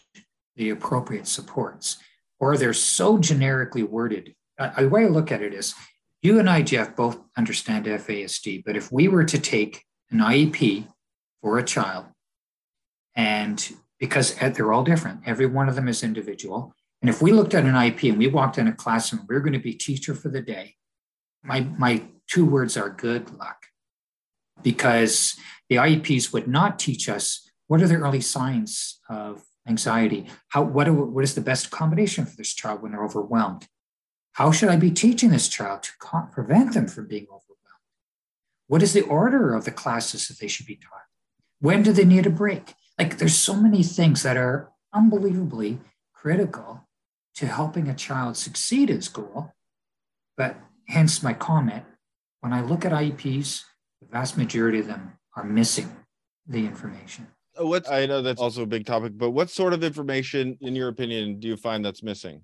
the 0.57 0.71
appropriate 0.71 1.29
supports, 1.29 1.99
or 2.41 2.57
they're 2.57 2.73
so 2.73 3.19
generically 3.19 3.83
worded. 3.83 4.35
Uh, 4.59 4.81
the 4.81 4.89
way 4.89 5.05
I 5.05 5.09
look 5.09 5.31
at 5.31 5.43
it 5.43 5.55
is 5.55 5.75
you 6.23 6.39
and 6.39 6.51
I, 6.51 6.63
Jeff, 6.63 6.97
both 6.97 7.19
understand 7.37 7.87
FASD, 7.87 8.65
but 8.65 8.77
if 8.77 8.91
we 8.91 9.09
were 9.09 9.25
to 9.25 9.39
take 9.39 9.85
an 10.11 10.19
IEP 10.19 10.87
for 11.41 11.59
a 11.59 11.65
child, 11.65 12.07
and 13.15 13.73
because 13.99 14.35
they're 14.35 14.73
all 14.73 14.85
different, 14.85 15.21
every 15.27 15.47
one 15.47 15.69
of 15.69 15.77
them 15.77 15.89
is 15.89 16.03
individual. 16.03 16.75
And 17.01 17.09
if 17.09 17.23
we 17.23 17.33
looked 17.33 17.55
at 17.55 17.65
an 17.65 17.75
IEP 17.75 18.11
and 18.11 18.19
we 18.19 18.27
walked 18.27 18.59
in 18.59 18.67
a 18.67 18.73
classroom, 18.73 19.27
we 19.29 19.37
are 19.37 19.41
going 19.41 19.53
to 19.53 19.59
be 19.59 19.75
teacher 19.75 20.15
for 20.15 20.29
the 20.29 20.41
day. 20.41 20.75
My, 21.43 21.61
my 21.61 22.03
two 22.27 22.45
words 22.45 22.77
are 22.77 22.91
good 22.91 23.31
luck 23.39 23.67
because 24.63 25.37
the 25.69 25.77
IEPs 25.77 26.33
would 26.33 26.49
not 26.49 26.79
teach 26.79 27.09
us 27.09 27.49
what 27.67 27.81
are 27.81 27.89
the 27.89 27.97
early 27.97 28.21
signs 28.21 29.01
of 29.09 29.43
anxiety? 29.71 30.27
How, 30.49 30.63
what, 30.63 30.89
are, 30.89 30.93
what 30.93 31.25
is 31.25 31.35
the 31.35 31.41
best 31.41 31.67
accommodation 31.67 32.27
for 32.27 32.37
this 32.37 32.53
child 32.53 32.83
when 32.83 32.93
they're 32.93 33.05
overwhelmed? 33.05 33.67
How 34.33 34.53
should 34.53 34.69
I 34.69 34.77
be 34.77 34.91
teaching 34.91 35.31
this 35.31 35.49
child 35.49 35.83
to 35.85 35.91
prevent 36.33 36.75
them 36.75 36.87
from 36.87 37.09
being 37.09 37.25
overwhelmed? 37.25 37.47
What 38.67 38.83
is 38.83 38.93
the 38.93 39.03
order 39.03 39.55
of 39.55 39.65
the 39.65 39.71
classes 39.71 40.29
that 40.29 40.39
they 40.39 40.49
should 40.49 40.67
be 40.67 40.77
taught? 40.77 41.07
When 41.61 41.83
do 41.83 41.93
they 41.93 42.05
need 42.05 42.27
a 42.27 42.31
break? 42.31 42.75
Like 42.99 43.19
there's 43.19 43.37
so 43.37 43.55
many 43.55 43.83
things 43.83 44.23
that 44.23 44.37
are 44.37 44.71
unbelievably 44.93 45.81
critical 46.13 46.87
to 47.37 47.47
helping 47.47 47.89
a 47.89 47.95
child 47.95 48.37
succeed 48.37 48.91
in 48.91 49.03
school. 49.03 49.55
But 50.37 50.57
hence 50.89 51.23
my 51.23 51.33
comment 51.33 51.85
when 52.41 52.53
I 52.53 52.63
look 52.63 52.85
at 52.85 52.93
IEPs, 52.93 53.63
the 54.01 54.07
vast 54.11 54.37
majority 54.37 54.79
of 54.79 54.87
them 54.87 55.19
are 55.37 55.45
missing 55.45 55.91
the 56.47 56.65
information. 56.67 57.29
Uh, 57.61 57.67
what 57.67 57.91
I 57.91 58.07
know 58.07 58.23
that's 58.23 58.41
also 58.41 58.63
a 58.63 58.67
big 58.67 58.87
topic, 58.87 59.13
but 59.17 59.31
what 59.31 59.51
sort 59.51 59.73
of 59.73 59.85
information, 59.85 60.57
in 60.61 60.75
your 60.75 60.89
opinion, 60.89 61.41
do 61.41 61.49
you 61.49 61.57
find 61.57 61.85
that's 61.85 62.03
missing? 62.03 62.43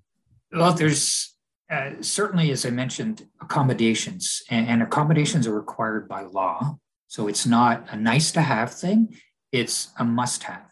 Well, 0.51 0.73
there's 0.73 1.35
uh, 1.69 1.91
certainly, 2.01 2.51
as 2.51 2.65
I 2.65 2.69
mentioned, 2.69 3.27
accommodations, 3.41 4.41
and, 4.49 4.67
and, 4.67 4.81
accommodations 4.81 5.45
are 5.47 5.53
required 5.53 6.07
by 6.07 6.21
law. 6.21 6.77
So 7.07 7.27
it's 7.27 7.45
not 7.45 7.85
a 7.89 7.97
nice 7.97 8.31
to 8.33 8.41
have 8.41 8.73
thing, 8.73 9.15
it's 9.51 9.89
a 9.97 10.05
must 10.05 10.43
have. 10.43 10.63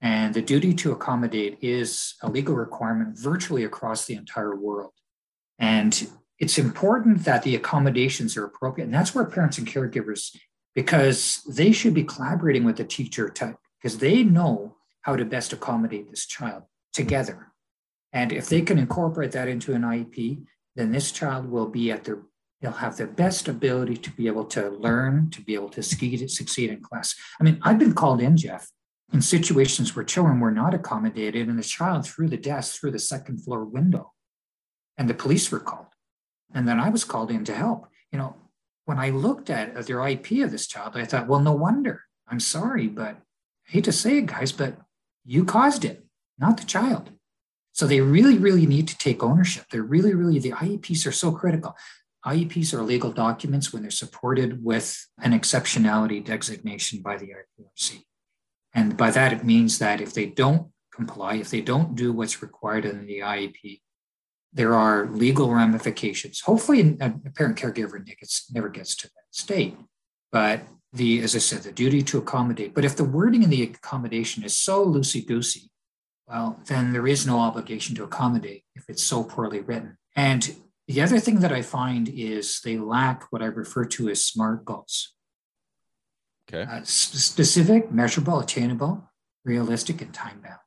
And 0.00 0.34
the 0.34 0.42
duty 0.42 0.74
to 0.74 0.92
accommodate 0.92 1.58
is 1.62 2.14
a 2.22 2.28
legal 2.28 2.54
requirement 2.54 3.18
virtually 3.18 3.64
across 3.64 4.04
the 4.04 4.14
entire 4.14 4.54
world. 4.54 4.92
And 5.58 6.10
it's 6.38 6.58
important 6.58 7.24
that 7.24 7.42
the 7.42 7.54
accommodations 7.54 8.36
are 8.36 8.44
appropriate. 8.44 8.86
And 8.86 8.94
that's 8.94 9.14
where 9.14 9.24
parents 9.24 9.56
and 9.56 9.66
caregivers, 9.66 10.36
because 10.74 11.42
they 11.48 11.72
should 11.72 11.94
be 11.94 12.04
collaborating 12.04 12.64
with 12.64 12.76
the 12.76 12.84
teacher 12.84 13.30
to, 13.30 13.56
because 13.84 13.98
they 13.98 14.22
know 14.22 14.74
how 15.02 15.14
to 15.14 15.26
best 15.26 15.52
accommodate 15.52 16.08
this 16.08 16.24
child 16.24 16.62
together. 16.94 17.52
And 18.14 18.32
if 18.32 18.48
they 18.48 18.62
can 18.62 18.78
incorporate 18.78 19.32
that 19.32 19.46
into 19.46 19.74
an 19.74 19.82
IEP, 19.82 20.42
then 20.74 20.90
this 20.90 21.12
child 21.12 21.50
will 21.50 21.68
be 21.68 21.90
at 21.90 22.04
their 22.04 22.22
they'll 22.62 22.72
have 22.72 22.96
the 22.96 23.06
best 23.06 23.46
ability 23.46 23.98
to 23.98 24.10
be 24.12 24.26
able 24.26 24.46
to 24.46 24.70
learn, 24.70 25.28
to 25.28 25.42
be 25.42 25.52
able 25.52 25.68
to 25.68 25.82
succeed, 25.82 26.30
succeed 26.30 26.70
in 26.70 26.80
class. 26.80 27.14
I 27.38 27.44
mean, 27.44 27.58
I've 27.60 27.78
been 27.78 27.92
called 27.92 28.22
in, 28.22 28.38
Jeff, 28.38 28.70
in 29.12 29.20
situations 29.20 29.94
where 29.94 30.04
children 30.04 30.40
were 30.40 30.50
not 30.50 30.72
accommodated 30.72 31.46
and 31.46 31.58
the 31.58 31.62
child 31.62 32.06
threw 32.06 32.26
the 32.26 32.38
desk 32.38 32.80
through 32.80 32.92
the 32.92 32.98
second 32.98 33.44
floor 33.44 33.66
window 33.66 34.12
and 34.96 35.10
the 35.10 35.14
police 35.14 35.50
were 35.52 35.60
called. 35.60 35.88
And 36.54 36.66
then 36.66 36.80
I 36.80 36.88
was 36.88 37.04
called 37.04 37.30
in 37.30 37.44
to 37.44 37.54
help. 37.54 37.86
You 38.10 38.18
know, 38.18 38.36
when 38.86 38.98
I 38.98 39.10
looked 39.10 39.50
at, 39.50 39.76
at 39.76 39.86
their 39.86 40.06
IP 40.08 40.42
of 40.42 40.50
this 40.50 40.66
child, 40.66 40.92
I 40.94 41.04
thought, 41.04 41.28
well, 41.28 41.40
no 41.40 41.52
wonder. 41.52 42.04
I'm 42.26 42.40
sorry, 42.40 42.88
but 42.88 43.18
I 43.68 43.72
hate 43.72 43.84
to 43.84 43.92
say 43.92 44.18
it, 44.18 44.26
guys, 44.26 44.52
but 44.52 44.78
you 45.24 45.44
caused 45.44 45.84
it, 45.84 46.04
not 46.38 46.56
the 46.56 46.66
child. 46.66 47.10
So 47.72 47.86
they 47.86 48.00
really, 48.00 48.38
really 48.38 48.66
need 48.66 48.86
to 48.88 48.98
take 48.98 49.22
ownership. 49.22 49.64
They're 49.70 49.82
really, 49.82 50.14
really, 50.14 50.38
the 50.38 50.52
IEPs 50.52 51.06
are 51.06 51.12
so 51.12 51.32
critical. 51.32 51.76
IEPs 52.24 52.72
are 52.72 52.82
legal 52.82 53.10
documents 53.10 53.72
when 53.72 53.82
they're 53.82 53.90
supported 53.90 54.64
with 54.64 55.06
an 55.20 55.32
exceptionality 55.32 56.24
designation 56.24 57.02
by 57.02 57.16
the 57.16 57.26
IPRC. 57.26 58.02
And 58.72 58.96
by 58.96 59.10
that, 59.10 59.32
it 59.32 59.44
means 59.44 59.78
that 59.78 60.00
if 60.00 60.14
they 60.14 60.26
don't 60.26 60.68
comply, 60.94 61.34
if 61.34 61.50
they 61.50 61.60
don't 61.60 61.94
do 61.94 62.12
what's 62.12 62.42
required 62.42 62.84
in 62.84 63.06
the 63.06 63.20
IEP, 63.20 63.80
there 64.52 64.74
are 64.74 65.06
legal 65.10 65.52
ramifications. 65.52 66.40
Hopefully, 66.40 66.96
a 67.00 67.10
parent 67.34 67.58
caregiver 67.58 68.00
never 68.52 68.68
gets 68.68 68.96
to 68.96 69.08
that 69.08 69.26
state. 69.30 69.76
But 70.30 70.62
the, 70.94 71.20
as 71.22 71.34
I 71.34 71.40
said, 71.40 71.62
the 71.62 71.72
duty 71.72 72.02
to 72.02 72.18
accommodate. 72.18 72.72
But 72.74 72.84
if 72.84 72.96
the 72.96 73.04
wording 73.04 73.42
in 73.42 73.50
the 73.50 73.64
accommodation 73.64 74.44
is 74.44 74.56
so 74.56 74.86
loosey 74.86 75.26
goosey, 75.26 75.70
well, 76.28 76.60
then 76.66 76.92
there 76.92 77.06
is 77.06 77.26
no 77.26 77.40
obligation 77.40 77.94
to 77.96 78.04
accommodate 78.04 78.64
if 78.74 78.88
it's 78.88 79.02
so 79.02 79.24
poorly 79.24 79.60
written. 79.60 79.98
And 80.16 80.56
the 80.86 81.02
other 81.02 81.18
thing 81.18 81.40
that 81.40 81.52
I 81.52 81.62
find 81.62 82.08
is 82.08 82.60
they 82.64 82.78
lack 82.78 83.24
what 83.30 83.42
I 83.42 83.46
refer 83.46 83.84
to 83.86 84.08
as 84.08 84.24
SMART 84.24 84.64
goals. 84.64 85.14
Okay. 86.48 86.70
Uh, 86.70 86.82
specific, 86.84 87.90
measurable, 87.90 88.38
attainable, 88.38 89.10
realistic, 89.44 90.00
and 90.00 90.14
time 90.14 90.40
bound. 90.42 90.58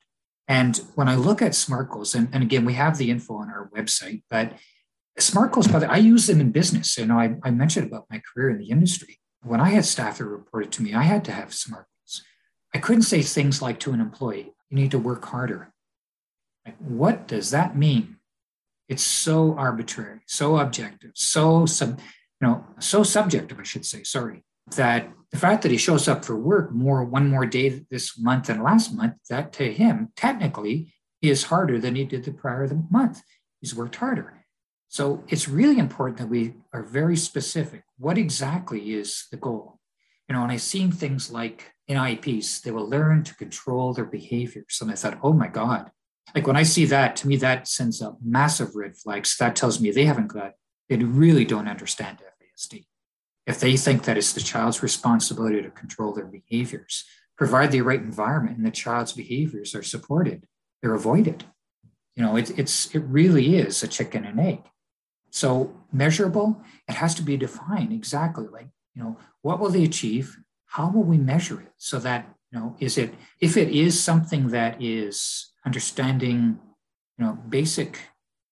And 0.47 0.77
when 0.95 1.07
I 1.07 1.15
look 1.15 1.41
at 1.41 1.55
SMART 1.55 1.89
goals, 1.89 2.15
and, 2.15 2.29
and 2.33 2.43
again, 2.43 2.65
we 2.65 2.73
have 2.73 2.97
the 2.97 3.09
info 3.09 3.35
on 3.35 3.49
our 3.49 3.69
website, 3.75 4.23
but 4.29 4.53
SMART 5.17 5.51
goals, 5.51 5.67
by 5.67 5.79
the 5.79 5.87
way, 5.87 5.93
I 5.93 5.97
use 5.97 6.27
them 6.27 6.41
in 6.41 6.51
business. 6.51 6.97
You 6.97 7.05
know, 7.05 7.19
I, 7.19 7.35
I 7.43 7.51
mentioned 7.51 7.87
about 7.87 8.05
my 8.09 8.21
career 8.33 8.49
in 8.49 8.59
the 8.59 8.69
industry. 8.69 9.19
When 9.47 9.61
I 9.61 9.69
had 9.69 9.85
staff 9.85 10.17
that 10.17 10.25
reported 10.25 10.71
to 10.73 10.83
me, 10.83 10.93
I 10.93 11.03
had 11.03 11.23
to 11.25 11.31
have 11.31 11.53
SMART 11.53 11.85
goals. 11.85 12.21
I 12.75 12.79
couldn't 12.79 13.03
say 13.03 13.21
things 13.21 13.61
like 13.61 13.79
to 13.81 13.93
an 13.93 14.01
employee, 14.01 14.51
you 14.69 14.77
need 14.77 14.91
to 14.91 14.99
work 14.99 15.23
harder. 15.25 15.73
Like, 16.65 16.77
what 16.79 17.27
does 17.27 17.51
that 17.51 17.77
mean? 17.77 18.17
It's 18.89 19.03
so 19.03 19.55
arbitrary, 19.57 20.19
so 20.27 20.57
objective, 20.57 21.11
so 21.15 21.65
sub, 21.65 21.99
you 22.41 22.47
know, 22.47 22.65
so 22.79 23.03
subjective, 23.03 23.59
I 23.59 23.63
should 23.63 23.85
say, 23.85 24.03
sorry, 24.03 24.43
that 24.75 25.09
the 25.31 25.37
fact 25.37 25.61
that 25.61 25.71
he 25.71 25.77
shows 25.77 26.07
up 26.07 26.25
for 26.25 26.35
work 26.35 26.71
more 26.71 27.03
one 27.05 27.29
more 27.29 27.45
day 27.45 27.85
this 27.89 28.17
month 28.19 28.47
than 28.47 28.63
last 28.63 28.93
month, 28.93 29.13
that 29.29 29.53
to 29.53 29.71
him 29.71 30.11
technically 30.15 30.93
is 31.21 31.43
harder 31.43 31.79
than 31.79 31.95
he 31.95 32.03
did 32.03 32.25
the 32.25 32.31
prior 32.31 32.69
month. 32.89 33.21
He's 33.61 33.75
worked 33.75 33.95
harder. 33.95 34.36
So 34.89 35.23
it's 35.27 35.49
really 35.49 35.79
important 35.79 36.17
that 36.19 36.29
we 36.29 36.55
are 36.73 36.83
very 36.83 37.17
specific. 37.17 37.83
What 37.97 38.17
exactly 38.17 38.93
is 38.93 39.27
the 39.31 39.37
goal? 39.37 39.79
You 40.27 40.35
know, 40.35 40.43
and 40.43 40.51
I've 40.51 40.61
seen 40.61 40.91
things 40.91 41.31
like 41.31 41.71
in 41.87 41.97
IEPs, 41.97 42.61
they 42.61 42.71
will 42.71 42.89
learn 42.89 43.23
to 43.23 43.35
control 43.35 43.93
their 43.93 44.05
behaviors. 44.05 44.79
And 44.81 44.91
I 44.91 44.95
thought, 44.95 45.19
oh 45.23 45.33
my 45.33 45.47
God. 45.47 45.91
Like 46.35 46.47
when 46.47 46.57
I 46.57 46.63
see 46.63 46.85
that, 46.85 47.15
to 47.17 47.27
me, 47.27 47.37
that 47.37 47.67
sends 47.67 48.01
up 48.01 48.17
massive 48.21 48.75
red 48.75 48.97
flags. 48.97 49.37
That 49.37 49.55
tells 49.55 49.79
me 49.79 49.91
they 49.91 50.05
haven't 50.05 50.27
got, 50.27 50.53
they 50.89 50.97
really 50.97 51.45
don't 51.45 51.69
understand 51.69 52.17
FASD 52.19 52.85
if 53.47 53.61
they 53.61 53.77
think 53.77 54.03
that 54.03 54.17
it's 54.17 54.33
the 54.33 54.41
child's 54.41 54.83
responsibility 54.83 55.61
to 55.61 55.71
control 55.71 56.13
their 56.13 56.25
behaviors, 56.25 57.05
provide 57.37 57.71
the 57.71 57.81
right 57.81 58.01
environment 58.01 58.57
and 58.57 58.65
the 58.65 58.71
child's 58.71 59.13
behaviors 59.13 59.73
are 59.73 59.83
supported, 59.83 60.45
they're 60.81 60.93
avoided. 60.93 61.45
You 62.15 62.23
know, 62.23 62.35
it, 62.35 62.59
it's 62.59 62.93
it 62.93 62.99
really 62.99 63.55
is 63.55 63.81
a 63.81 63.87
chicken 63.87 64.25
and 64.25 64.39
egg. 64.39 64.63
So 65.29 65.73
measurable, 65.91 66.61
it 66.87 66.95
has 66.95 67.13
to 67.15 67.21
be 67.21 67.37
defined 67.37 67.93
exactly 67.93 68.47
like, 68.47 68.67
you 68.95 69.03
know, 69.03 69.17
what 69.41 69.59
will 69.59 69.69
they 69.69 69.83
achieve? 69.83 70.37
How 70.65 70.89
will 70.89 71.03
we 71.03 71.17
measure 71.17 71.61
it? 71.61 71.71
So 71.77 71.99
that, 71.99 72.27
you 72.51 72.59
know, 72.59 72.75
is 72.79 72.97
it 72.97 73.13
if 73.41 73.57
it 73.57 73.69
is 73.69 73.99
something 73.99 74.49
that 74.49 74.81
is 74.81 75.51
understanding, 75.65 76.59
you 77.17 77.25
know, 77.25 77.37
basic 77.49 77.99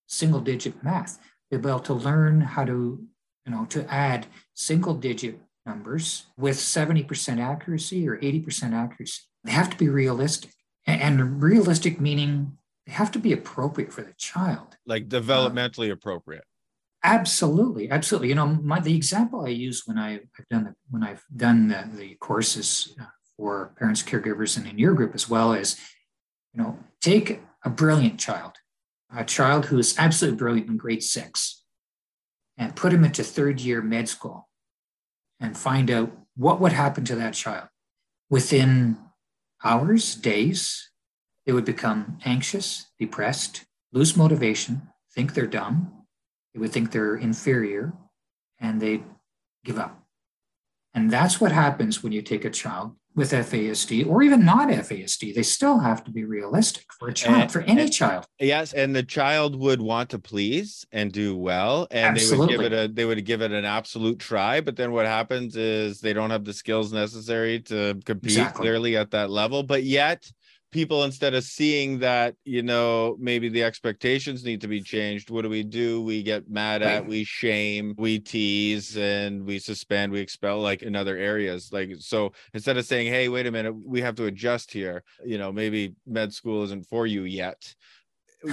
single 0.08 0.42
digit 0.42 0.84
math, 0.84 1.20
they'll 1.50 1.60
be 1.60 1.70
able 1.70 1.80
to 1.80 1.94
learn 1.94 2.42
how 2.42 2.66
to 2.66 3.08
you 3.46 3.52
know, 3.52 3.66
to 3.66 3.92
add 3.94 4.28
single 4.54 4.96
digit 4.96 5.40
numbers 5.66 6.26
with 6.38 6.58
70% 6.58 7.40
accuracy 7.40 8.08
or 8.08 8.18
80% 8.18 8.74
accuracy. 8.74 9.22
They 9.44 9.52
have 9.52 9.70
to 9.70 9.78
be 9.78 9.90
realistic. 9.90 10.52
And 10.88 11.42
realistic 11.42 12.00
meaning 12.00 12.58
they 12.86 12.94
have 12.94 13.12
to 13.12 13.20
be 13.20 13.34
appropriate 13.34 13.92
for 13.92 14.04
the 14.04 14.14
child. 14.18 14.78
Like 14.86 15.04
uh, 15.04 15.20
developmentally 15.20 15.92
appropriate. 15.92 16.44
Absolutely, 17.06 17.92
absolutely. 17.92 18.30
You 18.30 18.36
know, 18.36 18.48
my, 18.48 18.80
the 18.80 18.96
example 18.96 19.46
I 19.46 19.50
use 19.50 19.84
when 19.86 20.00
I, 20.00 20.14
have 20.14 20.50
done 20.50 20.64
the, 20.64 20.76
when 20.90 21.04
I've 21.04 21.24
done 21.36 21.68
the, 21.68 21.88
the 21.94 22.16
courses 22.16 22.96
uh, 23.00 23.06
for 23.38 23.76
parents, 23.78 24.02
caregivers, 24.02 24.58
and 24.58 24.66
in 24.66 24.80
your 24.80 24.96
group 24.96 25.14
as 25.14 25.30
well 25.30 25.54
is, 25.54 25.80
you 26.52 26.64
know, 26.64 26.80
take 27.02 27.44
a 27.64 27.70
brilliant 27.70 28.20
child, 28.20 28.54
a 29.16 29.24
child 29.24 29.68
who 29.68 29.78
is 29.78 29.96
absolutely 30.00 30.40
brilliant 30.40 30.68
in 30.68 30.78
grade 30.78 31.04
six, 31.04 31.64
and 32.58 32.76
put 32.76 32.92
him 32.92 33.04
into 33.04 33.24
third 33.24 33.62
year 33.62 33.84
med 33.84 34.10
school 34.10 34.50
and 35.40 35.56
find 35.56 35.92
out 35.92 36.12
what 36.36 36.60
would 36.60 36.74
happen 36.74 37.06
to 37.06 37.16
that 37.16 37.36
child. 37.36 37.68
Within 38.32 38.98
hours, 39.64 40.16
days, 40.16 40.90
they 41.46 41.52
would 41.52 41.66
become 41.66 42.18
anxious, 42.26 42.88
depressed, 42.98 43.64
lose 43.94 44.18
motivation, 44.18 44.90
think 45.14 45.36
they're 45.36 45.46
dumb, 45.46 46.05
they 46.56 46.62
would 46.62 46.72
think 46.72 46.92
they're 46.92 47.18
inferior, 47.18 47.94
and 48.60 48.82
they'd 48.82 49.04
give 49.66 49.78
up. 49.78 50.02
And 50.94 51.12
that's 51.12 51.42
what 51.42 51.52
happens 51.52 52.02
when 52.02 52.14
you 52.14 52.22
take 52.22 52.46
a 52.46 52.50
child 52.50 52.96
with 53.14 53.32
FASD 53.32 54.08
or 54.08 54.24
even 54.24 54.46
not 54.46 54.70
FASD, 54.70 55.36
they 55.36 55.44
still 55.44 55.80
have 55.80 56.04
to 56.06 56.12
be 56.12 56.24
realistic 56.24 56.86
for 56.98 57.10
a 57.10 57.14
child, 57.14 57.42
and, 57.44 57.52
for 57.52 57.62
any 57.62 57.84
and, 57.84 57.94
child. 57.94 58.26
Yes, 58.40 58.72
and 58.72 58.96
the 58.96 59.04
child 59.04 59.58
would 59.58 59.82
want 59.82 60.10
to 60.12 60.20
please 60.20 60.86
and 60.94 61.12
do 61.12 61.36
well, 61.36 61.88
and 61.92 62.16
Absolutely. 62.16 62.56
they 62.56 62.64
would 62.64 62.70
give 62.70 62.74
it 62.74 62.86
a 62.86 62.94
they 62.94 63.06
would 63.06 63.26
give 63.26 63.42
it 63.42 63.52
an 63.52 63.66
absolute 63.66 64.20
try. 64.20 64.62
But 64.62 64.78
then 64.78 64.94
what 64.94 65.06
happens 65.06 65.58
is 65.58 66.00
they 66.00 66.14
don't 66.14 66.30
have 66.30 66.46
the 66.46 66.54
skills 66.54 66.94
necessary 66.94 67.60
to 67.62 68.00
compete 68.06 68.32
exactly. 68.32 68.64
clearly 68.64 68.96
at 68.96 69.12
that 69.12 69.30
level. 69.30 69.64
But 69.64 69.84
yet 69.84 70.30
people 70.76 71.06
instead 71.06 71.34
of 71.34 71.42
seeing 71.42 72.00
that 72.00 72.36
you 72.44 72.62
know 72.62 73.16
maybe 73.18 73.48
the 73.48 73.64
expectations 73.64 74.44
need 74.44 74.60
to 74.60 74.68
be 74.68 74.82
changed 74.82 75.30
what 75.30 75.44
do 75.44 75.50
we 75.50 75.64
do? 75.64 76.02
We 76.02 76.22
get 76.22 76.50
mad 76.50 76.82
at 76.82 77.08
we 77.08 77.24
shame 77.24 77.96
we 77.98 78.20
tease 78.20 78.98
and 78.98 79.46
we 79.46 79.58
suspend 79.58 80.12
we 80.12 80.20
expel 80.20 80.60
like 80.60 80.84
in 80.84 80.94
other 80.94 81.16
areas. 81.16 81.70
Like 81.72 81.92
so 82.00 82.34
instead 82.54 82.76
of 82.76 82.86
saying 82.86 83.08
hey 83.08 83.30
wait 83.30 83.48
a 83.48 83.52
minute 83.52 83.74
we 83.86 84.02
have 84.02 84.16
to 84.16 84.26
adjust 84.26 84.70
here. 84.70 85.04
You 85.26 85.38
know 85.38 85.50
maybe 85.50 85.94
med 86.06 86.34
school 86.34 86.64
isn't 86.64 86.86
for 86.88 87.08
you 87.08 87.24
yet 87.24 87.74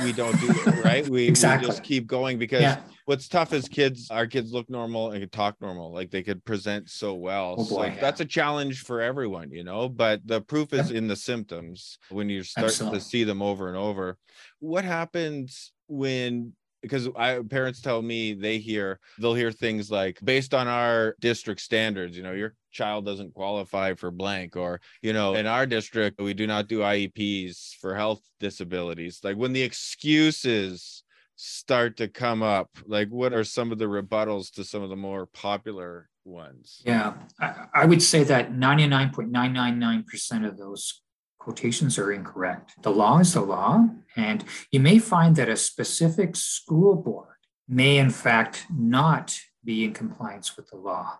we 0.00 0.12
don't 0.12 0.38
do 0.40 0.50
it 0.50 0.84
right 0.84 1.08
we, 1.08 1.26
exactly. 1.26 1.66
we 1.66 1.70
just 1.70 1.82
keep 1.82 2.06
going 2.06 2.38
because 2.38 2.62
yeah. 2.62 2.80
what's 3.04 3.28
tough 3.28 3.52
is 3.52 3.68
kids 3.68 4.10
our 4.10 4.26
kids 4.26 4.52
look 4.52 4.68
normal 4.70 5.10
and 5.10 5.20
can 5.20 5.28
talk 5.28 5.56
normal 5.60 5.92
like 5.92 6.10
they 6.10 6.22
could 6.22 6.44
present 6.44 6.88
so 6.88 7.14
well 7.14 7.54
oh 7.58 7.64
boy, 7.64 7.64
so 7.64 7.84
yeah. 7.84 8.00
that's 8.00 8.20
a 8.20 8.24
challenge 8.24 8.82
for 8.82 9.00
everyone 9.00 9.50
you 9.50 9.64
know 9.64 9.88
but 9.88 10.26
the 10.26 10.40
proof 10.40 10.72
is 10.72 10.90
in 10.90 11.06
the 11.06 11.16
symptoms 11.16 11.98
when 12.10 12.28
you 12.28 12.42
start 12.42 12.66
Absolutely. 12.66 12.98
to 12.98 13.04
see 13.04 13.24
them 13.24 13.42
over 13.42 13.68
and 13.68 13.76
over 13.76 14.16
what 14.60 14.84
happens 14.84 15.72
when 15.88 16.52
because 16.82 17.08
I 17.16 17.40
parents 17.48 17.80
tell 17.80 18.02
me 18.02 18.34
they 18.34 18.58
hear 18.58 19.00
they'll 19.18 19.34
hear 19.34 19.52
things 19.52 19.90
like 19.90 20.18
based 20.22 20.52
on 20.52 20.68
our 20.68 21.16
district 21.20 21.60
standards, 21.60 22.16
you 22.16 22.22
know, 22.22 22.32
your 22.32 22.54
child 22.72 23.06
doesn't 23.06 23.34
qualify 23.34 23.94
for 23.94 24.10
blank, 24.10 24.56
or 24.56 24.80
you 25.00 25.12
know, 25.12 25.34
in 25.34 25.46
our 25.46 25.64
district 25.64 26.20
we 26.20 26.34
do 26.34 26.46
not 26.46 26.68
do 26.68 26.80
IEPs 26.80 27.76
for 27.80 27.94
health 27.94 28.22
disabilities. 28.40 29.20
Like 29.22 29.36
when 29.36 29.52
the 29.52 29.62
excuses 29.62 31.04
start 31.36 31.96
to 31.96 32.08
come 32.08 32.42
up, 32.42 32.70
like 32.86 33.08
what 33.08 33.32
are 33.32 33.44
some 33.44 33.72
of 33.72 33.78
the 33.78 33.86
rebuttals 33.86 34.52
to 34.52 34.64
some 34.64 34.82
of 34.82 34.90
the 34.90 34.96
more 34.96 35.26
popular 35.26 36.08
ones. 36.24 36.82
Yeah, 36.84 37.14
I, 37.40 37.66
I 37.74 37.84
would 37.84 38.02
say 38.02 38.24
that 38.24 38.52
99.999% 38.52 40.46
of 40.46 40.56
those 40.56 41.01
quotations 41.42 41.98
are 41.98 42.12
incorrect. 42.12 42.74
The 42.82 42.90
law 42.90 43.18
is 43.18 43.34
the 43.34 43.40
law, 43.40 43.88
and 44.16 44.44
you 44.70 44.78
may 44.78 44.98
find 44.98 45.34
that 45.36 45.48
a 45.48 45.56
specific 45.56 46.36
school 46.36 46.94
board 46.94 47.36
may, 47.68 47.98
in 47.98 48.10
fact, 48.10 48.66
not 48.70 49.38
be 49.64 49.84
in 49.84 49.92
compliance 49.92 50.56
with 50.56 50.68
the 50.70 50.76
law. 50.76 51.18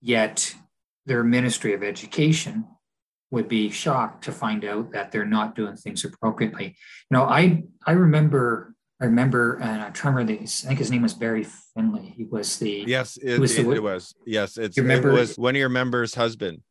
Yet 0.00 0.54
their 1.04 1.24
Ministry 1.24 1.74
of 1.74 1.82
Education 1.82 2.66
would 3.32 3.48
be 3.48 3.68
shocked 3.70 4.22
to 4.24 4.32
find 4.32 4.64
out 4.64 4.92
that 4.92 5.10
they're 5.10 5.24
not 5.24 5.56
doing 5.56 5.76
things 5.76 6.04
appropriately. 6.04 6.76
You 7.10 7.16
know, 7.16 7.24
I 7.24 7.64
I 7.84 7.92
remember 7.92 8.74
I 9.00 9.06
remember 9.06 9.56
and 9.56 9.82
I 9.82 9.92
remember 10.04 10.24
the, 10.24 10.40
I 10.42 10.46
think 10.46 10.78
his 10.78 10.92
name 10.92 11.02
was 11.02 11.14
Barry 11.14 11.44
Finley. 11.74 12.14
He 12.16 12.24
was 12.24 12.58
the 12.58 12.84
yes, 12.86 13.16
it, 13.16 13.40
was, 13.40 13.58
it, 13.58 13.64
the, 13.64 13.72
it 13.72 13.82
was 13.82 14.14
yes, 14.24 14.56
it's 14.56 14.78
remember, 14.78 15.10
it 15.10 15.14
was 15.14 15.36
one 15.36 15.56
of 15.56 15.58
your 15.58 15.68
members' 15.68 16.14
husband. 16.14 16.62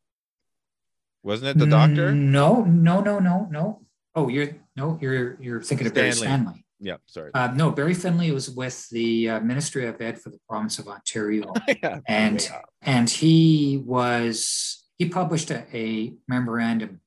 Wasn't 1.26 1.48
it 1.48 1.58
the 1.58 1.66
doctor? 1.66 2.12
No, 2.12 2.62
no, 2.62 3.00
no, 3.00 3.18
no, 3.18 3.48
no. 3.50 3.82
Oh, 4.14 4.28
you're 4.28 4.56
no, 4.76 4.96
you're 5.02 5.36
you're 5.40 5.60
thinking 5.60 5.88
Stanley. 5.88 5.88
of 5.88 5.94
Barry 5.94 6.12
Stanley. 6.12 6.64
Yeah, 6.78 6.96
sorry. 7.06 7.32
Uh, 7.34 7.48
no, 7.48 7.72
Barry 7.72 7.94
Finley 7.94 8.30
was 8.30 8.48
with 8.48 8.88
the 8.90 9.30
uh, 9.30 9.40
Ministry 9.40 9.86
of 9.86 10.00
Ed 10.00 10.20
for 10.20 10.30
the 10.30 10.38
province 10.48 10.78
of 10.78 10.86
Ontario, 10.86 11.52
yeah, 11.82 11.98
and 12.06 12.40
yeah. 12.42 12.60
and 12.82 13.10
he 13.10 13.82
was 13.84 14.84
he 14.98 15.08
published 15.08 15.50
a, 15.50 15.64
a, 15.76 16.14
memorandum 16.28 17.00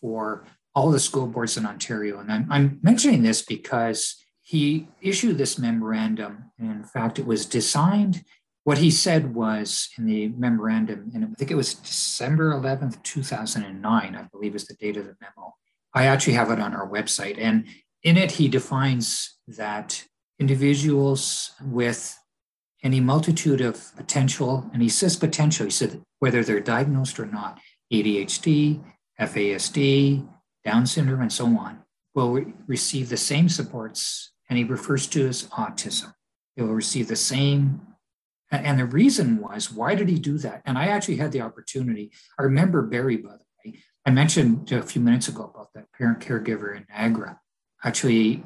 for 0.00 0.44
all 0.74 0.92
the 0.92 1.00
school 1.00 1.26
boards 1.26 1.56
in 1.56 1.66
Ontario, 1.66 2.20
and 2.20 2.30
I'm, 2.30 2.46
I'm 2.50 2.78
mentioning 2.82 3.24
this 3.24 3.42
because 3.42 4.22
he 4.42 4.86
issued 5.02 5.36
this 5.36 5.58
memorandum, 5.58 6.52
and 6.60 6.70
in 6.70 6.84
fact, 6.84 7.18
it 7.18 7.26
was 7.26 7.44
designed. 7.44 8.22
What 8.68 8.76
he 8.76 8.90
said 8.90 9.34
was 9.34 9.88
in 9.96 10.04
the 10.04 10.28
memorandum, 10.28 11.10
and 11.14 11.24
I 11.24 11.28
think 11.38 11.50
it 11.50 11.54
was 11.54 11.72
December 11.72 12.52
11th, 12.52 13.02
2009, 13.02 14.14
I 14.14 14.22
believe 14.24 14.54
is 14.54 14.66
the 14.66 14.74
date 14.74 14.98
of 14.98 15.06
the 15.06 15.16
memo. 15.22 15.54
I 15.94 16.04
actually 16.04 16.34
have 16.34 16.50
it 16.50 16.60
on 16.60 16.74
our 16.74 16.86
website, 16.86 17.38
and 17.38 17.66
in 18.02 18.18
it, 18.18 18.32
he 18.32 18.46
defines 18.46 19.38
that 19.46 20.04
individuals 20.38 21.52
with 21.64 22.18
any 22.82 23.00
multitude 23.00 23.62
of 23.62 23.96
potential, 23.96 24.68
and 24.74 24.82
he 24.82 24.90
says 24.90 25.16
potential, 25.16 25.64
he 25.64 25.70
said 25.70 26.02
whether 26.18 26.44
they're 26.44 26.60
diagnosed 26.60 27.18
or 27.18 27.24
not, 27.24 27.58
ADHD, 27.90 28.84
FASD, 29.18 30.28
Down 30.62 30.84
syndrome, 30.84 31.22
and 31.22 31.32
so 31.32 31.46
on, 31.46 31.78
will 32.14 32.32
re- 32.32 32.52
receive 32.66 33.08
the 33.08 33.16
same 33.16 33.48
supports, 33.48 34.32
and 34.50 34.58
he 34.58 34.64
refers 34.64 35.06
to 35.06 35.26
as 35.26 35.44
autism. 35.44 36.12
They 36.54 36.62
will 36.64 36.74
receive 36.74 37.08
the 37.08 37.16
same. 37.16 37.87
And 38.50 38.78
the 38.78 38.86
reason 38.86 39.38
was, 39.40 39.70
why 39.70 39.94
did 39.94 40.08
he 40.08 40.18
do 40.18 40.38
that? 40.38 40.62
And 40.64 40.78
I 40.78 40.86
actually 40.86 41.16
had 41.16 41.32
the 41.32 41.42
opportunity. 41.42 42.12
I 42.38 42.44
remember 42.44 42.82
Barry, 42.82 43.16
by 43.16 43.32
the 43.32 43.70
way. 43.70 43.80
I 44.06 44.10
mentioned 44.10 44.72
a 44.72 44.82
few 44.82 45.02
minutes 45.02 45.28
ago 45.28 45.50
about 45.52 45.74
that 45.74 45.92
parent 45.92 46.20
caregiver 46.20 46.74
in 46.74 46.86
Niagara 46.88 47.40
actually 47.84 48.44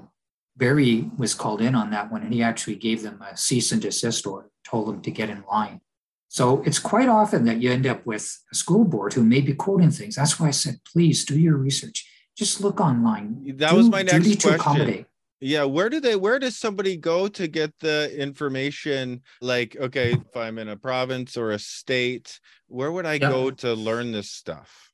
Barry 0.57 1.11
was 1.17 1.35
called 1.35 1.61
in 1.61 1.75
on 1.75 1.91
that 1.91 2.13
one 2.13 2.23
and 2.23 2.33
he 2.33 2.43
actually 2.43 2.77
gave 2.77 3.03
them 3.03 3.23
a 3.23 3.37
cease 3.37 3.73
and 3.73 3.81
desist 3.81 4.27
order, 4.27 4.51
told 4.65 4.87
them 4.89 5.01
to 5.03 5.11
get 5.11 5.31
in 5.31 5.45
line. 5.51 5.81
So 6.29 6.63
it's 6.63 6.79
quite 6.79 7.09
often 7.09 7.45
that 7.45 7.61
you 7.61 7.71
end 7.71 7.87
up 7.87 8.07
with 8.07 8.39
a 8.51 8.55
school 8.55 8.85
board 8.85 9.15
who 9.15 9.25
may 9.25 9.41
be 9.41 9.55
quoting 9.55 9.91
things. 9.91 10.17
That's 10.17 10.39
why 10.39 10.49
I 10.49 10.53
said, 10.53 10.81
please 10.91 11.25
do 11.25 11.39
your 11.39 11.57
research. 11.57 12.09
Just 12.37 12.61
look 12.61 12.81
online. 12.81 13.57
That 13.57 13.71
do, 13.71 13.77
was 13.77 13.89
my 13.89 14.03
next 14.03 14.43
question. 14.43 15.07
Yeah, 15.45 15.65
where 15.65 15.91
do 15.91 15.99
they 15.99 16.15
where 16.15 16.39
does 16.39 16.57
somebody 16.57 16.97
go 16.97 17.27
to 17.27 17.49
get 17.49 17.77
the 17.81 18.15
information 18.17 19.23
like 19.41 19.77
okay, 19.77 20.13
if 20.13 20.37
I'm 20.37 20.57
in 20.57 20.69
a 20.69 20.77
province 20.77 21.37
or 21.37 21.51
a 21.51 21.59
state, 21.59 22.39
where 22.69 22.93
would 22.93 23.07
I 23.07 23.15
yeah. 23.15 23.29
go 23.29 23.51
to 23.51 23.75
learn 23.75 24.13
this 24.13 24.31
stuff? 24.31 24.93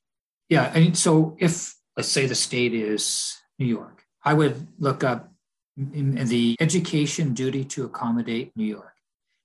Yeah, 0.49 0.71
and 0.73 0.97
so 0.97 1.37
if 1.39 1.75
let's 1.95 2.09
say 2.09 2.25
the 2.25 2.33
state 2.33 2.73
is 2.73 3.37
New 3.59 3.67
York, 3.67 4.03
I 4.25 4.33
would 4.33 4.67
look 4.79 5.03
up 5.03 5.31
the 5.77 6.57
education 6.59 7.33
duty 7.35 7.63
to 7.65 7.85
accommodate 7.85 8.51
New 8.55 8.65
York. 8.65 8.95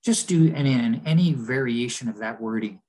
Just 0.03 0.27
do 0.27 0.53
any, 0.53 1.01
any 1.05 1.33
variation 1.33 2.09
of 2.09 2.17
that 2.17 2.41
wording 2.41 2.81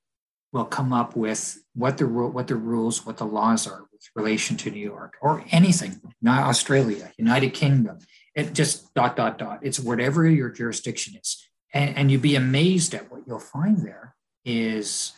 will 0.53 0.65
come 0.65 0.93
up 0.93 1.15
with 1.15 1.59
what 1.75 1.97
the 1.97 2.07
what 2.07 2.47
the 2.47 2.55
rules, 2.55 3.05
what 3.05 3.17
the 3.17 3.25
laws 3.25 3.67
are 3.67 3.85
with 3.91 4.01
relation 4.15 4.57
to 4.57 4.71
New 4.71 4.79
York 4.79 5.17
or 5.21 5.43
anything, 5.51 6.01
not 6.21 6.43
Australia, 6.43 7.11
United 7.17 7.53
Kingdom. 7.53 7.99
It 8.35 8.53
just 8.53 8.93
dot 8.93 9.15
dot 9.15 9.37
dot. 9.37 9.59
It's 9.61 9.79
whatever 9.79 10.27
your 10.29 10.49
jurisdiction 10.49 11.15
is, 11.21 11.43
and, 11.73 11.95
and 11.97 12.11
you'd 12.11 12.21
be 12.21 12.35
amazed 12.35 12.93
at 12.93 13.11
what 13.11 13.21
you'll 13.27 13.39
find 13.39 13.79
there 13.79 14.15
is, 14.45 15.13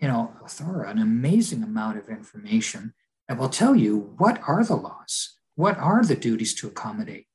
you 0.00 0.08
know, 0.08 0.32
thorough, 0.48 0.88
an 0.88 0.98
amazing 0.98 1.62
amount 1.62 1.98
of 1.98 2.08
information 2.08 2.94
that 3.28 3.38
will 3.38 3.48
tell 3.48 3.76
you 3.76 4.14
what 4.16 4.40
are 4.46 4.64
the 4.64 4.76
laws, 4.76 5.36
what 5.54 5.76
are 5.78 6.04
the 6.04 6.16
duties 6.16 6.54
to 6.54 6.68
accommodate? 6.68 7.26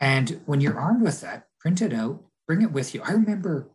And 0.00 0.40
when 0.46 0.60
you're 0.60 0.78
armed 0.78 1.02
with 1.02 1.20
that, 1.20 1.46
print 1.58 1.82
it 1.82 1.92
out, 1.92 2.24
bring 2.46 2.62
it 2.62 2.72
with 2.72 2.94
you. 2.94 3.02
I 3.02 3.12
remember, 3.12 3.68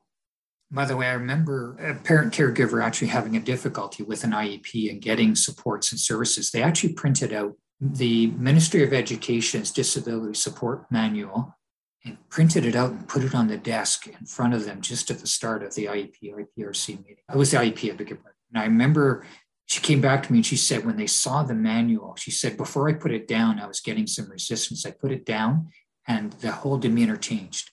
by 0.74 0.86
the 0.86 0.98
way, 0.98 1.08
I 1.08 1.14
remember 1.14 1.78
a 1.78 1.94
parent 1.94 2.34
caregiver 2.34 2.84
actually 2.84 3.10
having 3.10 3.38
a 3.38 3.40
difficulty 3.40 4.02
with 4.02 4.24
an 4.24 4.32
IEP 4.32 4.90
and 4.90 5.00
getting 5.00 5.36
supports 5.36 5.92
and 5.92 6.00
services. 6.00 6.50
They 6.50 6.64
actually 6.64 6.94
printed 6.94 7.32
out 7.32 7.56
the 7.80 8.28
Ministry 8.28 8.84
of 8.84 8.92
Education's 8.92 9.72
disability 9.72 10.34
support 10.34 10.92
manual 10.92 11.56
and 12.04 12.18
printed 12.30 12.66
it 12.66 12.76
out 12.76 12.90
and 12.90 13.08
put 13.08 13.24
it 13.24 13.36
on 13.36 13.48
the 13.48 13.58
desk 13.58 14.08
in 14.08 14.26
front 14.26 14.56
of 14.56 14.66
them 14.66 14.82
just 14.82 15.12
at 15.12 15.20
the 15.20 15.28
start 15.28 15.64
of 15.64 15.76
the 15.76 15.86
IEP 15.86 16.34
IPRC 16.58 16.98
meeting. 16.98 17.24
It 17.32 17.38
was 17.38 17.52
the 17.52 17.58
IEP, 17.58 17.92
I 17.92 17.96
beg 17.96 18.10
your. 18.10 18.20
And 18.52 18.62
I 18.62 18.66
remember 18.66 19.26
she 19.68 19.80
came 19.80 20.02
back 20.02 20.24
to 20.24 20.32
me 20.32 20.40
and 20.40 20.46
she 20.46 20.58
said, 20.58 20.86
when 20.86 20.98
they 20.98 21.08
saw 21.08 21.44
the 21.44 21.54
manual, 21.54 22.16
she 22.16 22.32
said, 22.32 22.58
before 22.58 22.90
I 22.90 22.94
put 22.94 23.12
it 23.12 23.28
down, 23.28 23.60
I 23.60 23.68
was 23.68 23.80
getting 23.80 24.08
some 24.08 24.30
resistance. 24.30 24.86
I 24.86 24.92
put 24.92 25.12
it 25.12 25.26
down 25.26 25.70
and 26.08 26.34
the 26.34 26.52
whole 26.52 26.78
demeanor 26.78 27.16
changed. 27.16 27.72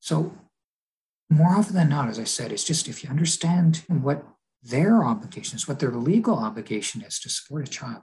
So, 0.00 0.36
more 1.34 1.56
often 1.56 1.74
than 1.74 1.88
not, 1.88 2.08
as 2.08 2.18
I 2.18 2.24
said, 2.24 2.52
it's 2.52 2.64
just 2.64 2.88
if 2.88 3.02
you 3.02 3.10
understand 3.10 3.84
what 3.88 4.24
their 4.62 5.04
obligation 5.04 5.56
is, 5.56 5.66
what 5.66 5.78
their 5.78 5.92
legal 5.92 6.36
obligation 6.36 7.02
is 7.02 7.18
to 7.20 7.28
support 7.28 7.68
a 7.68 7.70
child, 7.70 8.02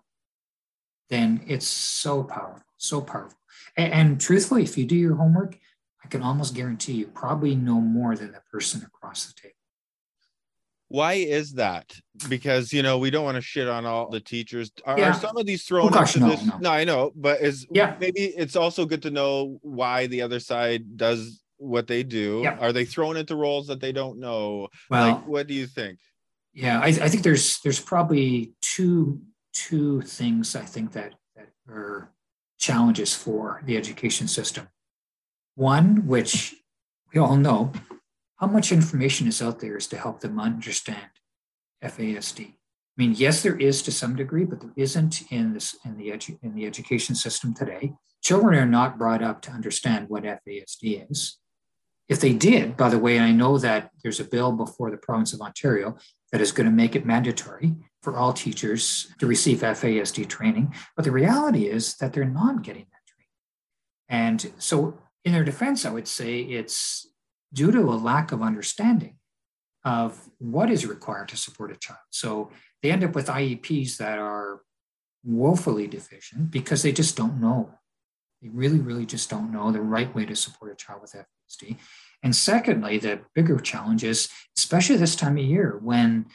then 1.09 1.41
it's 1.47 1.67
so 1.67 2.23
powerful, 2.23 2.63
so 2.77 3.01
powerful. 3.01 3.37
And, 3.77 3.93
and 3.93 4.21
truthfully, 4.21 4.63
if 4.63 4.77
you 4.77 4.85
do 4.85 4.95
your 4.95 5.15
homework, 5.15 5.57
I 6.03 6.07
can 6.07 6.21
almost 6.21 6.55
guarantee 6.55 6.93
you 6.93 7.07
probably 7.07 7.55
know 7.55 7.79
more 7.81 8.15
than 8.15 8.31
the 8.31 8.41
person 8.51 8.83
across 8.83 9.25
the 9.25 9.33
table 9.33 9.55
why 10.89 11.13
is 11.13 11.53
that 11.53 11.95
because 12.27 12.73
you 12.73 12.81
know 12.81 12.97
we 12.97 13.09
don't 13.09 13.23
want 13.23 13.35
to 13.35 13.41
shit 13.41 13.67
on 13.67 13.85
all 13.85 14.09
the 14.09 14.19
teachers 14.19 14.71
are, 14.85 14.99
yeah. 14.99 15.11
are 15.11 15.13
some 15.13 15.37
of 15.37 15.45
these 15.45 15.63
thrown 15.63 15.93
oh, 15.93 15.99
into 15.99 16.19
no, 16.19 16.29
this 16.29 16.43
no. 16.43 16.57
no. 16.57 16.71
i 16.71 16.83
know 16.83 17.11
but 17.15 17.39
is 17.41 17.65
yeah 17.71 17.95
maybe 17.99 18.21
it's 18.21 18.55
also 18.55 18.85
good 18.85 19.03
to 19.03 19.11
know 19.11 19.59
why 19.61 20.07
the 20.07 20.21
other 20.21 20.39
side 20.39 20.97
does 20.97 21.41
what 21.59 21.87
they 21.87 22.03
do 22.03 22.41
yeah. 22.43 22.57
are 22.59 22.73
they 22.73 22.85
thrown 22.85 23.17
into 23.17 23.35
roles 23.35 23.67
that 23.67 23.79
they 23.79 23.91
don't 23.91 24.19
know 24.19 24.67
well 24.89 25.15
like, 25.15 25.27
what 25.27 25.47
do 25.47 25.53
you 25.53 25.67
think 25.67 25.99
yeah 26.53 26.79
I, 26.79 26.87
I 26.87 27.09
think 27.09 27.23
there's 27.23 27.59
there's 27.59 27.79
probably 27.79 28.53
two 28.61 29.21
two 29.53 30.01
things 30.01 30.55
i 30.55 30.61
think 30.61 30.93
that 30.93 31.15
that 31.35 31.49
are 31.67 32.11
challenges 32.57 33.13
for 33.13 33.61
the 33.65 33.77
education 33.77 34.27
system 34.27 34.67
one 35.55 36.07
which 36.07 36.55
we 37.13 37.19
all 37.19 37.35
know 37.35 37.71
how 38.39 38.47
much 38.47 38.71
information 38.71 39.27
is 39.27 39.41
out 39.41 39.59
there 39.59 39.75
is 39.75 39.87
to 39.87 39.97
help 39.97 40.21
them 40.21 40.39
understand 40.39 41.09
FASD. 41.83 42.47
I 42.47 42.53
mean, 42.97 43.13
yes, 43.13 43.41
there 43.43 43.57
is 43.57 43.81
to 43.83 43.91
some 43.91 44.15
degree, 44.15 44.45
but 44.45 44.61
there 44.61 44.73
isn't 44.75 45.31
in 45.31 45.53
this 45.53 45.75
in 45.85 45.97
the 45.97 46.09
edu- 46.09 46.39
in 46.41 46.53
the 46.55 46.65
education 46.65 47.15
system 47.15 47.53
today. 47.53 47.93
Children 48.21 48.59
are 48.59 48.65
not 48.65 48.97
brought 48.97 49.23
up 49.23 49.41
to 49.43 49.51
understand 49.51 50.09
what 50.09 50.23
FASD 50.23 51.09
is. 51.09 51.37
If 52.09 52.19
they 52.19 52.33
did, 52.33 52.75
by 52.75 52.89
the 52.89 52.99
way, 52.99 53.17
and 53.17 53.25
I 53.25 53.31
know 53.31 53.59
that 53.59 53.91
there's 54.01 54.19
a 54.19 54.25
bill 54.25 54.51
before 54.51 54.89
the 54.89 54.97
province 54.97 55.31
of 55.31 55.41
Ontario 55.41 55.97
that 56.31 56.41
is 56.41 56.51
going 56.51 56.65
to 56.65 56.75
make 56.75 56.95
it 56.95 57.05
mandatory 57.05 57.75
for 58.01 58.17
all 58.17 58.33
teachers 58.33 59.13
to 59.19 59.27
receive 59.27 59.59
FASD 59.59 60.27
training. 60.27 60.73
But 60.95 61.05
the 61.05 61.11
reality 61.11 61.67
is 61.67 61.95
that 61.97 62.13
they're 62.13 62.25
not 62.25 62.63
getting 62.63 62.87
that 62.91 63.05
training. 63.07 63.29
And 64.09 64.53
so, 64.61 64.99
in 65.23 65.33
their 65.33 65.43
defense, 65.43 65.85
I 65.85 65.91
would 65.91 66.07
say 66.07 66.39
it's 66.39 67.07
due 67.53 67.71
to 67.71 67.79
a 67.79 67.95
lack 67.95 68.31
of 68.31 68.41
understanding 68.41 69.15
of 69.83 70.29
what 70.39 70.69
is 70.69 70.85
required 70.85 71.29
to 71.29 71.37
support 71.37 71.71
a 71.71 71.75
child. 71.75 71.99
So 72.09 72.51
they 72.81 72.91
end 72.91 73.03
up 73.03 73.15
with 73.15 73.27
IEPs 73.27 73.97
that 73.97 74.19
are 74.19 74.61
woefully 75.23 75.87
deficient 75.87 76.51
because 76.51 76.83
they 76.83 76.91
just 76.91 77.15
don't 77.15 77.39
know. 77.39 77.71
They 78.41 78.49
really, 78.49 78.79
really 78.79 79.05
just 79.05 79.29
don't 79.29 79.51
know 79.51 79.71
the 79.71 79.81
right 79.81 80.13
way 80.15 80.25
to 80.25 80.35
support 80.35 80.71
a 80.71 80.75
child 80.75 81.01
with 81.01 81.13
FASD. 81.13 81.77
And 82.23 82.35
secondly, 82.35 82.97
the 82.97 83.21
bigger 83.35 83.59
challenge 83.59 84.03
is, 84.03 84.29
especially 84.57 84.97
this 84.97 85.15
time 85.15 85.37
of 85.37 85.43
year 85.43 85.79
when 85.81 86.25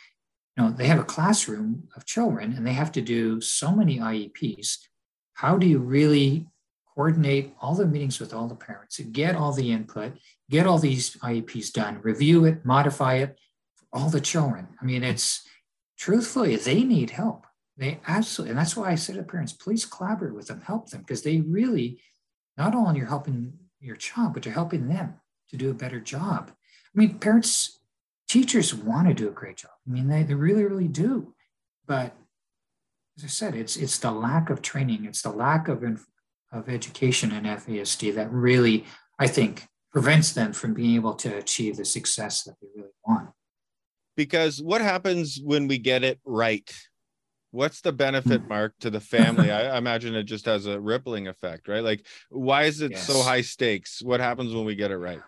you 0.56 0.62
know 0.62 0.70
they 0.70 0.86
have 0.86 1.00
a 1.00 1.04
classroom 1.04 1.88
of 1.96 2.06
children 2.06 2.52
and 2.52 2.66
they 2.66 2.72
have 2.72 2.92
to 2.92 3.02
do 3.02 3.40
so 3.40 3.72
many 3.72 3.98
IEPs. 3.98 4.78
How 5.34 5.56
do 5.56 5.66
you 5.66 5.78
really 5.78 6.46
coordinate 6.94 7.54
all 7.60 7.74
the 7.74 7.86
meetings 7.86 8.20
with 8.20 8.32
all 8.32 8.46
the 8.46 8.54
parents, 8.54 8.98
get 8.98 9.34
all 9.34 9.52
the 9.52 9.72
input, 9.72 10.12
get 10.48 10.66
all 10.66 10.78
these 10.78 11.16
IEPs 11.16 11.72
done, 11.72 12.00
review 12.02 12.44
it, 12.44 12.64
modify 12.64 13.14
it, 13.14 13.38
for 13.74 13.86
all 13.92 14.10
the 14.10 14.20
children. 14.20 14.68
I 14.80 14.84
mean, 14.84 15.02
it's 15.02 15.46
truthfully, 15.98 16.56
they 16.56 16.84
need 16.84 17.10
help. 17.10 17.46
They 17.76 18.00
absolutely, 18.06 18.50
and 18.50 18.58
that's 18.58 18.76
why 18.76 18.90
I 18.90 18.94
say 18.94 19.14
to 19.14 19.22
parents, 19.22 19.52
please 19.52 19.84
collaborate 19.84 20.34
with 20.34 20.46
them, 20.46 20.60
help 20.60 20.90
them, 20.90 21.00
because 21.00 21.22
they 21.22 21.40
really, 21.40 22.00
not 22.56 22.74
only 22.74 22.98
you're 22.98 23.08
helping 23.08 23.54
your 23.80 23.96
child, 23.96 24.34
but 24.34 24.44
you're 24.44 24.54
helping 24.54 24.88
them 24.88 25.14
to 25.50 25.56
do 25.56 25.70
a 25.70 25.74
better 25.74 26.00
job. 26.00 26.52
I 26.94 26.98
mean, 26.98 27.18
parents, 27.18 27.80
teachers 28.28 28.74
want 28.74 29.08
to 29.08 29.14
do 29.14 29.28
a 29.28 29.32
great 29.32 29.56
job. 29.56 29.72
I 29.86 29.90
mean, 29.90 30.08
they, 30.08 30.22
they 30.22 30.34
really, 30.34 30.64
really 30.64 30.88
do. 30.88 31.34
But 31.86 32.16
as 33.18 33.24
I 33.24 33.28
said, 33.28 33.54
it's 33.54 33.76
it's 33.76 33.98
the 33.98 34.10
lack 34.10 34.50
of 34.50 34.62
training, 34.62 35.04
it's 35.04 35.22
the 35.22 35.30
lack 35.30 35.68
of 35.68 35.82
of 36.52 36.68
education 36.68 37.32
in 37.32 37.44
FASD 37.44 38.14
that 38.14 38.30
really, 38.30 38.84
I 39.18 39.26
think, 39.26 39.66
prevents 39.92 40.32
them 40.32 40.52
from 40.52 40.74
being 40.74 40.94
able 40.94 41.14
to 41.14 41.36
achieve 41.36 41.76
the 41.76 41.84
success 41.84 42.44
that 42.44 42.54
they 42.60 42.68
really 42.74 42.90
want. 43.06 43.30
Because 44.16 44.62
what 44.62 44.80
happens 44.80 45.40
when 45.42 45.66
we 45.66 45.78
get 45.78 46.04
it 46.04 46.20
right? 46.24 46.68
What's 47.54 47.82
the 47.82 47.92
benefit, 47.92 48.42
hmm. 48.42 48.48
Mark, 48.48 48.74
to 48.80 48.90
the 48.90 49.00
family? 49.14 49.52
I 49.52 49.78
imagine 49.78 50.16
it 50.16 50.24
just 50.24 50.46
has 50.46 50.66
a 50.66 50.80
rippling 50.80 51.28
effect, 51.28 51.68
right? 51.68 51.84
Like, 51.84 52.04
why 52.28 52.64
is 52.64 52.80
it 52.80 52.90
yes. 52.92 53.06
so 53.06 53.22
high 53.22 53.42
stakes? 53.42 54.02
What 54.02 54.18
happens 54.18 54.52
when 54.52 54.64
we 54.64 54.74
get 54.74 54.90
it 54.90 54.98
right? 54.98 55.20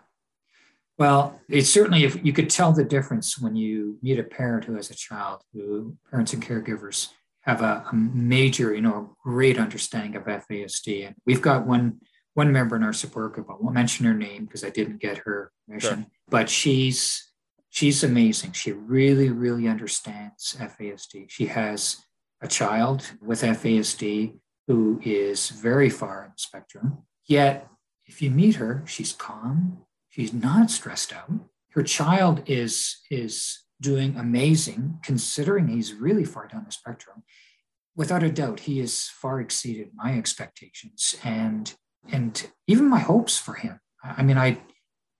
Well, 0.97 1.39
it's 1.47 1.69
certainly 1.69 2.03
if 2.03 2.25
you 2.25 2.33
could 2.33 2.49
tell 2.49 2.73
the 2.73 2.83
difference 2.83 3.39
when 3.39 3.55
you 3.55 3.97
meet 4.01 4.19
a 4.19 4.23
parent 4.23 4.65
who 4.65 4.75
has 4.75 4.89
a 4.89 4.95
child 4.95 5.41
who 5.53 5.95
parents 6.09 6.33
and 6.33 6.43
caregivers 6.43 7.09
have 7.41 7.61
a, 7.61 7.85
a 7.89 7.95
major, 7.95 8.75
you 8.75 8.81
know, 8.81 9.15
great 9.23 9.57
understanding 9.57 10.15
of 10.15 10.25
FASD. 10.25 11.07
And 11.07 11.15
we've 11.25 11.41
got 11.41 11.65
one 11.65 12.01
one 12.33 12.51
member 12.51 12.75
in 12.75 12.83
our 12.83 12.93
support 12.93 13.33
group. 13.33 13.47
I 13.49 13.55
won't 13.59 13.73
mention 13.73 14.05
her 14.05 14.13
name 14.13 14.45
because 14.45 14.63
I 14.63 14.69
didn't 14.69 14.99
get 14.99 15.19
her 15.19 15.51
permission, 15.65 16.01
sure. 16.01 16.11
but 16.29 16.49
she's 16.49 17.31
she's 17.69 18.03
amazing. 18.03 18.51
She 18.51 18.73
really, 18.73 19.29
really 19.29 19.67
understands 19.67 20.57
FASD. 20.59 21.29
She 21.29 21.45
has 21.45 22.03
a 22.41 22.47
child 22.47 23.11
with 23.21 23.41
FASD 23.41 24.37
who 24.67 24.99
is 25.03 25.49
very 25.49 25.89
far 25.89 26.23
on 26.23 26.29
the 26.29 26.41
spectrum. 26.41 26.99
Yet, 27.25 27.67
if 28.05 28.21
you 28.21 28.29
meet 28.29 28.55
her, 28.55 28.83
she's 28.85 29.13
calm. 29.13 29.79
She's 30.09 30.33
not 30.33 30.71
stressed 30.71 31.13
out. 31.13 31.31
Her 31.71 31.83
child 31.83 32.43
is 32.45 32.97
is 33.11 33.63
doing 33.79 34.15
amazing 34.15 34.99
considering 35.03 35.67
he's 35.67 35.93
really 35.93 36.25
far 36.25 36.47
down 36.47 36.65
the 36.65 36.71
spectrum. 36.71 37.23
Without 37.95 38.23
a 38.23 38.31
doubt, 38.31 38.61
he 38.61 38.79
has 38.79 39.07
far 39.07 39.39
exceeded 39.39 39.89
my 39.93 40.17
expectations 40.17 41.15
and 41.23 41.75
and 42.09 42.49
even 42.67 42.89
my 42.89 42.99
hopes 42.99 43.37
for 43.37 43.55
him. 43.55 43.79
I 44.03 44.23
mean, 44.23 44.37
I 44.37 44.59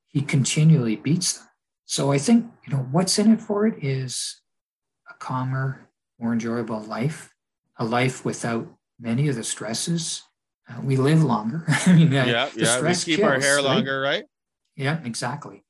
he 0.07 0.21
continually 0.21 0.95
beats 0.95 1.33
them. 1.33 1.47
So 1.85 2.11
I 2.11 2.17
think 2.17 2.45
you 2.65 2.73
know 2.73 2.87
what's 2.91 3.19
in 3.19 3.31
it 3.31 3.41
for 3.41 3.67
it 3.67 3.83
is 3.83 4.41
a 5.09 5.13
calmer, 5.13 5.86
more 6.19 6.33
enjoyable 6.33 6.81
life, 6.81 7.33
a 7.77 7.85
life 7.85 8.25
without 8.25 8.67
many 8.99 9.27
of 9.27 9.35
the 9.35 9.43
stresses. 9.43 10.23
Uh, 10.69 10.81
we 10.81 10.97
live 10.97 11.23
longer. 11.23 11.63
I 11.67 11.93
mean, 11.93 12.15
uh, 12.15 12.25
yeah, 12.25 12.49
yeah, 12.55 12.81
we 12.81 12.95
keep 12.95 13.19
kills, 13.19 13.29
our 13.31 13.39
hair 13.39 13.61
longer, 13.61 14.01
right? 14.01 14.25
Yeah, 14.75 14.99
exactly. 15.03 15.63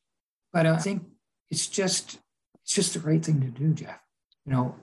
But 0.52 0.66
uh, 0.66 0.74
I 0.74 0.78
think 0.78 1.04
it's 1.50 1.68
just 1.68 2.20
it's 2.64 2.74
just 2.74 2.94
the 2.94 3.00
right 3.00 3.24
thing 3.24 3.42
to 3.42 3.48
do, 3.48 3.74
Jeff. 3.74 4.00
You 4.46 4.54
know, 4.54 4.76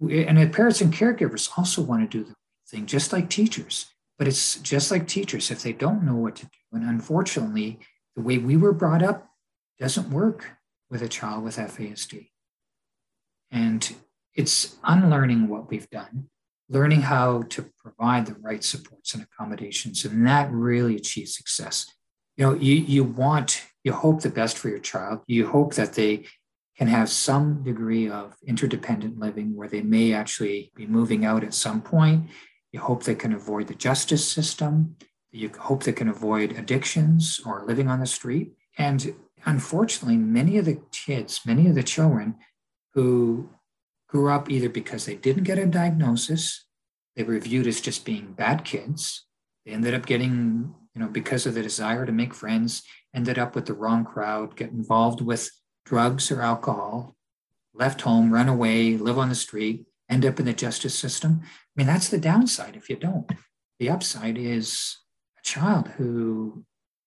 we, 0.00 0.24
and 0.24 0.52
parents 0.52 0.80
and 0.80 0.92
caregivers 0.92 1.48
also 1.56 1.82
want 1.82 2.02
to 2.02 2.18
do 2.18 2.24
the 2.24 2.30
right 2.30 2.68
thing, 2.68 2.86
just 2.86 3.12
like 3.12 3.30
teachers. 3.30 3.86
But 4.18 4.26
it's 4.26 4.56
just 4.56 4.90
like 4.90 5.06
teachers 5.06 5.50
if 5.50 5.62
they 5.62 5.72
don't 5.72 6.02
know 6.02 6.16
what 6.16 6.36
to 6.36 6.46
do. 6.46 6.58
And 6.72 6.84
unfortunately, 6.84 7.78
the 8.16 8.22
way 8.22 8.38
we 8.38 8.56
were 8.56 8.72
brought 8.72 9.02
up 9.02 9.28
doesn't 9.78 10.10
work 10.10 10.56
with 10.90 11.02
a 11.02 11.08
child 11.08 11.44
with 11.44 11.56
FASD. 11.56 12.30
And 13.50 13.94
it's 14.38 14.76
unlearning 14.84 15.48
what 15.48 15.68
we've 15.68 15.90
done, 15.90 16.28
learning 16.68 17.02
how 17.02 17.42
to 17.42 17.68
provide 17.76 18.24
the 18.24 18.36
right 18.40 18.62
supports 18.62 19.12
and 19.12 19.24
accommodations, 19.24 20.04
and 20.04 20.24
that 20.24 20.48
really 20.52 20.94
achieves 20.94 21.36
success. 21.36 21.92
You 22.36 22.44
know, 22.44 22.54
you, 22.54 22.74
you 22.76 23.02
want, 23.02 23.64
you 23.82 23.92
hope 23.92 24.22
the 24.22 24.30
best 24.30 24.56
for 24.56 24.68
your 24.68 24.78
child. 24.78 25.22
You 25.26 25.48
hope 25.48 25.74
that 25.74 25.94
they 25.94 26.26
can 26.76 26.86
have 26.86 27.10
some 27.10 27.64
degree 27.64 28.08
of 28.08 28.36
interdependent 28.46 29.18
living 29.18 29.56
where 29.56 29.66
they 29.66 29.82
may 29.82 30.12
actually 30.12 30.70
be 30.76 30.86
moving 30.86 31.24
out 31.24 31.42
at 31.42 31.52
some 31.52 31.82
point. 31.82 32.30
You 32.70 32.78
hope 32.78 33.02
they 33.02 33.16
can 33.16 33.32
avoid 33.32 33.66
the 33.66 33.74
justice 33.74 34.26
system. 34.26 34.94
You 35.32 35.50
hope 35.58 35.82
they 35.82 35.92
can 35.92 36.08
avoid 36.08 36.52
addictions 36.52 37.40
or 37.44 37.64
living 37.66 37.88
on 37.88 37.98
the 37.98 38.06
street. 38.06 38.52
And 38.78 39.16
unfortunately, 39.44 40.16
many 40.16 40.58
of 40.58 40.64
the 40.64 40.80
kids, 40.92 41.40
many 41.44 41.66
of 41.66 41.74
the 41.74 41.82
children 41.82 42.36
who 42.94 43.50
grew 44.08 44.30
up 44.30 44.50
either 44.50 44.68
because 44.68 45.04
they 45.04 45.14
didn't 45.14 45.44
get 45.44 45.58
a 45.58 45.66
diagnosis, 45.66 46.66
they 47.14 47.22
were 47.22 47.38
viewed 47.38 47.66
as 47.66 47.80
just 47.80 48.04
being 48.04 48.32
bad 48.32 48.64
kids. 48.64 49.26
They 49.64 49.72
ended 49.72 49.94
up 49.94 50.06
getting, 50.06 50.74
you 50.94 51.00
know, 51.00 51.08
because 51.08 51.46
of 51.46 51.54
the 51.54 51.62
desire 51.62 52.06
to 52.06 52.12
make 52.12 52.34
friends, 52.34 52.82
ended 53.14 53.38
up 53.38 53.54
with 53.54 53.66
the 53.66 53.74
wrong 53.74 54.04
crowd, 54.04 54.56
get 54.56 54.70
involved 54.70 55.20
with 55.20 55.50
drugs 55.84 56.30
or 56.30 56.42
alcohol, 56.42 57.16
left 57.74 58.00
home, 58.02 58.32
run 58.32 58.48
away, 58.48 58.96
live 58.96 59.18
on 59.18 59.28
the 59.28 59.34
street, 59.34 59.84
end 60.08 60.24
up 60.24 60.40
in 60.40 60.46
the 60.46 60.52
justice 60.52 60.94
system. 60.94 61.40
I 61.42 61.48
mean, 61.76 61.86
that's 61.86 62.08
the 62.08 62.18
downside 62.18 62.76
if 62.76 62.88
you 62.88 62.96
don't. 62.96 63.30
The 63.78 63.90
upside 63.90 64.38
is 64.38 64.96
a 65.38 65.42
child 65.42 65.88
who 65.88 66.64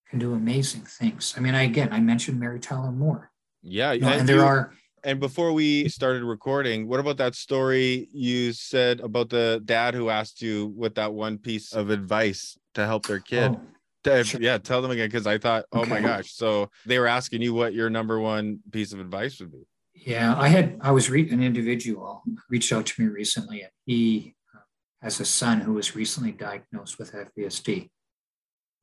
can 0.08 0.18
do 0.18 0.34
amazing 0.34 0.82
things. 0.82 1.34
I 1.36 1.40
mean, 1.40 1.54
I, 1.54 1.62
again, 1.62 1.88
I 1.90 2.00
mentioned 2.00 2.38
Mary 2.38 2.60
Tyler 2.60 2.92
Moore. 2.92 3.30
Yeah. 3.62 3.92
You 3.92 4.02
know, 4.02 4.08
and, 4.08 4.28
there 4.28 4.44
are. 4.44 4.74
And 5.04 5.18
before 5.18 5.52
we 5.52 5.88
started 5.88 6.22
recording, 6.22 6.86
what 6.86 7.00
about 7.00 7.16
that 7.16 7.34
story 7.34 8.08
you 8.12 8.52
said 8.52 9.00
about 9.00 9.30
the 9.30 9.60
dad 9.64 9.94
who 9.94 10.10
asked 10.10 10.40
you 10.40 10.68
what 10.76 10.94
that 10.94 11.12
one 11.12 11.38
piece 11.38 11.72
of 11.72 11.90
advice 11.90 12.56
to 12.74 12.86
help 12.86 13.06
their 13.06 13.20
kid? 13.20 13.56
Oh. 13.56 13.60
Sure. 14.04 14.40
Yeah, 14.40 14.58
tell 14.58 14.82
them 14.82 14.90
again 14.90 15.06
because 15.06 15.28
I 15.28 15.38
thought, 15.38 15.64
oh 15.72 15.82
okay. 15.82 15.90
my 15.90 16.00
gosh. 16.00 16.32
So 16.32 16.70
they 16.86 16.98
were 16.98 17.06
asking 17.06 17.40
you 17.40 17.54
what 17.54 17.72
your 17.72 17.88
number 17.88 18.18
one 18.18 18.58
piece 18.72 18.92
of 18.92 18.98
advice 18.98 19.38
would 19.38 19.52
be. 19.52 19.64
Yeah, 19.94 20.34
I 20.36 20.48
had 20.48 20.76
I 20.80 20.90
was 20.90 21.08
re- 21.08 21.30
an 21.30 21.40
individual 21.40 22.24
reached 22.50 22.72
out 22.72 22.86
to 22.86 23.00
me 23.00 23.08
recently, 23.08 23.60
and 23.60 23.70
he 23.86 24.34
uh, 24.52 24.58
has 25.02 25.20
a 25.20 25.24
son 25.24 25.60
who 25.60 25.74
was 25.74 25.94
recently 25.94 26.32
diagnosed 26.32 26.98
with 26.98 27.12
FASD. 27.12 27.90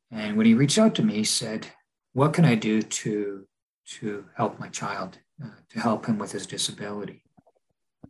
And 0.10 0.38
when 0.38 0.46
he 0.46 0.54
reached 0.54 0.78
out 0.78 0.96
to 0.96 1.04
me, 1.04 1.16
he 1.16 1.24
said, 1.26 1.68
"What 2.14 2.34
can 2.34 2.46
I 2.46 2.56
do 2.56 2.82
to 2.82 3.46
to 4.00 4.26
help 4.38 4.58
my 4.58 4.70
child, 4.70 5.18
uh, 5.44 5.50
to 5.70 5.80
help 5.80 6.06
him 6.06 6.18
with 6.18 6.32
his 6.32 6.46
disability?" 6.46 7.24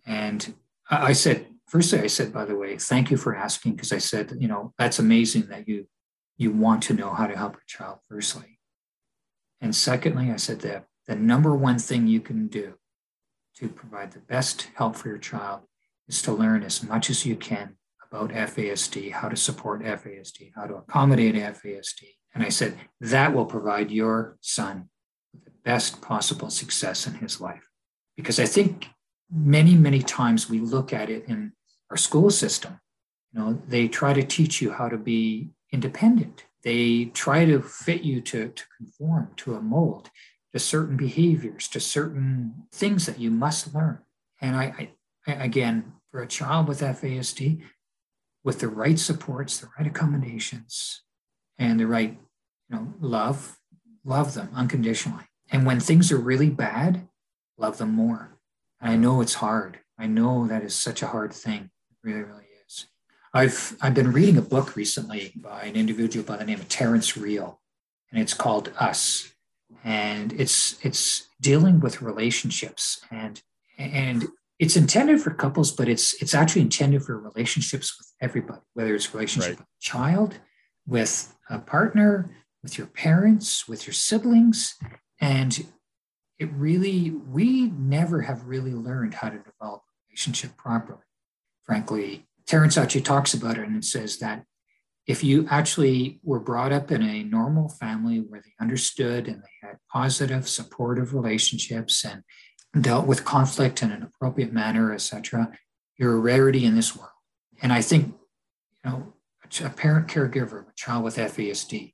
And 0.06 0.54
I, 0.90 1.14
said, 1.14 1.48
firstly, 1.68 2.00
I 2.00 2.08
said, 2.08 2.34
by 2.34 2.46
the 2.46 2.56
way, 2.56 2.78
thank 2.78 3.12
you 3.12 3.18
for 3.18 3.36
asking 3.36 3.74
because 3.74 3.94
I 3.94 4.00
said, 4.00 4.34
you 4.40 4.48
know, 4.48 4.74
that's 4.78 5.00
amazing 5.00 5.48
that 5.50 5.68
you 5.68 5.88
you 6.38 6.52
want 6.52 6.82
to 6.84 6.94
know 6.94 7.14
how 7.14 7.28
to 7.28 7.36
help 7.38 7.54
your 7.54 7.64
child, 7.68 8.00
firstly. 8.08 8.60
And 9.60 9.76
secondly, 9.76 10.32
I 10.32 10.38
said 10.38 10.62
that 10.62 10.86
the 11.06 11.16
number 11.16 11.54
one 11.54 11.78
thing 11.80 12.08
you 12.08 12.22
can 12.22 12.48
do 12.48 12.76
to 13.58 13.68
provide 13.68 14.14
the 14.14 14.20
best 14.20 14.70
help 14.76 14.96
for 14.96 15.10
your 15.10 15.18
child 15.18 15.62
is 16.08 16.22
to 16.22 16.32
learn 16.32 16.64
as 16.64 16.82
much 16.82 17.10
as 17.10 17.26
you 17.26 17.36
can 17.36 17.76
about 18.10 18.32
FASD, 18.32 19.12
how 19.12 19.28
to 19.28 19.36
support 19.36 19.84
FASD, 19.84 20.52
how 20.56 20.66
to 20.66 20.76
accommodate 20.76 21.36
FASD. 21.36 22.04
And 22.34 22.44
I 22.44 22.50
said 22.50 22.78
that 23.02 23.34
will 23.34 23.46
provide 23.46 23.92
your 23.92 24.38
son 24.40 24.90
best 25.64 26.02
possible 26.02 26.50
success 26.50 27.08
in 27.08 27.16
his 27.16 27.40
life. 27.42 27.70
Because 28.16 28.40
I 28.40 28.46
think 28.46 28.88
many, 29.32 29.76
many 29.76 30.02
times 30.02 30.50
we 30.50 30.60
look 30.60 30.94
at 30.94 31.10
it 31.10 31.26
in 31.28 31.54
our 31.90 31.98
school 31.98 32.30
system. 32.30 32.80
You 33.34 33.40
know, 33.40 33.62
they 33.68 33.88
try 33.88 34.14
to 34.14 34.24
teach 34.24 34.62
you 34.62 34.72
how 34.72 34.90
to 34.90 34.98
be 34.98 35.50
independent. 35.72 36.46
They 36.64 37.06
try 37.06 37.46
to 37.46 37.62
fit 37.62 38.02
you 38.02 38.22
to, 38.22 38.50
to 38.50 38.64
conform 38.78 39.32
to 39.38 39.56
a 39.56 39.62
mold, 39.62 40.10
to 40.52 40.60
certain 40.60 40.98
behaviors, 40.98 41.68
to 41.70 41.80
certain 41.80 42.64
things 42.72 43.06
that 43.06 43.20
you 43.20 43.32
must 43.32 43.74
learn. 43.74 44.00
And 44.42 44.56
I, 44.56 44.90
I 45.28 45.32
again, 45.32 45.94
for 46.12 46.22
a 46.22 46.28
child 46.28 46.68
with 46.68 46.82
FASD, 46.82 47.62
with 48.44 48.60
the 48.60 48.68
right 48.68 48.98
supports, 48.98 49.60
the 49.60 49.70
right 49.78 49.88
accommodations, 49.88 51.04
and 51.58 51.80
the 51.80 51.88
right, 51.88 52.18
you 52.70 52.76
know, 52.76 52.94
love, 53.00 53.58
love 54.04 54.34
them 54.34 54.50
unconditionally. 54.56 55.26
And 55.52 55.66
when 55.66 55.80
things 55.80 56.12
are 56.12 56.18
really 56.18 56.50
bad, 56.50 57.08
love 57.58 57.78
them 57.78 57.92
more. 57.92 58.38
And 58.82 58.92
I 58.92 58.96
know 58.96 59.22
it's 59.22 59.36
hard. 59.36 59.80
I 59.98 60.08
know 60.08 60.48
that 60.48 60.64
is 60.64 60.74
such 60.74 61.02
a 61.02 61.08
hard 61.08 61.34
thing. 61.34 61.70
It 61.90 61.98
really, 62.04 62.24
really 62.24 62.46
is. 62.68 62.88
I've 63.34 63.76
I've 63.82 63.94
been 63.94 64.12
reading 64.12 64.38
a 64.38 64.42
book 64.42 64.76
recently 64.76 65.34
by 65.36 65.64
an 65.64 65.76
individual 65.76 66.26
by 66.26 66.38
the 66.38 66.46
name 66.46 66.60
of 66.60 66.70
Terrence 66.70 67.18
Real, 67.18 67.60
and 68.12 68.22
it's 68.22 68.34
called 68.34 68.72
Us, 68.80 69.34
and 69.84 70.34
it's 70.34 70.84
it's 70.84 71.28
dealing 71.42 71.80
with 71.80 72.02
relationships 72.02 73.02
and 73.12 73.42
and 73.78 74.28
it's 74.60 74.76
intended 74.76 75.22
for 75.22 75.32
couples, 75.32 75.72
but 75.72 75.88
it's 75.88 76.14
it's 76.22 76.34
actually 76.34 76.64
intended 76.64 77.04
for 77.04 77.18
relationships 77.18 77.98
with 77.98 78.12
everybody, 78.22 78.62
whether 78.74 78.94
it's 78.94 79.14
relationship 79.14 79.52
right. 79.52 79.60
with 79.60 79.68
a 79.68 79.82
child, 79.82 80.36
with 80.86 81.36
a 81.50 81.60
partner, 81.60 82.30
with 82.62 82.78
your 82.78 82.88
parents, 82.88 83.68
with 83.68 83.88
your 83.88 83.94
siblings, 83.94 84.76
and 85.20 85.66
it 86.38 86.50
really, 86.54 87.12
we 87.12 87.70
never 87.72 88.22
have 88.22 88.48
really 88.48 88.74
learned 88.74 89.14
how 89.14 89.30
to 89.30 89.38
develop 89.38 89.82
a 89.82 90.08
relationship 90.08 90.56
properly. 90.58 91.02
Frankly, 91.64 92.28
Terrence 92.48 92.78
actually 92.78 93.02
talks 93.02 93.34
about 93.34 93.58
it 93.58 93.68
and 93.68 93.84
says 93.84 94.18
that 94.20 94.44
if 95.06 95.24
you 95.24 95.48
actually 95.50 96.20
were 96.24 96.40
brought 96.40 96.72
up 96.72 96.92
in 96.92 97.02
a 97.02 97.24
normal 97.24 97.68
family 97.68 98.20
where 98.20 98.42
they 98.42 98.54
understood 98.62 99.28
and 99.28 99.42
they 99.42 99.68
had 99.68 99.78
positive, 99.92 100.48
supportive 100.48 101.14
relationships 101.14 102.06
and 102.06 102.24
dealt 102.84 103.08
with 103.08 103.26
conflict 103.26 103.82
in 103.82 103.92
an 103.92 104.04
appropriate 104.04 104.54
manner, 104.54 104.94
etc., 104.94 105.52
you're 105.98 106.14
a 106.14 106.20
rarity 106.20 106.66
in 106.66 106.76
this 106.76 106.96
world. 106.96 107.12
And 107.62 107.74
I 107.74 107.82
think, 107.82 108.16
you 108.86 108.92
know, 108.92 109.14
a 109.66 109.70
parent 109.70 110.08
caregiver 110.08 110.62
of 110.62 110.68
a 110.68 110.74
child 110.76 111.04
with 111.04 111.18
FASD, 111.18 111.94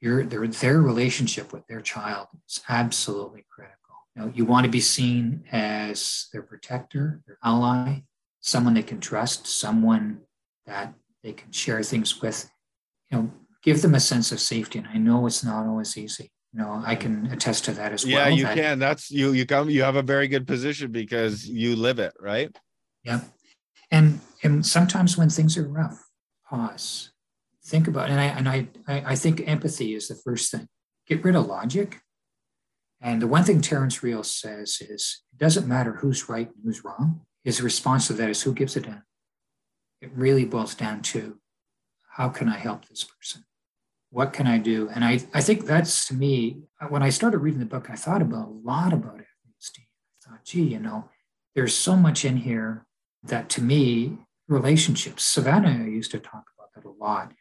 your 0.00 0.24
their, 0.24 0.46
their 0.46 0.80
relationship 0.80 1.52
with 1.52 1.66
their 1.66 1.80
child 1.80 2.28
is 2.48 2.62
absolutely 2.68 3.44
critical. 3.50 3.76
You, 4.14 4.22
know, 4.22 4.32
you 4.34 4.44
want 4.44 4.64
to 4.64 4.70
be 4.70 4.80
seen 4.80 5.44
as 5.50 6.28
their 6.32 6.42
protector, 6.42 7.20
their 7.26 7.38
ally, 7.42 8.02
someone 8.40 8.74
they 8.74 8.82
can 8.82 9.00
trust, 9.00 9.46
someone 9.46 10.20
that 10.66 10.94
they 11.22 11.32
can 11.32 11.52
share 11.52 11.82
things 11.82 12.20
with. 12.20 12.50
You 13.10 13.18
know, 13.18 13.30
give 13.62 13.82
them 13.82 13.94
a 13.94 14.00
sense 14.00 14.32
of 14.32 14.40
safety. 14.40 14.78
And 14.78 14.88
I 14.88 14.98
know 14.98 15.26
it's 15.26 15.44
not 15.44 15.66
always 15.66 15.96
easy. 15.96 16.30
You 16.52 16.60
know, 16.60 16.82
I 16.84 16.94
can 16.94 17.26
attest 17.26 17.64
to 17.66 17.72
that 17.72 17.92
as 17.92 18.04
yeah, 18.04 18.16
well. 18.16 18.30
Yeah, 18.30 18.34
you 18.36 18.42
that, 18.44 18.56
can. 18.56 18.78
That's 18.78 19.10
you. 19.10 19.32
You 19.32 19.44
come. 19.44 19.68
You 19.68 19.82
have 19.82 19.96
a 19.96 20.02
very 20.02 20.28
good 20.28 20.46
position 20.46 20.90
because 20.90 21.46
you 21.46 21.76
live 21.76 21.98
it, 21.98 22.14
right? 22.18 22.56
Yeah, 23.04 23.20
and 23.90 24.20
and 24.42 24.64
sometimes 24.64 25.18
when 25.18 25.28
things 25.28 25.58
are 25.58 25.68
rough, 25.68 26.02
pause, 26.48 27.12
think 27.68 27.88
about. 27.88 28.10
And 28.10 28.20
I 28.20 28.24
and 28.24 28.48
I 28.48 28.68
I 28.86 29.14
think 29.16 29.46
empathy 29.46 29.94
is 29.94 30.08
the 30.08 30.14
first 30.14 30.50
thing. 30.50 30.68
Get 31.06 31.24
rid 31.24 31.36
of 31.36 31.46
logic. 31.46 32.00
And 33.00 33.22
the 33.22 33.28
one 33.28 33.44
thing 33.44 33.60
Terrence 33.60 34.02
Real 34.02 34.24
says 34.24 34.78
is, 34.80 35.22
it 35.32 35.38
doesn't 35.38 35.68
matter 35.68 35.92
who's 35.92 36.28
right 36.28 36.48
and 36.48 36.56
who's 36.64 36.84
wrong. 36.84 37.20
His 37.44 37.62
response 37.62 38.08
to 38.08 38.12
that 38.14 38.28
is, 38.28 38.42
who 38.42 38.52
gives 38.52 38.76
a 38.76 38.80
damn? 38.80 39.04
It 40.00 40.10
really 40.16 40.44
boils 40.44 40.74
down 40.74 41.02
to, 41.02 41.38
how 42.16 42.28
can 42.28 42.48
I 42.48 42.58
help 42.58 42.88
this 42.88 43.04
person? 43.04 43.44
what 44.10 44.32
can 44.32 44.46
I 44.46 44.58
do? 44.58 44.88
And 44.94 45.04
I, 45.04 45.20
I 45.34 45.40
think 45.40 45.66
that's 45.66 46.06
to 46.08 46.14
me, 46.14 46.62
when 46.88 47.02
I 47.02 47.10
started 47.10 47.38
reading 47.38 47.60
the 47.60 47.66
book, 47.66 47.90
I 47.90 47.94
thought 47.94 48.22
about 48.22 48.48
a 48.48 48.50
lot 48.50 48.92
about 48.92 49.18
FASD. 49.18 49.80
I 49.80 50.30
thought, 50.30 50.44
gee, 50.44 50.62
you 50.62 50.78
know, 50.78 51.08
there's 51.54 51.74
so 51.74 51.96
much 51.96 52.24
in 52.24 52.38
here 52.38 52.86
that 53.22 53.48
to 53.50 53.62
me, 53.62 54.18
relationships, 54.48 55.24
Savanna 55.24 55.84
used 55.84 56.10
to 56.12 56.18
talk 56.18 56.44
about 56.56 56.72
that 56.74 56.88
a 56.88 56.92
lot, 56.92 57.32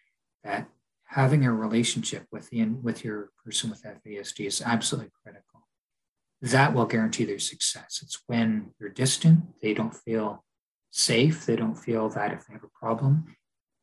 that 0.47 0.67
having 1.05 1.45
a 1.45 1.53
relationship 1.53 2.25
with 2.31 2.49
the, 2.49 2.63
with 2.65 3.03
your 3.03 3.29
person 3.43 3.69
with 3.69 3.83
FASD 3.83 4.45
is 4.45 4.61
absolutely 4.61 5.11
critical. 5.23 5.67
That 6.41 6.73
will 6.73 6.85
guarantee 6.85 7.25
their 7.25 7.39
success. 7.39 7.99
It's 8.03 8.21
when 8.27 8.71
you're 8.79 8.89
distant, 8.89 9.59
they 9.61 9.73
don't 9.73 9.95
feel 9.95 10.43
safe, 10.91 11.45
they 11.45 11.55
don't 11.55 11.75
feel 11.75 12.09
that 12.09 12.33
if 12.33 12.45
they 12.45 12.53
have 12.53 12.63
a 12.63 12.79
problem, 12.79 13.35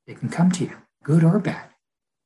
they 0.07 0.15
can 0.15 0.29
come 0.29 0.51
to 0.53 0.65
you, 0.65 0.77
good 1.03 1.25
or 1.25 1.39
bad 1.39 1.75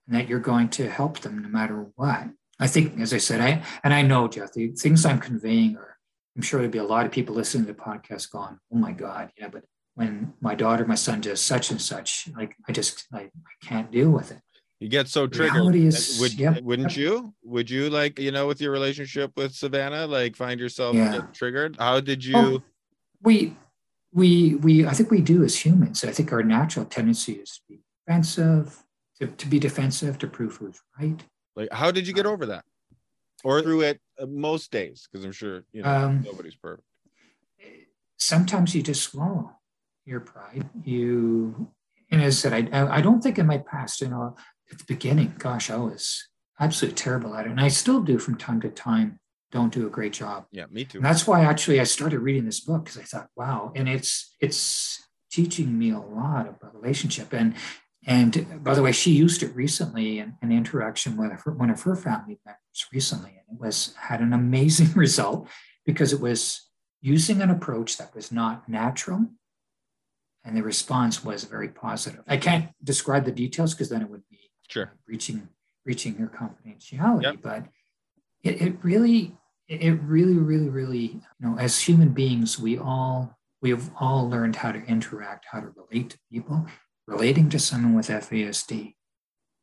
and 0.09 0.17
that 0.17 0.29
you're 0.29 0.41
going 0.41 0.69
to 0.71 0.89
help 0.89 1.21
them 1.21 1.39
no 1.39 1.49
matter 1.49 1.87
what. 1.97 2.29
I 2.59 2.67
think, 2.67 2.99
as 2.99 3.13
I 3.13 3.19
said, 3.19 3.41
I 3.41 3.63
and 3.85 3.95
I 3.95 4.03
know, 4.03 4.27
Jeff, 4.27 4.53
the 4.53 4.69
things 4.69 5.05
I'm 5.05 5.21
conveying 5.21 5.77
are, 5.77 5.97
I'm 6.35 6.43
sure 6.43 6.61
there'll 6.61 6.73
be 6.73 6.79
a 6.79 6.85
lot 6.85 7.07
of 7.07 7.13
people 7.13 7.35
listening 7.35 7.67
to 7.67 7.73
the 7.73 7.79
podcast 7.79 8.31
going, 8.31 8.59
oh 8.73 8.77
my 8.77 8.93
God, 8.93 9.31
yeah, 9.39 9.49
but 9.49 9.65
when 9.99 10.33
my 10.41 10.55
daughter, 10.55 10.85
my 10.85 10.95
son 10.95 11.21
does 11.21 11.41
such 11.41 11.73
and 11.73 11.83
such, 11.83 12.29
like 12.37 12.55
I 12.69 12.73
just 12.73 13.07
I, 13.13 13.23
I 13.23 13.67
can't 13.67 13.91
deal 13.91 14.11
with 14.11 14.31
it. 14.31 14.41
You 14.79 14.89
get 14.89 15.09
so 15.09 15.27
triggered. 15.27 15.75
Is, 15.75 16.19
Would, 16.21 16.35
yep. 16.35 16.63
Wouldn't 16.63 16.97
you? 16.97 17.35
Would 17.43 17.69
you 17.69 17.91
like, 17.91 18.17
you 18.21 18.31
know, 18.31 18.47
with 18.47 18.61
your 18.61 18.71
relationship 18.71 19.33
with 19.37 19.57
Savanna, 19.57 20.07
like 20.07 20.37
find 20.37 20.61
yourself 20.61 20.95
yeah. 20.95 21.23
triggered? 21.33 21.75
How 21.81 21.99
did 21.99 22.25
you 22.25 22.37
oh, 22.37 22.63
we 23.25 23.57
we 24.13 24.55
we 24.55 24.87
I 24.87 24.93
think 24.93 25.11
we 25.11 25.21
do 25.21 25.43
as 25.43 25.65
humans. 25.65 26.05
I 26.05 26.13
think 26.13 26.33
our 26.33 26.45
natural 26.45 26.85
tendency 26.85 27.33
is 27.33 27.55
to 27.57 27.63
be 27.69 27.81
defensive, 28.07 28.85
to, 29.19 29.27
to 29.27 29.47
be 29.49 29.59
defensive, 29.59 30.17
to 30.19 30.29
prove 30.29 30.55
who's 30.59 30.81
right. 31.01 31.21
Like, 31.57 31.73
how 31.73 31.91
did 31.91 32.07
you 32.07 32.15
get 32.15 32.27
over 32.27 32.47
that? 32.47 32.65
Or 33.43 33.63
through 33.63 33.81
it 33.81 34.01
uh, 34.21 34.27
most 34.27 34.71
days? 34.71 35.09
Because 35.11 35.25
I'm 35.25 35.33
sure 35.33 35.65
you 35.73 35.83
know 35.83 35.91
um, 35.91 36.23
nobody's 36.25 36.55
perfect. 36.55 36.87
Sometimes 38.17 38.77
you 38.77 38.83
just 38.85 39.03
swallow 39.03 39.58
your 40.09 40.21
pride. 40.21 40.69
You, 40.83 41.69
and 42.11 42.23
as 42.23 42.45
I 42.45 42.51
said, 42.51 42.71
I, 42.73 42.97
I 42.97 43.01
don't 43.01 43.23
think 43.23 43.39
in 43.39 43.47
my 43.47 43.59
past, 43.59 44.01
you 44.01 44.09
know, 44.09 44.37
at 44.73 44.79
the 44.79 44.85
beginning, 44.85 45.35
gosh, 45.39 45.71
I 45.71 45.77
was 45.77 46.29
absolutely 46.59 46.97
terrible 46.97 47.35
at 47.35 47.47
it, 47.47 47.51
and 47.51 47.61
I 47.61 47.69
still 47.69 48.01
do 48.01 48.19
from 48.19 48.37
time 48.37 48.61
to 48.63 48.69
time. 48.69 49.21
Don't 49.51 49.73
do 49.73 49.87
a 49.87 49.91
great 49.91 50.13
job. 50.13 50.45
Yeah, 50.53 50.67
me 50.71 50.85
too. 50.85 50.99
And 50.99 51.05
that's 51.05 51.27
why 51.27 51.43
actually 51.43 51.81
I 51.81 51.85
started 51.85 52.19
reading 52.19 52.45
this 52.45 52.61
book 52.61 52.85
because 52.85 52.99
I 52.99 53.05
thought, 53.05 53.29
wow, 53.35 53.73
and 53.75 53.89
it's 53.89 54.35
it's 54.41 55.03
teaching 55.31 55.79
me 55.79 55.91
a 55.91 55.99
lot 55.99 56.49
about 56.49 56.75
relationship 56.75 57.33
and 57.33 57.55
and 58.07 58.63
by 58.65 58.75
the 58.75 58.83
way, 58.83 58.93
she 58.93 59.13
used 59.13 59.43
it 59.43 59.55
recently 59.55 60.19
in 60.19 60.37
an 60.41 60.51
interaction 60.51 61.17
with 61.17 61.33
her, 61.43 61.53
one 61.53 61.69
of 61.69 61.83
her 61.83 61.95
family 61.95 62.39
members 62.47 62.87
recently, 62.93 63.31
and 63.31 63.57
it 63.57 63.61
was 63.61 63.95
had 63.99 64.21
an 64.21 64.33
amazing 64.33 64.93
result 64.95 65.49
because 65.85 66.13
it 66.13 66.21
was 66.21 66.69
using 67.01 67.43
an 67.43 67.51
approach 67.51 67.99
that 67.99 68.15
was 68.15 68.33
not 68.33 68.69
natural, 68.69 69.27
and 70.49 70.57
the 70.57 70.63
response 70.63 71.25
was 71.25 71.45
very 71.45 71.69
positive. 71.69 72.21
I 72.27 72.37
can't 72.39 72.71
describe 72.83 73.25
the 73.25 73.33
details 73.33 73.75
because 73.75 73.89
then 73.89 74.03
it 74.03 74.11
would 74.11 74.29
be 74.31 74.51
sure 74.69 74.93
breaching 75.07 75.49
breaching 75.85 76.15
her 76.17 76.27
confidentiality, 76.27 77.23
yep. 77.23 77.37
but 77.43 77.65
it, 78.43 78.61
it 78.61 78.85
really 78.85 79.37
it 79.69 80.01
really 80.03 80.35
really 80.35 80.69
really 80.69 81.01
you 81.01 81.23
know 81.41 81.57
as 81.59 81.81
human 81.81 82.11
beings 82.11 82.59
we 82.59 82.79
all 82.79 83.37
we 83.61 83.71
have 83.71 83.91
all 84.01 84.29
learned 84.29 84.57
how 84.57 84.73
to 84.73 84.83
interact 84.85 85.47
how 85.51 85.61
to 85.61 85.69
relate 85.77 86.11
to 86.11 86.19
people 86.33 86.67
relating 87.09 87.49
to 87.49 87.59
someone 87.59 87.95
with 87.95 88.09
FASD 88.09 88.95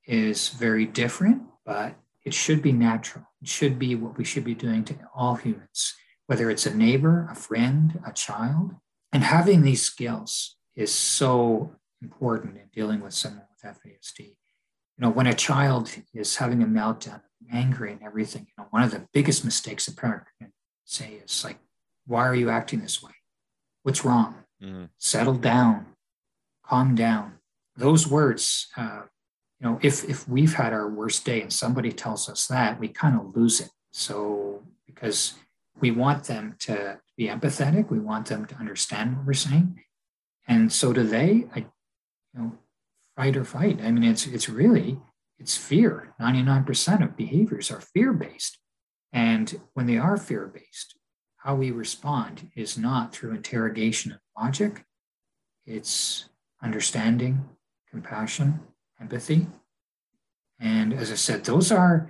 is 0.08 0.50
very 0.50 0.86
different, 0.86 1.44
but 1.66 1.96
it 2.26 2.34
should 2.34 2.62
be 2.62 2.72
natural. 2.72 3.26
It 3.42 3.48
should 3.48 3.78
be 3.78 3.96
what 3.96 4.18
we 4.18 4.24
should 4.24 4.44
be 4.44 4.56
doing 4.56 4.84
to 4.86 4.96
all 5.16 5.36
humans, 5.36 5.94
whether 6.26 6.50
it's 6.50 6.66
a 6.66 6.76
neighbor, 6.76 7.28
a 7.32 7.36
friend, 7.36 8.02
a 8.06 8.12
child. 8.12 8.72
And 9.14 9.24
having 9.24 9.62
these 9.62 9.84
skills 9.84 10.58
is 10.76 10.94
so 10.94 11.72
important 12.02 12.58
in 12.58 12.68
dealing 12.74 13.02
with 13.02 13.14
someone 13.14 13.46
with 13.50 13.76
FASD. 13.76 14.20
You 14.20 14.36
know, 15.00 15.10
when 15.10 15.28
a 15.28 15.34
child 15.34 15.92
is 16.14 16.38
having 16.38 16.62
a 16.62 16.66
meltdown, 16.66 17.22
angry 17.52 17.92
and 17.92 18.02
everything, 18.04 18.48
you 18.48 18.54
know, 18.58 18.68
one 18.70 18.84
of 18.84 18.92
the 18.92 19.08
biggest 19.14 19.44
mistakes 19.44 19.88
a 19.88 19.96
parent 19.96 20.24
can 20.40 20.52
say 20.86 21.20
is 21.24 21.44
like, 21.44 21.58
why 22.06 22.28
are 22.28 22.36
you 22.36 22.50
acting 22.50 22.82
this 22.82 23.02
way? 23.04 23.12
What's 23.84 24.06
wrong? 24.06 24.36
Mm-hmm. 24.64 24.86
Settle 24.98 25.36
down, 25.36 25.88
calm 26.64 26.96
down. 26.96 27.34
Those 27.76 28.08
words, 28.08 28.68
uh, 28.78 29.02
you 29.60 29.68
know, 29.68 29.80
if 29.82 30.04
if 30.10 30.28
we've 30.28 30.54
had 30.54 30.74
our 30.74 30.90
worst 30.90 31.26
day 31.26 31.42
and 31.42 31.52
somebody 31.52 31.92
tells 31.92 32.30
us 32.30 32.48
that, 32.48 32.80
we 32.80 32.88
kind 32.88 33.20
of 33.20 33.36
lose 33.36 33.60
it. 33.62 33.70
So 33.92 34.64
because 34.86 35.34
we 35.80 35.92
want 35.92 36.26
them 36.26 36.56
to 36.60 37.00
be 37.18 37.28
empathetic, 37.28 37.90
we 37.90 38.00
want 38.00 38.28
them 38.28 38.46
to 38.46 38.56
understand 38.56 39.18
what 39.18 39.26
we're 39.26 39.34
saying, 39.34 39.82
and 40.48 40.72
so 40.72 40.94
do 40.94 41.04
they. 41.04 41.46
I, 41.56 41.60
you 41.60 41.68
know, 42.36 42.52
fight 43.16 43.38
or 43.38 43.46
fight. 43.46 43.80
I 43.82 43.92
mean, 43.92 44.04
it's 44.04 44.28
it's 44.28 44.50
really 44.50 45.00
it's 45.40 45.58
fear. 45.58 46.14
Ninety 46.20 46.42
nine 46.42 46.64
percent 46.64 47.04
of 47.04 47.18
behaviors 47.18 47.72
are 47.72 47.82
fear 47.82 48.14
based, 48.14 48.58
and 49.12 49.60
when 49.74 49.86
they 49.86 49.98
are 49.98 50.18
fear 50.18 50.52
based, 50.54 50.96
how 51.38 51.56
we 51.56 51.72
respond 51.72 52.50
is 52.56 52.78
not 52.78 53.14
through 53.14 53.32
interrogation 53.32 54.12
and 54.12 54.22
logic. 54.38 54.86
It's 55.66 56.30
understanding, 56.62 57.50
compassion, 57.90 58.60
empathy. 59.00 59.48
And 60.60 60.94
as 60.94 61.12
I 61.12 61.16
said, 61.16 61.44
those 61.44 61.72
are 61.72 62.10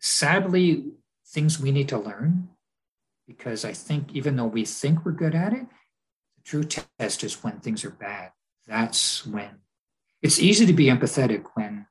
sadly 0.00 0.84
things 1.26 1.60
we 1.60 1.70
need 1.70 1.88
to 1.88 1.98
learn 1.98 2.48
because 3.26 3.64
I 3.64 3.72
think 3.72 4.14
even 4.14 4.36
though 4.36 4.46
we 4.46 4.64
think 4.64 5.04
we're 5.04 5.12
good 5.12 5.34
at 5.34 5.52
it, 5.52 5.66
true 6.48 6.64
test 6.64 7.22
is 7.22 7.44
when 7.44 7.60
things 7.60 7.84
are 7.84 7.90
bad. 7.90 8.32
That's 8.66 9.26
when 9.26 9.50
it's 10.22 10.40
easy 10.40 10.66
to 10.66 10.72
be 10.72 10.86
empathetic 10.86 11.44
when 11.54 11.86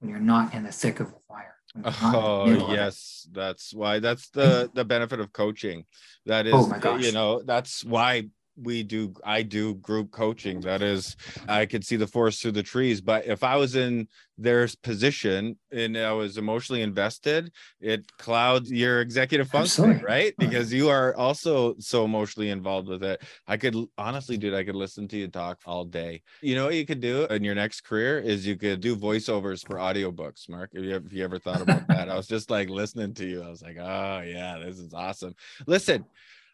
when 0.00 0.10
you're 0.10 0.20
not 0.20 0.54
in 0.54 0.64
the 0.64 0.72
thick 0.72 1.00
of 1.00 1.08
the 1.08 1.18
fire. 1.26 1.54
Oh 1.84 2.72
yes, 2.72 3.28
that's 3.32 3.74
why 3.74 3.98
that's 3.98 4.28
the 4.30 4.68
mm. 4.68 4.74
the 4.74 4.84
benefit 4.84 5.20
of 5.20 5.32
coaching. 5.32 5.84
That 6.26 6.46
is, 6.46 6.54
oh 6.54 6.72
is, 6.72 6.84
oh 6.84 6.96
you 6.96 7.12
know, 7.12 7.42
that's 7.42 7.84
why 7.84 8.28
we 8.60 8.82
do 8.82 9.12
i 9.24 9.42
do 9.42 9.74
group 9.76 10.10
coaching 10.10 10.60
that 10.60 10.82
is 10.82 11.16
i 11.48 11.66
could 11.66 11.84
see 11.84 11.96
the 11.96 12.06
forest 12.06 12.40
through 12.40 12.52
the 12.52 12.62
trees 12.62 13.00
but 13.00 13.26
if 13.26 13.44
i 13.44 13.56
was 13.56 13.76
in 13.76 14.06
their 14.38 14.68
position 14.82 15.56
and 15.72 15.96
I 15.96 16.12
was 16.12 16.36
emotionally 16.36 16.82
invested, 16.82 17.50
it 17.80 18.04
clouds 18.18 18.70
your 18.70 19.00
executive 19.00 19.48
function, 19.48 20.00
right? 20.06 20.34
Because 20.38 20.72
you 20.72 20.88
are 20.88 21.14
also 21.16 21.74
so 21.78 22.04
emotionally 22.04 22.50
involved 22.50 22.88
with 22.88 23.02
it. 23.02 23.22
I 23.46 23.56
could 23.56 23.76
honestly, 23.96 24.36
dude, 24.36 24.54
I 24.54 24.64
could 24.64 24.74
listen 24.74 25.08
to 25.08 25.16
you 25.16 25.28
talk 25.28 25.60
all 25.64 25.84
day. 25.84 26.22
You 26.42 26.54
know 26.54 26.66
what 26.66 26.74
you 26.74 26.84
could 26.84 27.00
do 27.00 27.24
in 27.26 27.44
your 27.44 27.54
next 27.54 27.82
career 27.82 28.18
is 28.18 28.46
you 28.46 28.56
could 28.56 28.80
do 28.80 28.96
voiceovers 28.96 29.66
for 29.66 29.76
audiobooks, 29.76 30.48
Mark. 30.48 30.70
Have 30.74 30.84
you, 30.84 30.92
have 30.92 31.12
you 31.12 31.24
ever 31.24 31.38
thought 31.38 31.62
about 31.62 31.88
that? 31.88 32.10
I 32.10 32.16
was 32.16 32.26
just 32.26 32.50
like 32.50 32.68
listening 32.68 33.14
to 33.14 33.26
you. 33.26 33.42
I 33.42 33.48
was 33.48 33.62
like, 33.62 33.78
oh 33.78 34.22
yeah, 34.26 34.58
this 34.62 34.78
is 34.78 34.92
awesome. 34.92 35.34
Listen, 35.66 36.04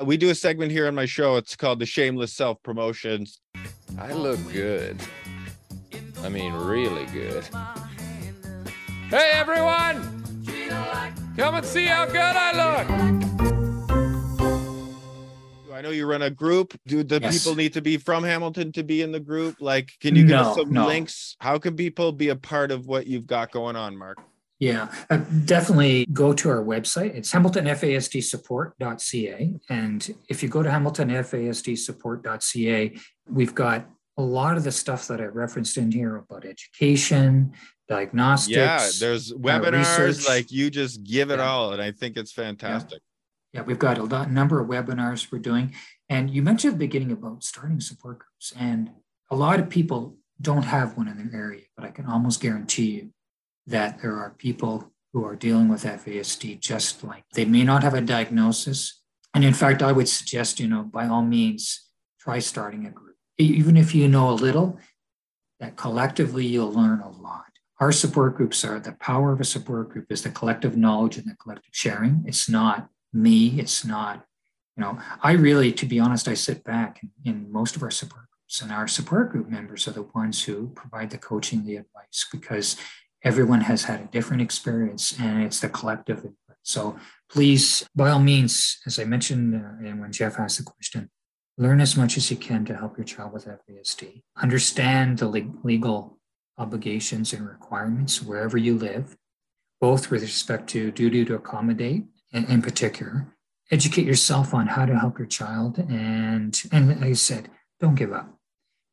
Uh, 0.01 0.05
we 0.05 0.16
do 0.16 0.30
a 0.30 0.34
segment 0.34 0.72
here 0.72 0.86
on 0.86 0.95
my 0.95 1.07
show. 1.07 1.36
It's 1.36 1.57
called 1.57 1.78
the 1.78 1.86
Shameless 1.86 2.32
Self 2.32 2.62
Promotions. 2.62 3.40
I 3.99 4.12
look 4.12 4.40
good. 4.53 5.01
I 6.22 6.28
mean, 6.28 6.53
really 6.55 7.07
good. 7.07 7.45
Hey, 9.09 9.32
everyone! 9.34 10.18
Come 11.36 11.55
and 11.57 11.66
see 11.66 11.86
how 11.86 12.07
good 12.07 12.16
I 12.16 12.53
look! 12.53 13.12
I 15.72 15.80
know 15.82 15.90
you 15.90 16.07
run 16.07 16.22
a 16.22 16.30
group. 16.30 16.78
Do 16.86 17.03
the 17.03 17.18
Yes. 17.20 17.38
people 17.43 17.57
need 17.57 17.72
to 17.72 17.82
be 17.82 17.97
from 17.97 18.22
Hamilton 18.22 18.70
to 18.72 18.84
be 18.84 19.03
in 19.03 19.11
the 19.11 19.18
group? 19.20 19.57
Like, 19.61 19.90
can 20.01 20.14
you 20.14 20.24
give 20.24 20.38
us 20.38 20.55
some 20.57 20.70
no. 20.70 20.86
links? 20.86 21.36
How 21.40 21.59
can 21.59 21.74
people 21.74 22.12
be 22.12 22.28
a 22.28 22.36
part 22.36 22.70
of 22.70 22.86
what 22.86 23.07
you've 23.09 23.26
got 23.26 23.51
going 23.51 23.74
on, 23.74 23.97
Mark? 23.99 24.18
Yeah, 24.59 24.92
uh, 25.11 25.18
definitely 25.44 26.07
go 26.12 26.32
to 26.34 26.48
our 26.48 26.62
website. 26.62 27.14
It's 27.16 27.32
hamiltonfasdsupport.ca. 27.32 29.55
And 29.68 30.14
if 30.28 30.42
you 30.42 30.48
go 30.48 30.62
to 30.62 30.68
hamiltonfasdsupport.ca, 30.70 32.96
we've 33.28 33.55
got 33.55 33.88
a 34.16 34.22
lot 34.22 34.57
of 34.57 34.64
the 34.64 34.72
stuff 34.72 35.09
that 35.09 35.20
I 35.20 35.24
referenced 35.24 35.76
in 35.78 35.90
here 35.90 36.16
about 36.16 36.44
education, 36.44 37.53
diagnostics. 37.88 38.57
Yeah, 38.57 38.88
there's 39.00 39.32
webinars. 39.32 39.98
research. 39.98 40.28
Like, 40.28 40.53
you 40.53 40.70
just 40.70 41.03
give 41.03 41.30
it 41.30 41.38
Yeah. 41.38 41.48
all, 41.48 41.72
and 41.72 41.82
I 41.82 41.90
think 41.90 42.16
it's 42.16 42.32
fantastic. 42.32 43.00
Yeah, 43.53 43.62
we've 43.62 43.78
got 43.78 43.98
a 43.98 44.05
lot, 44.05 44.30
number 44.30 44.61
of 44.61 44.68
webinars 44.68 45.32
we're 45.32 45.38
doing. 45.40 45.74
And 46.09 46.30
you 46.30 46.42
mentioned 46.42 46.74
at 46.74 46.78
the 46.78 46.86
beginning 46.86 47.11
about 47.12 47.42
starting 47.42 47.80
support 47.80 48.20
groups. 48.20 48.53
And 48.57 48.90
a 49.30 49.36
lot 49.36 49.59
of 49.61 49.68
people 49.68 50.16
don't 50.40 50.62
have 50.64 50.96
one 50.96 51.09
in 51.09 51.16
their 51.16 51.30
area, 51.40 51.62
but 51.76 51.84
I 51.84 51.90
can 51.90 52.07
almost 52.07 52.40
guarantee 52.40 52.90
you 52.92 53.12
that 53.67 54.03
there 54.03 54.17
are 54.17 54.31
people 54.31 54.93
who 55.13 55.25
are 55.25 55.37
dealing 55.37 55.69
with 55.69 55.85
FASD 55.85 56.61
just 56.61 57.05
like 57.05 57.25
they 57.35 57.45
may 57.45 57.65
not 57.65 57.83
have 57.83 57.95
a 57.95 58.01
diagnosis. 58.01 59.01
And 59.35 59.45
in 59.45 59.55
fact, 59.55 59.83
I 59.83 59.93
would 59.93 60.09
suggest, 60.09 60.61
you 60.61 60.69
know, 60.69 60.83
by 60.83 61.07
all 61.07 61.23
means, 61.23 61.89
try 62.21 62.39
starting 62.39 62.87
a 62.87 62.91
group. 62.91 63.17
Even 63.39 63.77
if 63.77 63.95
you 63.95 64.09
know 64.09 64.31
a 64.31 64.33
little, 64.33 64.79
that 65.61 65.77
collectively 65.77 66.47
you'll 66.47 66.73
learn 66.73 67.01
a 67.01 67.11
lot. 67.11 67.47
Our 67.81 67.93
support 67.93 68.37
groups 68.37 68.65
are 68.65 68.79
the 68.79 68.93
power 68.93 69.33
of 69.33 69.41
a 69.41 69.45
support 69.45 69.91
group 69.91 70.07
is 70.11 70.23
the 70.23 70.31
collective 70.31 70.77
knowledge 70.77 71.17
and 71.17 71.27
the 71.27 71.35
collective 71.35 71.75
sharing. 71.75 72.25
It's 72.27 72.49
not 72.49 72.89
me. 73.13 73.59
It's 73.61 73.85
not, 73.85 74.25
you 74.77 74.83
know, 74.83 74.99
I 75.23 75.33
really, 75.33 75.73
to 75.73 75.87
be 75.87 75.99
honest, 75.99 76.29
I 76.29 76.35
sit 76.35 76.65
back 76.65 77.01
in, 77.03 77.11
in 77.25 77.53
most 77.53 77.77
of 77.77 77.83
our 77.83 77.91
support 77.91 78.27
groups, 78.31 78.61
and 78.61 78.73
our 78.73 78.87
support 78.87 79.33
group 79.33 79.49
members 79.49 79.89
are 79.89 79.93
the 79.93 80.03
ones 80.03 80.45
who 80.45 80.69
provide 80.69 81.11
the 81.11 81.19
coaching, 81.19 81.65
the 81.65 81.77
advice, 81.77 82.27
because 82.31 82.77
everyone 83.25 83.62
has 83.62 83.85
had 83.85 84.01
a 84.01 84.05
different 84.05 84.43
experience 84.43 85.18
and 85.20 85.43
it's 85.43 85.61
the 85.61 85.68
collective 85.68 86.18
input. 86.18 86.57
So 86.62 86.97
please, 87.31 87.87
by 87.95 88.11
all 88.11 88.20
means, 88.20 88.79
as 88.87 88.99
I 88.99 89.05
mentioned, 89.05 89.55
uh, 89.55 89.87
and 89.87 90.01
when 90.01 90.12
Jeff 90.12 90.39
asked 90.39 90.59
the 90.59 90.64
question, 90.64 91.11
learn 91.59 91.81
as 91.81 91.97
much 91.97 92.16
as 92.16 92.31
you 92.31 92.37
can 92.37 92.64
to 92.66 92.77
help 92.77 92.97
your 92.97 93.05
child 93.05 93.33
with 93.33 93.47
FASD. 93.47 94.23
Understand 94.41 95.18
the 95.18 95.29
le- 95.29 95.55
legal 95.64 96.18
obligations 96.59 97.33
and 97.33 97.47
requirements 97.47 98.23
wherever 98.23 98.57
you 98.57 98.77
live, 98.77 99.16
both 99.81 100.11
with 100.11 100.23
respect 100.23 100.68
to 100.70 100.91
duty 100.91 101.25
to 101.25 101.35
accommodate 101.35 102.05
in, 102.33 102.45
in 102.47 102.62
particular. 102.62 103.35
Educate 103.70 104.07
yourself 104.07 104.53
on 104.53 104.66
how 104.66 104.85
to 104.85 104.99
help 104.99 105.18
your 105.18 105.27
child. 105.27 105.79
And, 105.79 106.61
and 106.70 106.89
like 106.89 107.11
I 107.11 107.12
said, 107.14 107.49
don't 107.81 107.95
give 107.95 108.12
up 108.12 108.39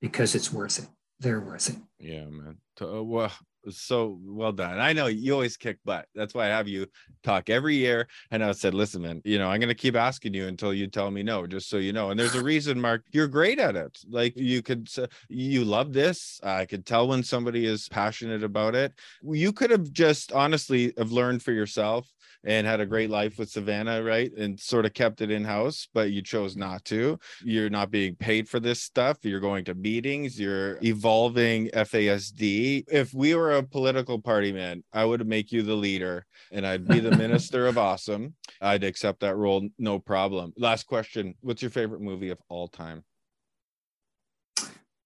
because 0.02 0.36
it's 0.36 0.54
worth 0.54 0.80
it. 0.80 0.88
They're 1.20 1.42
worth 1.42 1.70
it. 1.70 1.76
Yeah, 2.00 2.26
man. 2.26 2.58
Uh, 2.82 3.04
well, 3.04 3.32
so 3.70 4.20
well 4.24 4.52
done. 4.52 4.80
I 4.80 4.94
know 4.94 5.08
you 5.08 5.34
always 5.34 5.58
kick 5.58 5.78
butt. 5.86 6.08
That's 6.16 6.34
why 6.34 6.46
I 6.46 6.50
have 6.50 6.68
you 6.68 6.88
talk 7.24 7.50
every 7.50 7.76
year. 7.76 8.08
And 8.32 8.44
I 8.44 8.52
said, 8.54 8.74
listen, 8.74 9.02
man, 9.02 9.22
you 9.24 9.40
know, 9.40 9.50
I'm 9.50 9.60
going 9.60 9.70
to 9.70 9.76
keep 9.76 9.96
asking 9.96 10.34
you 10.34 10.48
until 10.48 10.74
you 10.74 10.88
tell 10.88 11.12
me 11.12 11.24
no, 11.24 11.46
just 11.48 11.70
so 11.70 11.78
you 11.78 11.94
know. 11.94 12.12
And 12.12 12.20
there's 12.20 12.36
a 12.36 12.44
reason, 12.44 12.80
Mark, 12.80 13.04
you're 13.12 13.28
great 13.28 13.60
at 13.60 13.76
it. 13.76 13.98
Like 14.10 14.36
you 14.36 14.62
could, 14.62 14.90
you 15.28 15.66
love 15.66 15.94
this. 15.94 16.40
I 16.44 16.66
could 16.66 16.86
tell 16.86 17.08
when 17.08 17.24
somebody 17.24 17.66
is 17.66 17.90
passionate 17.90 18.44
about 18.44 18.76
it. 18.76 18.94
You 19.24 19.52
could 19.52 19.72
have 19.72 19.92
just 19.92 20.32
honestly 20.32 20.94
have 20.98 21.12
learned 21.12 21.44
for 21.44 21.52
yourself 21.52 22.08
and 22.44 22.66
had 22.66 22.80
a 22.80 22.86
great 22.86 23.10
life 23.10 23.38
with 23.38 23.50
Savanna, 23.50 24.02
right? 24.04 24.32
And 24.38 24.60
sort 24.60 24.86
of 24.86 24.94
kept 24.94 25.22
it 25.22 25.32
in 25.32 25.44
house, 25.44 25.88
but 25.94 26.12
you 26.12 26.22
chose 26.22 26.56
not 26.56 26.86
to. 26.86 27.20
You're 27.44 27.70
not 27.70 27.92
being 27.92 28.16
paid 28.16 28.48
for 28.48 28.60
this 28.60 28.82
stuff. 28.82 29.18
You're 29.24 29.40
going 29.40 29.66
to 29.66 29.76
meetings, 29.76 30.40
you're 30.40 30.78
evolving 30.82 31.70
FASD. 31.70 32.86
If 32.88 33.14
we 33.14 33.36
were 33.36 33.59
a 33.60 33.64
political 33.64 34.20
party, 34.20 34.52
man, 34.52 34.84
I 34.92 35.06
would 35.06 35.26
make 35.28 35.52
you 35.52 35.62
the 35.62 35.76
leader 35.76 36.26
and 36.52 36.66
I'd 36.66 36.88
be 36.88 37.00
the 37.00 37.16
minister 37.18 37.68
of 37.68 37.78
awesome. 37.78 38.34
I'd 38.62 38.84
accept 38.84 39.20
that 39.20 39.36
role, 39.36 39.70
no 39.78 40.00
problem. 40.00 40.54
Last 40.58 40.88
question 40.88 41.36
What's 41.42 41.62
your 41.62 41.72
favorite 41.72 42.02
movie 42.02 42.30
of 42.30 42.40
all 42.50 42.68
time? 42.68 43.04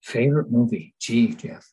Favorite 0.02 0.50
movie? 0.50 0.94
Gee, 0.98 1.34
Jeff. 1.34 1.70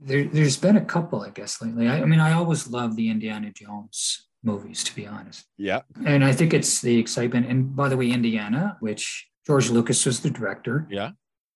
There, 0.00 0.24
there's 0.24 0.56
been 0.56 0.76
a 0.76 0.84
couple, 0.84 1.22
I 1.22 1.30
guess, 1.30 1.62
lately. 1.62 1.88
I, 1.88 2.02
I 2.02 2.04
mean, 2.04 2.20
I 2.20 2.32
always 2.32 2.68
love 2.68 2.96
the 2.96 3.10
Indiana 3.10 3.50
Jones 3.52 4.28
movies, 4.42 4.84
to 4.84 4.94
be 4.94 5.06
honest. 5.06 5.46
Yeah. 5.56 5.82
And 6.04 6.24
I 6.24 6.32
think 6.32 6.52
it's 6.52 6.80
the 6.80 6.98
excitement. 6.98 7.46
And 7.46 7.74
by 7.74 7.88
the 7.88 7.96
way, 7.96 8.10
Indiana, 8.10 8.76
which 8.80 9.28
George 9.46 9.70
Lucas 9.70 10.04
was 10.04 10.20
the 10.20 10.30
director. 10.30 10.86
Yeah. 10.90 11.12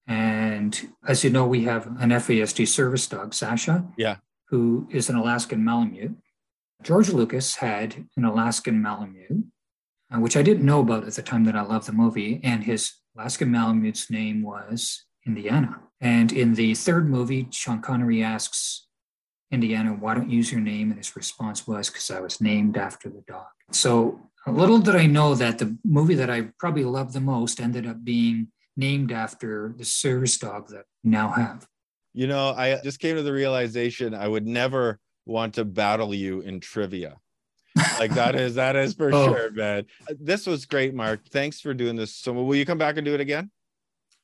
And 0.07 0.89
as 1.07 1.23
you 1.23 1.31
know, 1.31 1.47
we 1.47 1.65
have 1.65 1.87
an 1.87 2.11
FASD 2.11 2.67
service 2.67 3.07
dog, 3.07 3.35
Sasha. 3.35 3.85
Yeah. 3.99 4.17
Who 4.51 4.89
is 4.91 5.09
an 5.09 5.17
Alaskan 5.17 5.65
Malamute. 5.65 6.17
George 6.83 7.11
Lucas 7.11 7.57
had 7.57 8.07
an 8.17 8.25
Alaskan 8.25 8.81
Malamute, 8.81 9.45
uh, 10.13 10.21
which 10.21 10.37
I 10.37 10.43
didn't 10.43 10.65
know 10.65 10.81
about 10.81 11.05
at 11.05 11.15
the 11.15 11.23
time 11.23 11.45
that 11.45 11.57
I 11.57 11.63
loved 11.63 11.87
the 11.87 11.93
movie. 11.93 12.41
And 12.43 12.65
his 12.65 12.93
Alaskan 13.17 13.51
Malamute's 13.51 14.11
name 14.11 14.43
was 14.43 15.05
Indiana. 15.27 15.81
And 16.01 16.33
in 16.33 16.55
the 16.55 16.75
third 16.75 17.09
movie, 17.09 17.49
Sean 17.51 17.83
Connery 17.83 18.23
asks 18.23 18.87
Indiana, 19.51 19.91
why 19.91 20.15
don't 20.15 20.31
you 20.31 20.37
use 20.37 20.53
your 20.53 20.61
name? 20.61 20.91
And 20.91 20.99
his 20.99 21.17
response 21.17 21.67
was, 21.67 21.89
because 21.89 22.11
I 22.11 22.21
was 22.21 22.41
named 22.41 22.77
after 22.77 23.09
the 23.09 23.25
dog. 23.27 23.47
So 23.73 24.21
little 24.47 24.79
did 24.79 24.97
I 24.97 25.07
know 25.07 25.35
that 25.35 25.59
the 25.59 25.77
movie 25.85 26.15
that 26.15 26.31
I 26.31 26.51
probably 26.59 26.85
loved 26.85 27.13
the 27.13 27.21
most 27.21 27.61
ended 27.61 27.87
up 27.87 28.05
being 28.05 28.49
named 28.77 29.11
after 29.13 29.75
the 29.77 29.85
service 29.85 30.39
dog 30.39 30.69
that 30.69 30.85
we 31.03 31.11
now 31.11 31.29
have. 31.31 31.67
You 32.15 32.27
know, 32.27 32.51
I 32.51 32.81
just 32.83 33.01
came 33.01 33.17
to 33.17 33.23
the 33.23 33.33
realization 33.33 34.15
I 34.15 34.27
would 34.27 34.47
never 34.47 34.99
want 35.27 35.55
to 35.55 35.65
battle 35.65 36.15
you 36.15 36.41
in 36.41 36.61
trivia. 36.61 37.19
Like 38.01 38.13
that 38.15 38.35
is 38.35 38.57
that 38.57 38.75
is 38.77 38.95
for 38.95 39.11
Oh. 39.15 39.33
sure, 39.33 39.51
man. 39.53 39.85
Uh, 40.11 40.15
this 40.19 40.47
was 40.47 40.67
great, 40.67 40.95
Mark. 40.95 41.29
Thanks 41.31 41.61
for 41.61 41.75
doing 41.75 41.97
this. 41.97 42.15
So 42.15 42.33
will 42.33 42.57
you 42.57 42.67
come 42.67 42.79
back 42.79 42.97
and 42.97 43.05
do 43.05 43.15
it 43.15 43.21
again? 43.21 43.51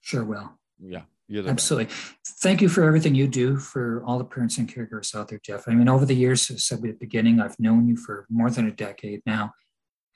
Sure 0.01 0.25
will. 0.25 0.59
Yeah, 0.83 1.03
you're 1.29 1.43
the 1.43 1.49
best. 1.49 1.65
Absolutely. 1.65 1.95
Thank 2.41 2.61
you 2.63 2.69
for 2.69 2.83
everything 2.83 3.15
you 3.15 3.29
do 3.29 3.57
for 3.59 4.03
all 4.07 4.19
the 4.19 4.25
parents 4.25 4.59
and 4.59 4.69
caregivers 4.73 5.15
out 5.15 5.29
there, 5.29 5.41
Jeff. 5.45 5.69
I 5.69 5.73
mean, 5.75 5.89
over 5.89 6.05
the 6.05 6.17
years, 6.17 6.51
as 6.51 6.57
I 6.57 6.59
said 6.59 6.79
at 6.79 6.83
the 6.83 6.93
beginning, 6.93 7.41
I've 7.41 7.59
known 7.61 7.87
you 7.89 7.97
for 7.97 8.27
more 8.29 8.51
than 8.51 8.67
a 8.67 8.73
decade 8.73 9.23
now, 9.25 9.53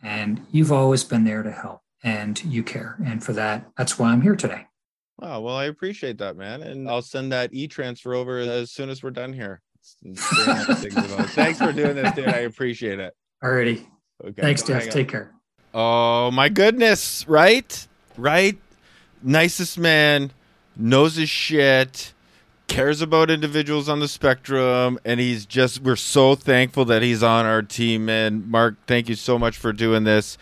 and 0.03 0.45
you've 0.51 0.73
always 0.73 1.05
been 1.05 1.25
there 1.25 1.43
to 1.43 1.53
help 1.53 1.81
and 2.03 2.43
you 2.45 2.63
care. 2.63 2.97
And 3.05 3.23
for 3.23 3.33
that, 3.35 3.69
that's 3.77 3.99
why 3.99 4.11
I'm 4.11 4.23
here 4.23 4.37
today. 4.37 4.67
Oh, 5.21 5.41
well, 5.41 5.57
I 5.57 5.65
appreciate 5.65 6.19
that, 6.19 6.37
man. 6.37 6.63
And 6.63 6.89
uh 6.89 6.95
I'll 6.95 7.03
send 7.03 7.33
that 7.33 7.51
e 7.53 7.67
transfer 7.69 8.15
over 8.15 8.39
as 8.39 8.71
soon 8.71 8.91
as 8.91 9.03
we're 9.03 9.11
done 9.11 9.33
here. 9.33 9.61
It's 10.03 10.37
very 10.45 10.59
nice 10.59 10.81
things 10.81 10.97
about 10.97 11.21
it. 11.21 11.31
Thanks 11.31 11.59
for 11.59 11.73
doing 11.73 11.97
this, 11.97 12.15
dude. 12.15 12.29
I 12.29 12.41
appreciate 12.41 12.99
it. 12.99 13.15
Alrighty. 13.43 13.87
Okay. 14.25 14.43
Thanks, 14.43 14.63
Jeff. 14.63 14.89
Take 14.89 15.09
care. 15.09 15.33
Oh 15.75 16.31
my 16.31 16.49
goodness, 16.49 17.27
right? 17.29 17.87
Right? 18.17 18.59
Nicest 19.23 19.79
man, 19.79 20.33
knows 20.77 21.17
his 21.17 21.29
shit, 21.29 22.13
cares 22.69 23.01
about 23.01 23.31
individuals 23.31 23.89
on 23.89 24.01
the 24.01 24.09
spectrum, 24.09 24.99
and 25.05 25.19
he's 25.19 25.45
just 25.47 25.81
we're 25.81 25.97
so 25.97 26.35
thankful 26.35 26.85
that 26.87 27.03
he's 27.03 27.23
on 27.23 27.47
our 27.47 27.63
team. 27.63 28.09
And 28.09 28.49
Mark, 28.49 28.77
thank 28.87 29.09
you 29.09 29.15
so 29.15 29.39
much 29.39 29.57
for 29.57 29.73
doing 29.73 30.05
this. 30.05 30.39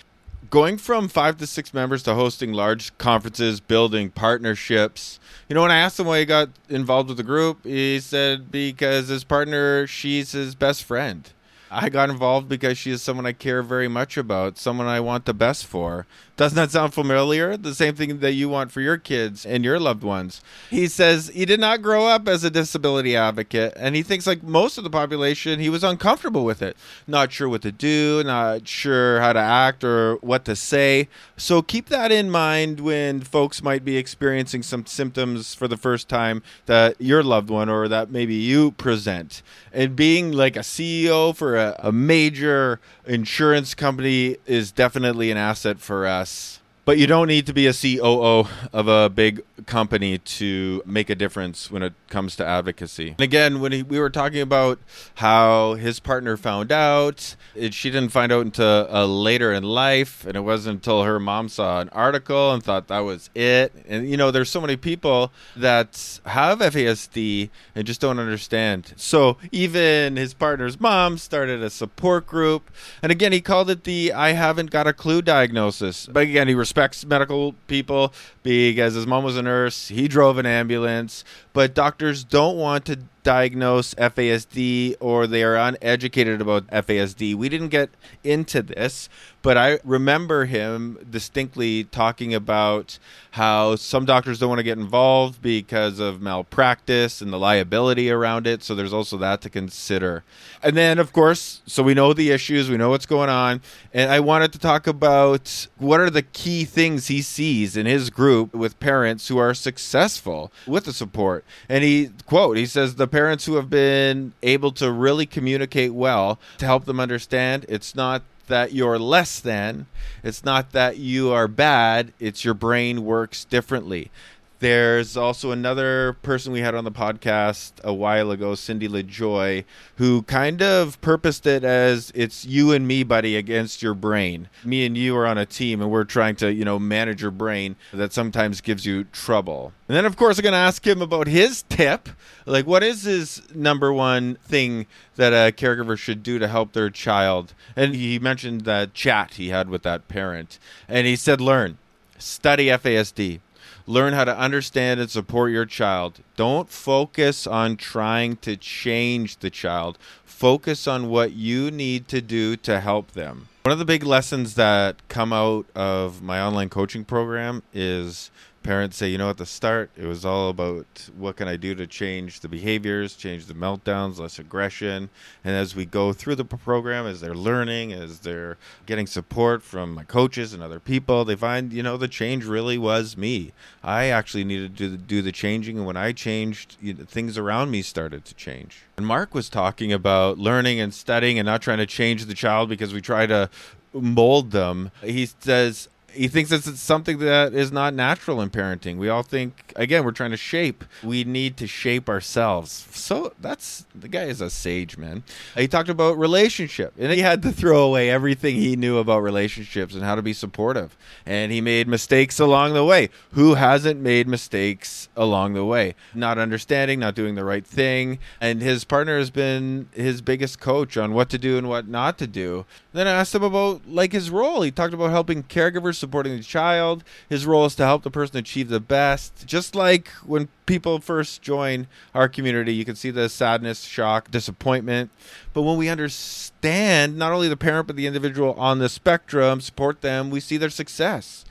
Going 0.51 0.77
from 0.77 1.09
five 1.09 1.39
to 1.39 1.47
six 1.47 1.73
members 1.73 2.03
to 2.03 2.15
hosting 2.15 2.53
large 2.53 2.97
conferences, 2.99 3.59
building 3.59 4.11
partnerships. 4.11 5.19
You 5.49 5.55
know, 5.55 5.63
when 5.63 5.71
I 5.71 5.79
asked 5.79 5.99
him 5.99 6.07
why 6.07 6.19
he 6.19 6.25
got 6.27 6.51
involved 6.69 7.09
with 7.09 7.17
the 7.17 7.23
group, 7.23 7.65
he 7.65 7.99
said 8.01 8.51
because 8.51 9.09
his 9.09 9.25
partner, 9.25 9.87
she's 9.87 10.33
his 10.33 10.55
best 10.55 10.85
friend. 10.85 11.31
I 11.71 11.89
got 11.89 12.11
involved 12.11 12.49
because 12.49 12.79
she 12.79 12.91
is 12.91 13.03
someone 13.03 13.27
I 13.27 13.33
care 13.33 13.63
very 13.63 13.89
much 13.89 14.17
about, 14.17 14.59
someone 14.59 14.87
I 14.87 15.01
want 15.01 15.25
the 15.25 15.35
best 15.35 15.67
for. 15.67 16.07
Doesn't 16.37 16.57
that 16.57 16.71
sound 16.71 16.93
familiar? 16.93 17.57
The 17.57 17.75
same 17.75 17.95
thing 17.95 18.19
that 18.19 18.33
you 18.33 18.51
want 18.51 18.71
for 18.71 18.83
your 18.83 18.99
kids 18.99 19.47
and 19.47 19.65
your 19.65 19.81
loved 19.81 20.03
ones. 20.03 20.43
He 20.69 20.87
says 20.87 21.29
he 21.29 21.47
did 21.47 21.61
not 21.61 21.81
grow 21.81 22.07
up 22.07 22.29
as 22.29 22.45
a 22.45 22.51
disability 22.51 23.17
advocate, 23.17 23.73
and 23.75 23.97
he 23.97 24.03
thinks, 24.03 24.27
like 24.27 24.43
most 24.43 24.77
of 24.77 24.85
the 24.85 24.91
population, 24.91 25.61
he 25.61 25.71
was 25.71 25.83
uncomfortable 25.83 26.45
with 26.45 26.61
it. 26.61 26.77
Not 27.07 27.33
sure 27.33 27.49
what 27.49 27.63
to 27.63 27.73
do, 27.73 28.23
not 28.23 28.69
sure 28.69 29.21
how 29.21 29.33
to 29.33 29.39
act 29.39 29.83
or 29.83 30.17
what 30.17 30.45
to 30.45 30.55
say. 30.55 31.09
So 31.39 31.63
keep 31.63 31.89
that 31.89 32.13
in 32.13 32.31
mind 32.31 32.81
when 32.81 33.21
folks 33.23 33.63
might 33.63 33.85
be 33.85 33.97
experiencing 33.97 34.63
some 34.63 34.85
symptoms 34.85 35.55
for 35.55 35.67
the 35.67 35.79
first 35.79 36.07
time 36.07 36.43
that 36.67 37.01
your 37.01 37.23
loved 37.23 37.49
one 37.49 37.71
or 37.71 37.89
that 37.89 38.11
maybe 38.11 38.35
you 38.35 38.73
present. 38.73 39.43
And 39.73 39.97
being 39.97 40.33
like 40.33 40.57
a 40.57 40.61
CEO 40.61 41.35
for 41.35 41.57
a, 41.57 41.77
a 41.79 41.93
major 41.93 42.79
insurance 43.07 43.75
company 43.75 44.37
is 44.47 44.73
definitely 44.73 45.31
an 45.31 45.37
asset 45.37 45.79
for 45.79 46.07
us 46.07 46.26
us. 46.27 46.66
But 46.87 46.99
you 46.99 47.09
don't 47.09 47.27
need 47.27 47.47
to 47.47 47.53
be 47.53 47.67
a 47.67 47.73
COO 47.73 48.47
of 48.73 48.87
a 48.87 49.11
big 49.11 49.43
company 49.67 50.19
to 50.19 50.85
make 50.87 51.11
a 51.11 51.17
difference 51.17 51.69
when 51.69 51.83
it 51.83 51.95
comes 52.09 52.37
to 52.37 52.47
advocacy. 52.47 53.09
And 53.09 53.21
again, 53.21 53.61
when 53.61 53.73
he, 53.73 53.83
we 53.83 53.99
were 53.99 54.09
talking 54.09 54.41
about 54.41 54.79
how 55.17 55.75
his 55.75 55.99
partner 55.99 56.37
found 56.37 56.71
out, 56.71 57.35
it, 57.57 57.75
she 57.75 57.91
didn't 57.91 58.11
find 58.11 58.31
out 58.31 58.45
until 58.45 58.87
uh, 58.89 59.05
later 59.05 59.53
in 59.53 59.65
life, 59.65 60.25
and 60.25 60.37
it 60.37 60.43
wasn't 60.43 60.77
until 60.77 61.03
her 61.03 61.19
mom 61.19 61.49
saw 61.49 61.81
an 61.81 61.89
article 61.89 62.53
and 62.53 62.63
thought 62.63 62.87
that 62.87 63.01
was 63.01 63.31
it. 63.35 63.73
And 63.89 64.09
you 64.09 64.17
know, 64.17 64.31
there's 64.31 64.51
so 64.51 64.61
many 64.61 64.77
people 64.77 65.33
that 65.57 66.21
have 66.25 66.61
FASD 66.61 67.51
and 67.75 67.85
just 67.85 68.01
don't 68.01 68.21
understand. 68.21 68.95
So 68.97 69.39
even 69.51 70.15
his 70.15 70.35
partner's 70.35 70.79
mom 70.79 71.19
started 71.19 71.65
a 71.65 71.71
support 71.71 72.29
group, 72.29 72.71
and 73.03 73.11
again, 73.11 73.33
he 73.33 73.41
called 73.41 73.71
it 73.71 73.83
the 73.83 74.13
"I 74.13 74.35
haven't 74.35 74.71
got 74.71 74.87
a 74.87 74.93
clue" 74.93 75.21
diagnosis. 75.21 76.07
But 76.07 76.25
again, 76.25 76.47
he 76.47 76.55
respects 76.77 77.07
medical 77.07 77.55
people 77.69 78.13
because 78.47 78.95
his 78.95 79.09
mom 79.09 79.25
was 79.25 79.37
a 79.37 79.43
nurse. 79.43 79.89
He 79.89 80.07
drove 80.07 80.39
an 80.39 80.47
ambulance, 80.47 81.25
but 81.53 81.75
doctors 81.75 82.23
don't 82.23 82.57
want 82.57 82.85
to 82.85 83.01
diagnose 83.25 83.93
FASD 83.95 84.95
or 85.01 85.27
they 85.27 85.43
are 85.43 85.57
uneducated 85.57 86.41
about 86.41 86.65
FASD. 86.69 87.35
We 87.35 87.49
didn't 87.49 87.71
get 87.71 87.91
into 88.23 88.63
this, 88.63 89.09
but 89.43 89.59
I 89.59 89.81
remember 89.83 90.45
him 90.45 90.97
distinctly 91.11 91.83
talking 91.83 92.33
about 92.33 93.01
how 93.33 93.75
some 93.75 94.05
doctors 94.05 94.39
don't 94.39 94.49
want 94.49 94.61
to 94.61 94.65
get 94.65 94.79
involved 94.79 95.43
because 95.43 95.99
of 95.99 96.23
malpractice 96.23 97.21
and 97.21 97.33
the 97.33 97.39
liability 97.39 98.13
around 98.13 98.47
it. 98.47 98.63
So 98.63 98.77
there's 98.77 98.93
also 98.93 99.17
that 99.17 99.41
to 99.41 99.51
consider. 99.51 100.23
And 100.63 100.77
then, 100.77 101.01
of 101.01 101.13
course, 101.13 101.63
so 101.67 101.83
we 101.83 101.95
know 101.95 102.13
the 102.13 102.31
issues, 102.31 102.71
we 102.71 102.77
know 102.77 102.91
what's 102.91 103.07
going 103.07 103.29
on. 103.29 103.61
And 103.93 104.09
I 104.09 104.21
wanted 104.21 104.53
to 104.53 104.61
talk 104.61 104.87
about 104.87 105.67
what 105.79 105.99
are 105.99 106.11
the 106.11 106.23
key 106.23 106.65
things 106.65 107.09
he 107.09 107.23
sees 107.23 107.77
in 107.77 107.87
his 107.87 108.09
group 108.09 108.36
with 108.45 108.79
parents 108.81 109.29
who 109.29 109.39
are 109.39 109.55
successful 109.55 110.53
with 110.67 110.85
the 110.85 110.93
support. 110.93 111.45
And 111.69 111.85
he, 111.85 112.11
quote, 112.27 112.57
he 112.57 112.67
says, 112.67 112.97
the 112.97 113.09
parents 113.09 113.47
who 113.47 113.57
have 113.57 113.71
been 113.71 114.33
able 114.43 114.73
to 114.73 114.91
really 114.91 115.27
communicate 115.27 115.93
well 115.93 116.39
to 116.59 116.67
help 116.67 116.85
them 116.85 117.01
understand 117.01 117.67
it's 117.69 117.95
not 117.95 118.23
that 118.47 118.73
you're 118.73 118.99
less 118.99 119.41
than. 119.41 119.87
It's 120.23 120.45
not 120.45 120.73
that 120.73 120.99
you 120.99 121.33
are 121.33 121.49
bad. 121.49 122.13
It's 122.21 122.45
your 122.45 122.55
brain 122.55 123.05
works 123.05 123.45
differently. 123.45 124.11
There's 124.59 125.19
also 125.19 125.51
another 125.51 126.15
person 126.23 126.51
we 126.51 126.61
had 126.61 126.75
on 126.75 126.85
the 126.85 126.91
podcast 126.91 127.73
a 127.85 127.93
while 127.93 128.31
ago, 128.31 128.55
Cindy 128.55 128.89
LaJoy, 128.89 129.65
who 129.97 130.23
kind 130.23 130.63
of 130.63 130.99
purposed 131.03 131.47
it 131.47 131.63
as 131.63 132.11
it's 132.15 132.47
you 132.47 132.73
and 132.73 132.89
me, 132.89 133.03
buddy, 133.03 133.37
against 133.37 133.83
your 133.83 133.93
brain. 133.93 134.49
Me 134.65 134.87
and 134.87 134.97
you 134.97 135.15
are 135.15 135.27
on 135.27 135.37
a 135.37 135.45
team 135.45 135.83
and 135.83 135.91
we're 135.91 136.05
trying 136.05 136.37
to, 136.37 136.51
you 136.51 136.65
know, 136.65 136.79
manage 136.79 137.21
your 137.21 137.31
brain 137.31 137.77
that 137.93 138.15
sometimes 138.15 138.63
gives 138.63 138.87
you 138.87 139.05
trouble. 139.05 139.75
And 139.89 139.97
then, 139.97 140.07
of 140.07 140.17
course, 140.17 140.39
I'm 140.39 140.43
going 140.43 140.53
to 140.53 140.59
ask 140.59 140.87
him 140.87 141.03
about 141.03 141.27
his 141.27 141.63
tip. 141.69 142.09
Like, 142.47 142.67
what 142.67 142.83
is 142.83 143.03
his 143.03 143.43
number 143.55 143.93
one 143.93 144.37
thing 144.37 144.87
that 145.17 145.35
a 145.35 145.53
caregiver 145.53 145.99
should 145.99 146.23
do 146.23 146.39
to 146.39 146.49
help 146.49 146.73
their 146.73 146.89
child? 146.89 147.53
And 147.77 147.95
he 147.95 148.19
mentioned 148.19 148.63
that 148.63 148.95
chat 148.95 149.35
he 149.35 149.51
had 149.51 149.69
with 149.69 149.83
that 149.83 150.09
parent. 150.09 150.59
And 150.89 151.07
he 151.07 151.15
said, 151.15 151.43
learn, 151.43 151.77
study 152.19 152.69
FASD 152.69 153.41
learn 153.87 154.13
how 154.13 154.25
to 154.25 154.37
understand 154.37 155.01
and 155.01 155.11
support 155.11 155.53
your 155.53 155.65
child. 155.65 156.21
Don't 156.37 156.69
focus 156.69 157.47
on 157.47 157.77
trying 157.77 158.37
to 158.39 158.57
change 158.57 159.39
the 159.39 159.51
child. 159.51 159.99
Focus 160.25 160.87
on 160.87 161.09
what 161.09 161.33
you 161.33 161.71
need 161.71 162.09
to 162.09 162.21
do 162.21 162.57
to 162.57 162.81
help 162.81 163.13
them. 163.13 163.49
One 163.63 163.73
of 163.73 163.79
the 163.79 163.85
big 163.85 164.05
lessons 164.05 164.55
that 164.55 164.97
come 165.09 165.33
out 165.33 165.67
of 165.75 166.23
my 166.23 166.41
online 166.41 166.69
coaching 166.69 167.05
program 167.05 167.63
is 167.73 168.31
parents 168.67 168.97
say, 168.97 169.09
you 169.09 169.17
know, 169.17 169.31
at 169.31 169.37
the 169.37 169.47
start, 169.47 169.91
it 169.97 170.07
was 170.07 170.25
all 170.25 170.51
about 170.51 171.09
what 171.17 171.37
can 171.37 171.47
I 171.47 171.57
do 171.57 171.75
to 171.77 171.87
change 171.87 172.41
the 172.41 172.49
behaviors, 172.49 173.15
change 173.15 173.47
the 173.47 173.55
meltdowns, 173.55 174.19
less 174.19 174.39
aggression. 174.39 175.09
And 175.45 175.55
as 175.55 175.77
we 175.77 175.87
go 175.87 176.13
through 176.13 176.35
the 176.35 176.45
program, 176.45 177.07
as 177.07 177.21
they're 177.21 177.35
learning, 177.35 177.93
as 177.93 178.21
they're 178.21 178.59
getting 178.85 179.07
support 179.07 179.63
from 179.63 179.95
my 179.95 180.03
coaches 180.03 180.53
and 180.53 180.63
other 180.63 180.81
people, 180.81 181.25
they 181.25 181.37
find, 181.37 181.73
you 181.73 181.83
know, 181.83 181.97
the 181.97 182.09
change 182.09 182.45
really 182.45 182.77
was 182.77 183.17
me. 183.17 183.53
I 183.85 184.07
actually 184.07 184.45
needed 184.45 184.77
to 184.79 184.97
do 184.97 185.23
the 185.23 185.33
changing. 185.33 185.79
And 185.79 185.87
when 185.87 185.97
I 185.97 186.13
changed, 186.13 186.77
you 186.81 186.95
know, 186.95 187.05
things 187.05 187.39
around 187.39 187.71
me 187.71 187.83
started 187.83 188.25
to 188.25 188.35
change. 188.35 188.83
And 188.97 189.07
Mark 189.07 189.33
was 189.33 189.49
talking 189.49 189.93
about 189.93 190.39
learning 190.39 190.81
and 190.81 190.93
studying 190.93 191.39
and 191.39 191.47
not 191.47 191.63
trying 191.63 191.79
to 191.79 191.87
change 191.87 192.25
the 192.25 192.35
child 192.35 192.69
because 192.69 192.93
we 192.93 193.01
try 193.01 193.27
to 193.27 193.49
mold 193.93 194.51
them. 194.51 194.91
He 195.03 195.27
says, 195.27 195.89
he 196.17 196.29
thinks 196.29 196.51
it's 196.51 196.81
something 196.81 197.19
that 197.19 197.55
is 197.55 197.71
not 197.71 197.95
natural 197.95 198.41
in 198.41 198.51
parenting. 198.51 198.97
We 198.97 199.09
all 199.09 199.23
think 199.23 199.73
again 199.77 200.05
we're 200.05 200.13
trying 200.13 200.31
to 200.31 200.37
shape. 200.37 200.85
We 201.03 201.25
need 201.25 201.57
to 201.59 201.67
shape 201.67 202.09
ourselves. 202.09 202.87
So 202.91 203.33
that's 203.41 203.87
the 203.95 204.09
guy 204.09 204.25
is 204.25 204.41
a 204.41 204.51
sage, 204.51 204.97
man. 204.97 205.23
He 205.55 205.69
talked 205.69 205.89
about 205.89 206.19
relationship, 206.19 206.95
and 206.99 207.13
he 207.13 207.21
had 207.21 207.43
to 207.43 207.53
throw 207.53 207.83
away 207.83 208.11
everything 208.11 208.57
he 208.57 208.77
knew 208.77 208.99
about 208.99 209.21
relationships 209.21 209.95
and 209.95 210.03
how 210.03 210.15
to 210.15 210.23
be 210.23 210.33
supportive. 210.33 210.97
And 211.25 211.53
he 211.53 211.61
made 211.61 211.89
mistakes 211.89 212.41
along 212.41 212.75
the 212.75 212.85
way. 212.85 213.11
Who 213.33 213.55
hasn't 213.55 214.01
made 214.01 214.29
mistakes 214.29 215.09
along 215.17 215.55
the 215.55 215.65
way? 215.65 215.95
Not 216.15 216.39
understanding, 216.39 217.01
not 217.01 217.15
doing 217.15 217.35
the 217.35 217.45
right 217.45 217.67
thing, 217.67 218.19
and 218.41 218.63
his 218.63 218.85
partner 218.85 219.19
has 219.19 219.31
been 219.31 219.89
his 219.93 220.23
biggest 220.23 220.61
coach 220.61 220.97
on 220.97 221.13
what 221.13 221.29
to 221.31 221.39
do 221.39 221.59
and 221.59 221.69
what 221.69 221.89
not 221.89 222.19
to 222.19 222.27
do. 222.27 222.65
Then 222.93 223.07
I 223.07 223.13
asked 223.13 223.35
him 223.35 223.43
about 223.43 223.87
like 223.87 224.13
his 224.13 224.31
role. 224.31 224.63
He 224.63 224.71
talked 224.71 224.95
about 224.95 225.11
helping 225.11 225.43
caregivers 225.43 225.97
supporting 226.07 226.37
the 226.37 226.43
child. 226.43 227.03
His 227.29 227.45
role 227.45 227.67
is 227.67 227.75
to 227.75 227.85
help 227.85 228.05
the 228.05 228.11
person 228.11 228.37
achieve 228.37 228.69
the 228.69 228.81
best. 228.81 229.45
Just 229.45 229.75
like 229.75 230.09
when 230.25 230.49
people 230.67 231.01
first 231.01 231.43
join 231.43 231.89
our 232.15 232.29
community, 232.29 232.73
you 232.73 232.85
can 232.85 232.95
see 232.95 233.11
the 233.11 233.29
sadness, 233.29 233.83
shock, 233.83 234.31
disappointment. 234.31 235.11
But 235.53 235.63
when 235.63 235.77
we 235.77 235.89
understand 235.89 237.19
not 237.19 237.33
only 237.33 237.49
the 237.49 237.57
parent 237.57 237.89
but 237.89 237.97
the 237.97 238.07
individual 238.07 238.55
on 238.55 238.79
the 238.79 238.89
spectrum, 238.89 239.61
support 239.61 240.01
them, 240.01 240.31
we 240.31 240.39
see 240.39 240.57
their 240.57 240.71
success. 240.71 241.45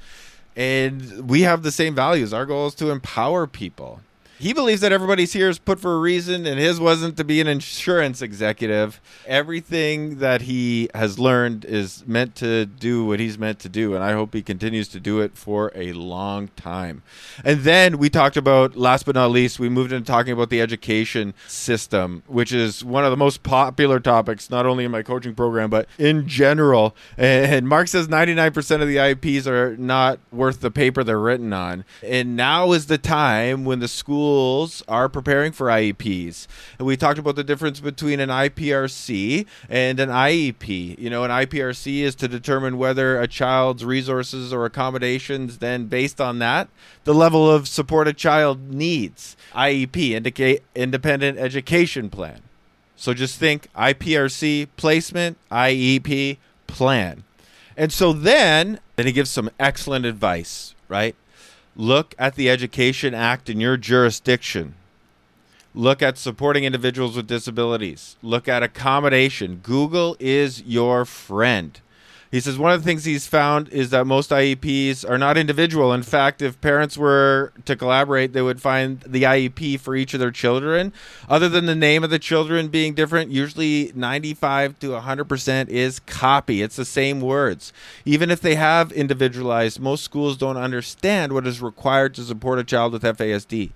And 0.55 1.29
we 1.29 1.41
have 1.41 1.63
the 1.63 1.71
same 1.71 1.93
values. 1.93 2.31
Our 2.31 2.45
goal 2.45 2.67
is 2.67 2.75
to 2.75 2.89
empower 2.89 3.45
people 3.45 3.99
he 4.37 4.53
believes 4.53 4.81
that 4.81 4.91
everybody's 4.91 5.33
here 5.33 5.49
is 5.49 5.59
put 5.59 5.79
for 5.79 5.95
a 5.95 5.99
reason, 5.99 6.45
and 6.45 6.59
his 6.59 6.79
wasn't 6.79 7.17
to 7.17 7.23
be 7.23 7.39
an 7.39 7.47
insurance 7.47 8.21
executive. 8.21 8.99
Everything 9.25 10.19
that 10.19 10.43
he 10.43 10.89
has 10.93 11.17
learned 11.17 11.65
is 11.65 12.05
meant 12.05 12.35
to 12.35 12.65
do 12.65 13.05
what 13.05 13.19
he's 13.19 13.37
meant 13.37 13.59
to 13.59 13.69
do, 13.69 13.95
and 13.95 14.03
I 14.03 14.13
hope 14.13 14.33
he 14.33 14.41
continues 14.41 14.87
to 14.89 14.99
do 14.99 15.21
it 15.21 15.37
for 15.37 15.71
a 15.73 15.93
long 15.93 16.49
time. 16.55 17.03
And 17.43 17.61
then 17.61 17.97
we 17.97 18.09
talked 18.09 18.37
about, 18.37 18.75
last 18.75 19.05
but 19.05 19.15
not 19.15 19.31
least, 19.31 19.59
we 19.59 19.69
moved 19.69 19.91
into 19.91 20.05
talking 20.05 20.33
about 20.33 20.49
the 20.49 20.61
education 20.61 21.33
system, 21.47 22.23
which 22.27 22.51
is 22.51 22.83
one 22.83 23.05
of 23.05 23.11
the 23.11 23.17
most 23.17 23.43
popular 23.43 23.99
topics, 23.99 24.49
not 24.49 24.65
only 24.65 24.83
in 24.83 24.91
my 24.91 25.01
coaching 25.01 25.35
program, 25.35 25.69
but 25.69 25.87
in 25.97 26.27
general. 26.27 26.95
And 27.17 27.67
Mark 27.67 27.87
says 27.87 28.07
99% 28.07 28.81
of 28.81 28.87
the 28.87 28.97
IEPs 28.97 29.47
are 29.47 29.77
not 29.77 30.19
worth 30.31 30.61
the 30.61 30.71
paper 30.71 31.03
they're 31.03 31.19
written 31.19 31.53
on. 31.53 31.85
And 32.03 32.35
now 32.35 32.71
is 32.73 32.87
the 32.87 32.97
time 32.97 33.63
when 33.63 33.79
the 33.79 33.87
school 33.87 34.24
schools 34.25 34.81
are 34.87 35.07
preparing 35.07 35.51
for 35.51 35.67
IEPs. 35.67 36.47
And 36.79 36.87
we 36.87 36.97
talked 36.97 37.19
about 37.19 37.35
the 37.35 37.43
difference 37.43 37.79
between 37.79 38.19
an 38.19 38.29
IPRC 38.29 39.45
and 39.69 39.99
an 39.99 40.09
IEP. 40.09 40.97
You 40.97 41.11
know, 41.11 41.23
an 41.23 41.29
IPRC 41.29 41.99
is 41.99 42.15
to 42.15 42.27
determine 42.27 42.79
whether 42.79 43.21
a 43.21 43.27
child's 43.27 43.85
resources 43.85 44.51
or 44.51 44.65
accommodations, 44.65 45.59
then 45.59 45.85
based 45.85 46.19
on 46.19 46.39
that, 46.39 46.69
the 47.03 47.13
level 47.13 47.49
of 47.49 47.67
support 47.67 48.07
a 48.07 48.13
child 48.13 48.73
needs. 48.73 49.37
IEP, 49.53 50.09
indicate 50.09 50.63
independent 50.73 51.37
education 51.37 52.09
plan. 52.09 52.41
So 52.95 53.13
just 53.13 53.37
think 53.39 53.67
IPRC 53.75 54.69
placement, 54.75 55.37
IEP 55.51 56.37
plan. 56.65 57.25
And 57.77 57.93
so 57.93 58.11
then, 58.11 58.79
then 58.95 59.05
he 59.05 59.11
gives 59.11 59.29
some 59.29 59.51
excellent 59.59 60.05
advice, 60.05 60.73
right? 60.89 61.15
Look 61.75 62.15
at 62.17 62.35
the 62.35 62.49
Education 62.49 63.13
Act 63.13 63.49
in 63.49 63.59
your 63.59 63.75
jurisdiction. 63.75 64.75
Look 65.73 66.01
at 66.01 66.17
supporting 66.17 66.63
individuals 66.63 67.17
with 67.17 67.27
disabilities. 67.27 68.15
Look 68.23 68.47
at 68.47 68.63
accommodation. 68.63 69.59
Google 69.61 70.15
is 70.19 70.63
your 70.63 71.03
friend. 71.03 71.79
He 72.31 72.39
says 72.39 72.57
one 72.57 72.73
of 72.73 72.81
the 72.81 72.85
things 72.85 73.05
he's 73.05 73.27
found 73.27 73.69
is 73.69 73.91
that 73.91 74.05
most 74.05 74.31
IEPs 74.31 75.07
are 75.09 75.17
not 75.17 75.37
individual. 75.37 75.93
In 75.93 76.03
fact, 76.03 76.41
if 76.41 76.59
parents 76.59 76.97
were 76.97 77.53
to 77.65 77.75
collaborate, 77.75 78.33
they 78.33 78.41
would 78.41 78.61
find 78.61 78.99
the 79.01 79.23
IEP 79.23 79.79
for 79.79 79.95
each 79.95 80.13
of 80.13 80.19
their 80.19 80.31
children. 80.31 80.91
Other 81.29 81.47
than 81.47 81.65
the 81.65 81.75
name 81.75 82.03
of 82.03 82.09
the 82.09 82.19
children 82.19 82.67
being 82.67 82.93
different, 82.93 83.31
usually 83.31 83.91
95 83.95 84.79
to 84.79 84.87
100% 84.89 85.69
is 85.69 85.99
copy. 86.01 86.61
It's 86.61 86.75
the 86.75 86.85
same 86.85 87.21
words. 87.21 87.71
Even 88.03 88.31
if 88.31 88.41
they 88.41 88.55
have 88.55 88.91
individualized, 88.91 89.79
most 89.79 90.03
schools 90.03 90.37
don't 90.37 90.57
understand 90.57 91.31
what 91.31 91.47
is 91.47 91.61
required 91.61 92.15
to 92.15 92.23
support 92.23 92.59
a 92.59 92.63
child 92.63 92.93
with 92.93 93.03
FASD. 93.03 93.71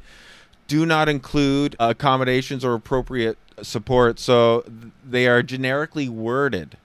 Do 0.68 0.86
not 0.86 1.08
include 1.08 1.76
accommodations 1.80 2.66
or 2.66 2.74
appropriate 2.74 3.38
support, 3.62 4.20
so 4.20 4.64
they 5.04 5.28
are 5.28 5.41
generically 5.41 6.10
worded. 6.10 6.78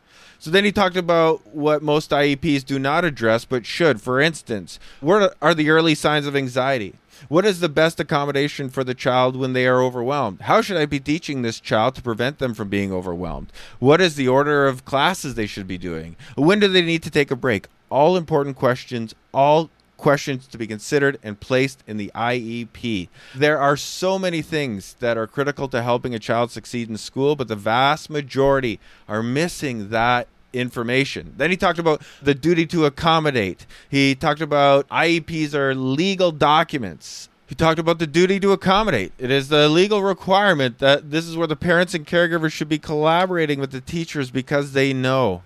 So 0.45 0.51
then 0.51 0.67
he 0.67 0.73
talked 0.73 0.99
about 0.99 1.41
what 1.55 1.83
most 1.83 2.11
IEPs 2.11 2.67
do 2.67 2.79
not 2.79 3.03
address 3.03 3.47
but 3.47 3.65
should. 3.65 4.03
For 4.03 4.21
instance, 4.21 4.79
what 5.01 5.35
are 5.41 5.55
the 5.55 5.71
early 5.71 5.95
signs 5.95 6.27
of 6.27 6.37
anxiety? 6.37 6.97
What 7.31 7.47
is 7.47 7.61
the 7.61 7.71
best 7.71 7.99
accommodation 7.99 8.69
for 8.69 8.85
the 8.85 8.93
child 8.93 9.37
when 9.37 9.55
they 9.55 9.67
are 9.67 9.83
overwhelmed? 9.83 10.43
How 10.43 10.61
should 10.61 10.77
I 10.77 10.85
be 10.85 11.01
teaching 11.01 11.41
this 11.41 11.61
child 11.61 11.95
to 11.95 12.03
prevent 12.03 12.41
them 12.41 12.53
from 12.53 12.69
being 12.69 12.93
overwhelmed? 12.93 13.55
What 13.79 14.03
is 14.03 14.17
the 14.17 14.29
order 14.29 14.67
of 14.67 14.85
classes 14.85 15.35
they 15.35 15.47
should 15.47 15.67
be 15.67 15.79
doing? 15.79 16.15
When 16.35 16.61
do 16.61 16.69
they 16.69 16.83
need 16.83 17.03
to 17.05 17.11
take 17.11 17.31
a 17.31 17.37
break? 17.37 17.69
All 17.89 18.15
important 18.15 18.57
questions, 18.57 19.15
all 19.33 19.71
questions 19.97 20.47
to 20.49 20.59
be 20.59 20.67
considered 20.67 21.19
and 21.23 21.41
placed 21.41 21.83
in 21.87 21.97
the 21.97 22.11
IEP. 22.15 23.09
There 23.35 23.59
are 23.59 23.79
so 23.79 24.19
many 24.19 24.43
things 24.43 24.97
that 25.01 25.17
are 25.17 25.27
critical 25.27 25.69
to 25.69 25.83
helping 25.83 26.15
a 26.15 26.19
child 26.19 26.51
succeed 26.51 26.91
in 26.91 26.99
school, 26.99 27.35
but 27.35 27.49
the 27.49 27.57
vast 27.57 28.11
majority 28.11 28.79
are 29.09 29.23
missing 29.23 29.89
that 29.89 30.29
information. 30.55 31.35
Then 31.37 31.51
he 31.51 31.57
talked 31.57 31.79
about 31.79 32.03
the 32.23 32.35
duty 32.35 32.67
to 32.67 32.87
accommodate. 32.87 33.67
He 33.89 34.15
talked 34.15 34.41
about 34.41 34.89
IEPs 34.89 35.55
are 35.55 35.75
legal 35.75 36.33
documents. 36.33 37.29
He 37.47 37.55
talked 37.55 37.79
about 37.79 37.99
the 37.99 38.07
duty 38.07 38.41
to 38.41 38.53
accommodate. 38.53 39.13
It 39.19 39.31
is 39.31 39.49
the 39.49 39.69
legal 39.69 40.03
requirement 40.03 40.79
that 40.79 41.11
this 41.11 41.27
is 41.27 41.37
where 41.37 41.47
the 41.47 41.57
parents 41.57 41.95
and 41.95 42.07
caregivers 42.07 42.53
should 42.53 42.69
be 42.69 42.79
collaborating 42.79 43.61
with 43.61 43.71
the 43.71 43.81
teachers 43.81 44.31
because 44.31 44.73
they 44.73 44.93
know. 44.93 45.43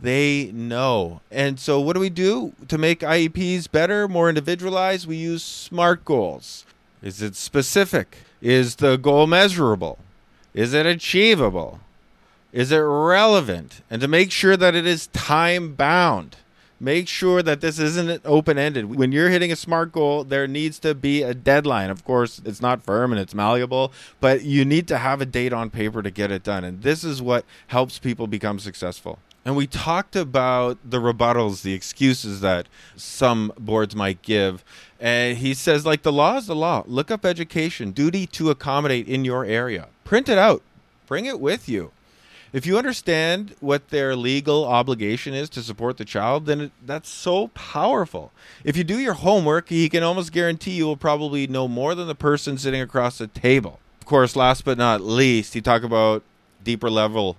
They 0.00 0.50
know. 0.52 1.20
And 1.30 1.58
so, 1.60 1.80
what 1.80 1.94
do 1.94 2.00
we 2.00 2.10
do 2.10 2.54
to 2.68 2.76
make 2.76 3.00
IEPs 3.00 3.70
better, 3.70 4.08
more 4.08 4.28
individualized? 4.28 5.06
We 5.06 5.16
use 5.16 5.44
SMART 5.44 6.04
goals. 6.04 6.64
Is 7.02 7.22
it 7.22 7.36
specific? 7.36 8.18
Is 8.40 8.76
the 8.76 8.96
goal 8.96 9.26
measurable? 9.26 9.98
Is 10.54 10.74
it 10.74 10.86
achievable? 10.86 11.80
Is 12.52 12.70
it 12.70 12.78
relevant? 12.78 13.80
And 13.90 14.02
to 14.02 14.08
make 14.08 14.30
sure 14.30 14.58
that 14.58 14.74
it 14.74 14.86
is 14.86 15.06
time 15.08 15.74
bound. 15.74 16.36
Make 16.78 17.06
sure 17.08 17.42
that 17.42 17.60
this 17.60 17.78
isn't 17.78 18.20
open 18.24 18.58
ended. 18.58 18.96
When 18.96 19.12
you're 19.12 19.30
hitting 19.30 19.52
a 19.52 19.56
SMART 19.56 19.92
goal, 19.92 20.24
there 20.24 20.48
needs 20.48 20.80
to 20.80 20.94
be 20.94 21.22
a 21.22 21.32
deadline. 21.32 21.90
Of 21.90 22.04
course, 22.04 22.42
it's 22.44 22.60
not 22.60 22.82
firm 22.82 23.12
and 23.12 23.20
it's 23.20 23.34
malleable, 23.34 23.92
but 24.20 24.42
you 24.42 24.64
need 24.64 24.88
to 24.88 24.98
have 24.98 25.20
a 25.20 25.24
date 25.24 25.52
on 25.52 25.70
paper 25.70 26.02
to 26.02 26.10
get 26.10 26.32
it 26.32 26.42
done. 26.42 26.64
And 26.64 26.82
this 26.82 27.04
is 27.04 27.22
what 27.22 27.44
helps 27.68 28.00
people 28.00 28.26
become 28.26 28.58
successful. 28.58 29.20
And 29.44 29.56
we 29.56 29.66
talked 29.68 30.16
about 30.16 30.78
the 30.84 31.00
rebuttals, 31.00 31.62
the 31.62 31.72
excuses 31.72 32.40
that 32.40 32.66
some 32.96 33.52
boards 33.56 33.94
might 33.94 34.20
give. 34.20 34.64
And 35.00 35.38
he 35.38 35.54
says, 35.54 35.86
like, 35.86 36.02
the 36.02 36.12
law 36.12 36.36
is 36.36 36.48
the 36.48 36.56
law. 36.56 36.82
Look 36.86 37.12
up 37.12 37.24
education, 37.24 37.92
duty 37.92 38.26
to 38.26 38.50
accommodate 38.50 39.06
in 39.08 39.24
your 39.24 39.44
area. 39.44 39.86
Print 40.04 40.28
it 40.28 40.38
out, 40.38 40.62
bring 41.06 41.26
it 41.26 41.40
with 41.40 41.68
you 41.68 41.92
if 42.52 42.66
you 42.66 42.76
understand 42.76 43.54
what 43.60 43.88
their 43.88 44.14
legal 44.14 44.64
obligation 44.64 45.32
is 45.32 45.48
to 45.50 45.62
support 45.62 45.96
the 45.96 46.04
child, 46.04 46.46
then 46.46 46.60
it, 46.60 46.72
that's 46.84 47.08
so 47.08 47.48
powerful. 47.48 48.30
If 48.62 48.76
you 48.76 48.84
do 48.84 48.98
your 48.98 49.14
homework, 49.14 49.70
he 49.70 49.88
can 49.88 50.02
almost 50.02 50.32
guarantee 50.32 50.72
you 50.72 50.86
will 50.86 50.96
probably 50.96 51.46
know 51.46 51.66
more 51.66 51.94
than 51.94 52.08
the 52.08 52.14
person 52.14 52.58
sitting 52.58 52.82
across 52.82 53.18
the 53.18 53.26
table. 53.26 53.80
Of 54.00 54.06
course, 54.06 54.36
last 54.36 54.64
but 54.64 54.76
not 54.76 55.00
least, 55.00 55.54
he 55.54 55.60
talked 55.62 55.84
about 55.84 56.22
deeper 56.62 56.90
level 56.90 57.36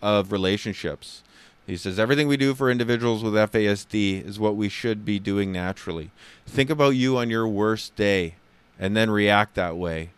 of 0.00 0.30
relationships. 0.30 1.22
He 1.66 1.76
says 1.76 1.98
everything 1.98 2.28
we 2.28 2.36
do 2.36 2.54
for 2.54 2.70
individuals 2.70 3.22
with 3.22 3.34
FASD 3.34 4.26
is 4.26 4.38
what 4.38 4.56
we 4.56 4.68
should 4.68 5.04
be 5.04 5.18
doing 5.18 5.52
naturally. 5.52 6.10
Think 6.46 6.70
about 6.70 6.90
you 6.90 7.16
on 7.16 7.30
your 7.30 7.48
worst 7.48 7.96
day 7.96 8.34
and 8.78 8.96
then 8.96 9.10
react 9.10 9.54
that 9.54 9.76
way. 9.76 10.10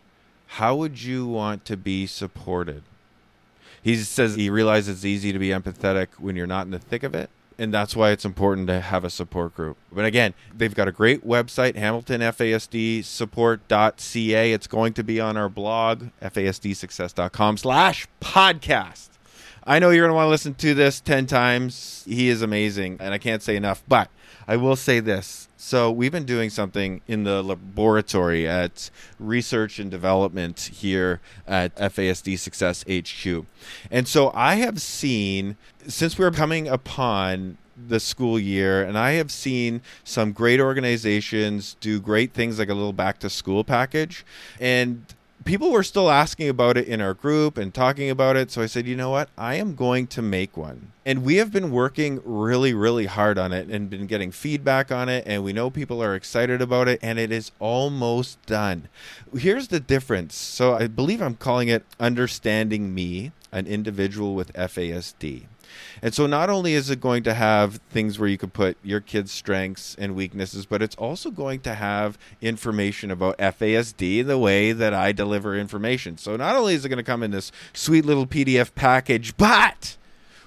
How 0.47 0.75
would 0.75 1.01
you 1.01 1.27
want 1.27 1.65
to 1.65 1.77
be 1.77 2.07
supported? 2.07 2.83
He 3.85 3.95
says 3.95 4.33
he 4.33 4.49
realizes 4.49 4.97
it's 4.97 5.05
easy 5.05 5.31
to 5.31 5.37
be 5.37 5.49
empathetic 5.49 6.07
when 6.17 6.35
you're 6.35 6.47
not 6.47 6.65
in 6.65 6.71
the 6.71 6.79
thick 6.79 7.03
of 7.03 7.13
it 7.13 7.29
and 7.57 7.73
that's 7.73 7.95
why 7.95 8.11
it's 8.11 8.25
important 8.25 8.67
to 8.67 8.81
have 8.81 9.05
a 9.05 9.09
support 9.09 9.55
group. 9.55 9.77
But 9.91 10.05
again, 10.05 10.35
they've 10.53 10.75
got 10.75 10.87
a 10.87 10.91
great 10.91 11.25
website, 11.25 11.75
hamiltonfasdsupport.ca. 11.75 14.51
It's 14.51 14.67
going 14.67 14.93
to 14.93 15.03
be 15.03 15.19
on 15.21 15.37
our 15.37 15.49
blog, 15.49 16.09
fasdsuccess.com 16.21 17.57
slash 17.57 18.07
podcast. 18.21 19.09
I 19.63 19.79
know 19.79 19.89
you're 19.89 20.03
going 20.03 20.11
to 20.11 20.15
want 20.15 20.25
to 20.25 20.31
listen 20.31 20.53
to 20.55 20.73
this 20.73 20.99
10 20.99 21.27
times. 21.27 22.03
He 22.07 22.27
is 22.29 22.41
amazing, 22.41 22.97
and 22.99 23.13
I 23.13 23.17
can't 23.17 23.41
say 23.41 23.55
enough. 23.55 23.81
But 23.87 24.09
I 24.47 24.57
will 24.57 24.75
say 24.75 24.99
this. 24.99 25.47
So, 25.57 25.91
we've 25.91 26.11
been 26.11 26.25
doing 26.25 26.49
something 26.49 27.01
in 27.07 27.23
the 27.23 27.41
laboratory 27.41 28.47
at 28.47 28.91
research 29.19 29.79
and 29.79 29.89
development 29.89 30.71
here 30.73 31.21
at 31.47 31.75
FASD 31.75 32.37
Success 32.37 32.83
HQ. 32.89 33.45
And 33.89 34.07
so, 34.07 34.31
I 34.35 34.55
have 34.55 34.81
seen, 34.81 35.57
since 35.87 36.17
we 36.19 36.25
are 36.25 36.31
coming 36.31 36.67
upon 36.67 37.57
the 37.75 37.99
school 37.99 38.39
year, 38.39 38.83
and 38.83 38.97
I 38.97 39.13
have 39.13 39.31
seen 39.31 39.81
some 40.03 40.31
great 40.31 40.59
organizations 40.59 41.75
do 41.79 41.99
great 41.99 42.33
things 42.33 42.59
like 42.59 42.69
a 42.69 42.73
little 42.73 42.93
back 42.93 43.19
to 43.19 43.29
school 43.29 43.63
package. 43.63 44.25
And 44.59 45.05
people 45.45 45.71
were 45.71 45.83
still 45.83 46.09
asking 46.09 46.49
about 46.49 46.75
it 46.75 46.87
in 46.87 46.99
our 46.99 47.13
group 47.13 47.57
and 47.57 47.73
talking 47.73 48.09
about 48.09 48.35
it. 48.35 48.51
So 48.51 48.61
I 48.61 48.65
said, 48.65 48.87
you 48.87 48.95
know 48.95 49.11
what? 49.11 49.29
I 49.37 49.55
am 49.55 49.75
going 49.75 50.07
to 50.07 50.21
make 50.21 50.57
one. 50.57 50.91
And 51.05 51.23
we 51.23 51.35
have 51.35 51.51
been 51.51 51.69
working 51.71 52.19
really, 52.25 52.73
really 52.73 53.05
hard 53.05 53.37
on 53.37 53.53
it 53.53 53.69
and 53.69 53.89
been 53.89 54.07
getting 54.07 54.31
feedback 54.31 54.91
on 54.91 55.07
it. 55.07 55.23
And 55.27 55.43
we 55.43 55.53
know 55.53 55.69
people 55.69 56.01
are 56.03 56.15
excited 56.15 56.61
about 56.61 56.87
it. 56.87 56.99
And 57.01 57.19
it 57.19 57.31
is 57.31 57.51
almost 57.59 58.43
done. 58.47 58.89
Here's 59.37 59.67
the 59.67 59.79
difference. 59.79 60.35
So 60.35 60.73
I 60.73 60.87
believe 60.87 61.21
I'm 61.21 61.35
calling 61.35 61.67
it 61.67 61.85
Understanding 61.99 62.93
Me, 62.93 63.31
an 63.51 63.67
individual 63.67 64.33
with 64.33 64.51
FASD. 64.53 65.45
And 66.01 66.13
so 66.13 66.27
not 66.27 66.49
only 66.49 66.73
is 66.73 66.89
it 66.89 66.99
going 66.99 67.23
to 67.23 67.33
have 67.33 67.75
things 67.89 68.19
where 68.19 68.29
you 68.29 68.37
can 68.37 68.49
put 68.49 68.77
your 68.83 68.99
kid's 68.99 69.31
strengths 69.31 69.95
and 69.95 70.15
weaknesses, 70.15 70.65
but 70.65 70.81
it's 70.81 70.95
also 70.95 71.31
going 71.31 71.61
to 71.61 71.75
have 71.75 72.17
information 72.41 73.11
about 73.11 73.37
FASD 73.37 74.25
the 74.25 74.37
way 74.37 74.71
that 74.71 74.93
I 74.93 75.11
deliver 75.11 75.57
information. 75.57 76.17
So 76.17 76.35
not 76.35 76.55
only 76.55 76.73
is 76.75 76.85
it 76.85 76.89
going 76.89 76.97
to 76.97 77.03
come 77.03 77.23
in 77.23 77.31
this 77.31 77.51
sweet 77.73 78.05
little 78.05 78.27
PDF 78.27 78.73
package, 78.75 79.35
but 79.37 79.97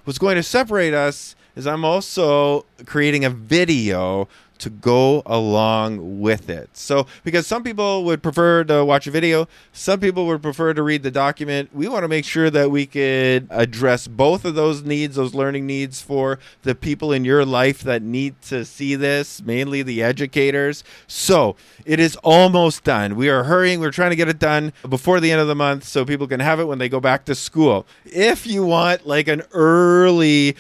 what's 0.05 0.19
going 0.19 0.37
to 0.37 0.43
separate 0.43 0.95
us 0.95 1.35
is 1.57 1.67
I'm 1.67 1.85
also 1.85 2.65
creating 2.87 3.25
a 3.25 3.31
video 3.31 4.29
to 4.59 4.71
go 4.71 5.23
along 5.27 6.21
with 6.21 6.51
it. 6.51 6.71
So, 6.77 7.07
because 7.25 7.47
some 7.47 7.63
people 7.63 8.05
would 8.05 8.23
prefer 8.23 8.65
to 8.65 8.85
watch 8.85 9.07
a 9.07 9.11
video, 9.11 9.49
some 9.73 10.01
people 10.01 10.27
would 10.27 10.43
prefer 10.43 10.75
to 10.75 10.83
read 10.83 11.03
the 11.03 11.11
document. 11.11 11.75
We 11.75 11.89
want 11.89 12.05
to 12.05 12.09
make 12.09 12.25
sure 12.25 12.51
that 12.51 12.71
we 12.71 12.87
could 12.87 13.47
address 13.51 14.09
both 14.09 14.45
of 14.45 14.55
those 14.55 14.83
needs, 14.83 15.17
those 15.17 15.35
learning 15.35 15.67
needs 15.67 16.01
for 16.01 16.39
the 16.63 16.75
people 16.75 17.13
in 17.13 17.25
your 17.25 17.45
life 17.45 17.83
that 17.83 18.03
need 18.03 18.41
to 18.43 18.65
see 18.65 18.95
this, 18.95 19.43
mainly 19.43 19.83
the 19.83 20.03
educators. 20.03 20.85
So, 21.07 21.57
it 21.85 22.01
is 22.01 22.17
almost 22.17 22.85
done. 22.85 23.17
We 23.17 23.29
are 23.29 23.45
hurrying. 23.45 23.81
We're 23.81 23.91
trying 23.91 24.11
to 24.11 24.17
get 24.17 24.29
it 24.29 24.39
done 24.39 24.73
before 24.89 25.21
the 25.21 25.31
end 25.31 25.41
of 25.41 25.49
the 25.49 25.55
month 25.55 25.85
so 25.85 26.05
people 26.05 26.27
can 26.27 26.41
have 26.41 26.61
it 26.61 26.65
when 26.65 26.79
they 26.79 26.89
go 26.89 27.01
back 27.01 27.25
to 27.27 27.35
school. 27.35 27.87
If 28.05 28.47
you 28.47 28.65
want 28.65 29.07
like 29.07 29.29
an 29.29 29.43
early 29.53 30.57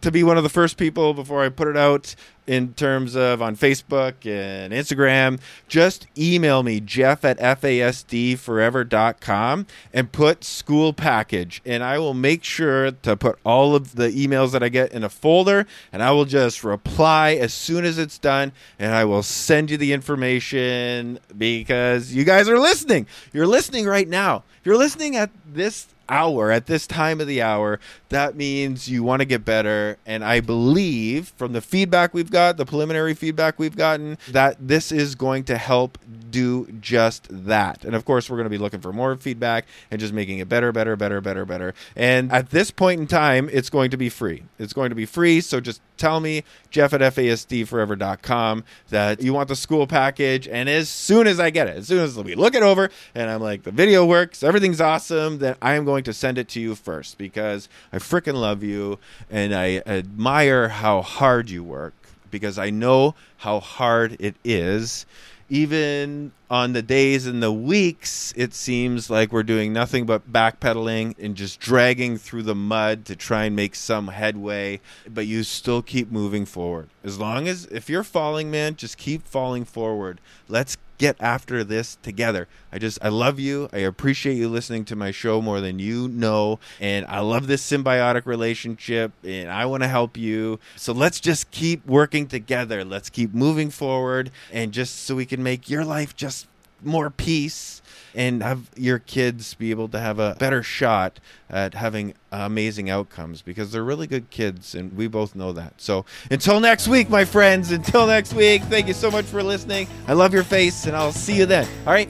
to 0.00 0.10
be 0.10 0.22
one 0.22 0.36
of 0.36 0.42
the 0.42 0.48
first 0.48 0.76
people 0.76 1.14
before 1.14 1.44
I 1.44 1.48
put 1.48 1.68
it 1.68 1.76
out 1.76 2.14
in 2.46 2.72
terms 2.74 3.14
of 3.14 3.40
on 3.40 3.54
Facebook 3.54 4.26
and 4.26 4.72
Instagram, 4.72 5.38
just 5.68 6.08
email 6.18 6.64
me, 6.64 6.80
jeff 6.80 7.24
at 7.24 7.38
fasdforever.com, 7.38 9.66
and 9.92 10.10
put 10.10 10.42
school 10.42 10.92
package. 10.92 11.62
And 11.64 11.84
I 11.84 12.00
will 12.00 12.14
make 12.14 12.42
sure 12.42 12.90
to 12.90 13.16
put 13.16 13.38
all 13.44 13.76
of 13.76 13.94
the 13.94 14.08
emails 14.08 14.50
that 14.50 14.64
I 14.64 14.68
get 14.68 14.92
in 14.92 15.04
a 15.04 15.08
folder, 15.08 15.64
and 15.92 16.02
I 16.02 16.10
will 16.10 16.24
just 16.24 16.64
reply 16.64 17.34
as 17.34 17.54
soon 17.54 17.84
as 17.84 17.98
it's 17.98 18.18
done, 18.18 18.50
and 18.80 18.94
I 18.94 19.04
will 19.04 19.22
send 19.22 19.70
you 19.70 19.76
the 19.76 19.92
information 19.92 21.20
because 21.38 22.12
you 22.12 22.24
guys 22.24 22.48
are 22.48 22.58
listening. 22.58 23.06
You're 23.32 23.46
listening 23.46 23.86
right 23.86 24.08
now. 24.08 24.42
You're 24.64 24.76
listening 24.76 25.14
at 25.14 25.30
this 25.46 25.86
hour, 26.10 26.50
at 26.50 26.66
this 26.66 26.86
time 26.86 27.20
of 27.20 27.26
the 27.26 27.40
hour, 27.40 27.80
that 28.10 28.34
means 28.36 28.88
you 28.88 29.02
want 29.02 29.20
to 29.20 29.26
get 29.26 29.44
better. 29.44 29.96
And 30.04 30.24
I 30.24 30.40
believe 30.40 31.32
from 31.36 31.52
the 31.52 31.60
feedback 31.60 32.12
we've 32.12 32.30
got, 32.30 32.56
the 32.56 32.66
preliminary 32.66 33.14
feedback 33.14 33.58
we've 33.58 33.76
gotten, 33.76 34.18
that 34.28 34.56
this 34.60 34.92
is 34.92 35.14
going 35.14 35.44
to 35.44 35.56
help 35.56 35.98
do 36.30 36.66
just 36.80 37.26
that. 37.30 37.84
And 37.84 37.94
of 37.94 38.04
course, 38.04 38.28
we're 38.28 38.36
going 38.36 38.44
to 38.44 38.50
be 38.50 38.58
looking 38.58 38.80
for 38.80 38.92
more 38.92 39.16
feedback 39.16 39.66
and 39.90 40.00
just 40.00 40.12
making 40.12 40.38
it 40.38 40.48
better, 40.48 40.72
better, 40.72 40.96
better, 40.96 41.20
better, 41.20 41.44
better. 41.44 41.74
And 41.96 42.30
at 42.32 42.50
this 42.50 42.70
point 42.70 43.00
in 43.00 43.06
time, 43.06 43.48
it's 43.52 43.70
going 43.70 43.90
to 43.90 43.96
be 43.96 44.08
free. 44.08 44.44
It's 44.58 44.72
going 44.72 44.90
to 44.90 44.96
be 44.96 45.06
free. 45.06 45.40
So 45.40 45.60
just 45.60 45.80
tell 45.96 46.20
me, 46.20 46.44
Jeff 46.70 46.92
at 46.92 47.00
FASDforever.com, 47.00 48.64
that 48.88 49.22
you 49.22 49.32
want 49.34 49.48
the 49.48 49.56
school 49.56 49.86
package. 49.86 50.48
And 50.48 50.68
as 50.68 50.88
soon 50.88 51.26
as 51.26 51.38
I 51.38 51.50
get 51.50 51.68
it, 51.68 51.76
as 51.76 51.88
soon 51.88 52.00
as 52.00 52.16
we 52.16 52.34
look 52.34 52.54
it 52.54 52.62
over 52.62 52.90
and 53.14 53.30
I'm 53.30 53.40
like, 53.40 53.62
the 53.62 53.70
video 53.70 54.04
works, 54.04 54.42
everything's 54.42 54.80
awesome, 54.80 55.38
then 55.38 55.56
I 55.60 55.74
am 55.74 55.84
going 55.84 55.99
to 56.02 56.12
send 56.12 56.38
it 56.38 56.48
to 56.48 56.60
you 56.60 56.74
first 56.74 57.18
because 57.18 57.68
I 57.92 57.98
freaking 57.98 58.34
love 58.34 58.62
you 58.62 58.98
and 59.30 59.54
I 59.54 59.82
admire 59.86 60.68
how 60.68 61.02
hard 61.02 61.50
you 61.50 61.62
work 61.62 61.94
because 62.30 62.58
I 62.58 62.70
know 62.70 63.14
how 63.38 63.60
hard 63.60 64.16
it 64.20 64.36
is 64.44 65.06
even 65.50 66.30
on 66.48 66.72
the 66.72 66.82
days 66.82 67.26
and 67.26 67.42
the 67.42 67.52
weeks, 67.52 68.32
it 68.36 68.54
seems 68.54 69.10
like 69.10 69.32
we're 69.32 69.42
doing 69.42 69.72
nothing 69.72 70.06
but 70.06 70.32
backpedaling 70.32 71.16
and 71.18 71.34
just 71.34 71.58
dragging 71.58 72.16
through 72.16 72.44
the 72.44 72.54
mud 72.54 73.04
to 73.06 73.16
try 73.16 73.44
and 73.44 73.56
make 73.56 73.74
some 73.74 74.08
headway. 74.08 74.80
But 75.08 75.26
you 75.26 75.42
still 75.42 75.82
keep 75.82 76.10
moving 76.10 76.46
forward. 76.46 76.88
As 77.02 77.18
long 77.18 77.48
as, 77.48 77.66
if 77.66 77.90
you're 77.90 78.04
falling, 78.04 78.50
man, 78.50 78.76
just 78.76 78.96
keep 78.96 79.26
falling 79.26 79.64
forward. 79.64 80.20
Let's 80.48 80.76
get 81.00 81.16
after 81.18 81.64
this 81.64 81.96
together. 82.02 82.46
I 82.70 82.78
just, 82.78 82.98
I 83.00 83.08
love 83.08 83.40
you. 83.40 83.70
I 83.72 83.78
appreciate 83.78 84.34
you 84.34 84.50
listening 84.50 84.84
to 84.84 84.96
my 84.96 85.10
show 85.10 85.40
more 85.40 85.62
than 85.62 85.78
you 85.78 86.08
know. 86.08 86.60
And 86.78 87.06
I 87.06 87.20
love 87.20 87.46
this 87.46 87.68
symbiotic 87.68 88.26
relationship 88.26 89.10
and 89.24 89.50
I 89.50 89.64
want 89.64 89.82
to 89.82 89.88
help 89.88 90.18
you. 90.18 90.60
So 90.76 90.92
let's 90.92 91.18
just 91.18 91.50
keep 91.50 91.86
working 91.86 92.26
together. 92.26 92.84
Let's 92.84 93.08
keep 93.08 93.32
moving 93.32 93.70
forward 93.70 94.30
and 94.52 94.72
just 94.72 95.06
so 95.06 95.16
we 95.16 95.24
can 95.24 95.42
make 95.42 95.70
your 95.70 95.86
life 95.86 96.14
just 96.14 96.46
more 96.84 97.08
peace 97.08 97.79
and 98.14 98.42
have 98.42 98.70
your 98.76 98.98
kids 98.98 99.54
be 99.54 99.70
able 99.70 99.88
to 99.88 99.98
have 99.98 100.18
a 100.18 100.36
better 100.38 100.62
shot 100.62 101.20
at 101.48 101.74
having 101.74 102.14
amazing 102.32 102.90
outcomes 102.90 103.42
because 103.42 103.72
they're 103.72 103.84
really 103.84 104.06
good 104.06 104.30
kids 104.30 104.74
and 104.74 104.96
we 104.96 105.08
both 105.08 105.34
know 105.34 105.52
that. 105.52 105.74
So 105.78 106.04
until 106.30 106.60
next 106.60 106.88
week, 106.88 107.10
my 107.10 107.24
friends, 107.24 107.72
until 107.72 108.06
next 108.06 108.34
week, 108.34 108.62
thank 108.64 108.86
you 108.86 108.94
so 108.94 109.10
much 109.10 109.24
for 109.24 109.42
listening. 109.42 109.88
I 110.06 110.12
love 110.12 110.32
your 110.32 110.44
face 110.44 110.86
and 110.86 110.96
I'll 110.96 111.12
see 111.12 111.36
you 111.36 111.46
then. 111.46 111.66
All 111.86 111.92
right. 111.92 112.08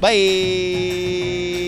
Bye. 0.00 1.67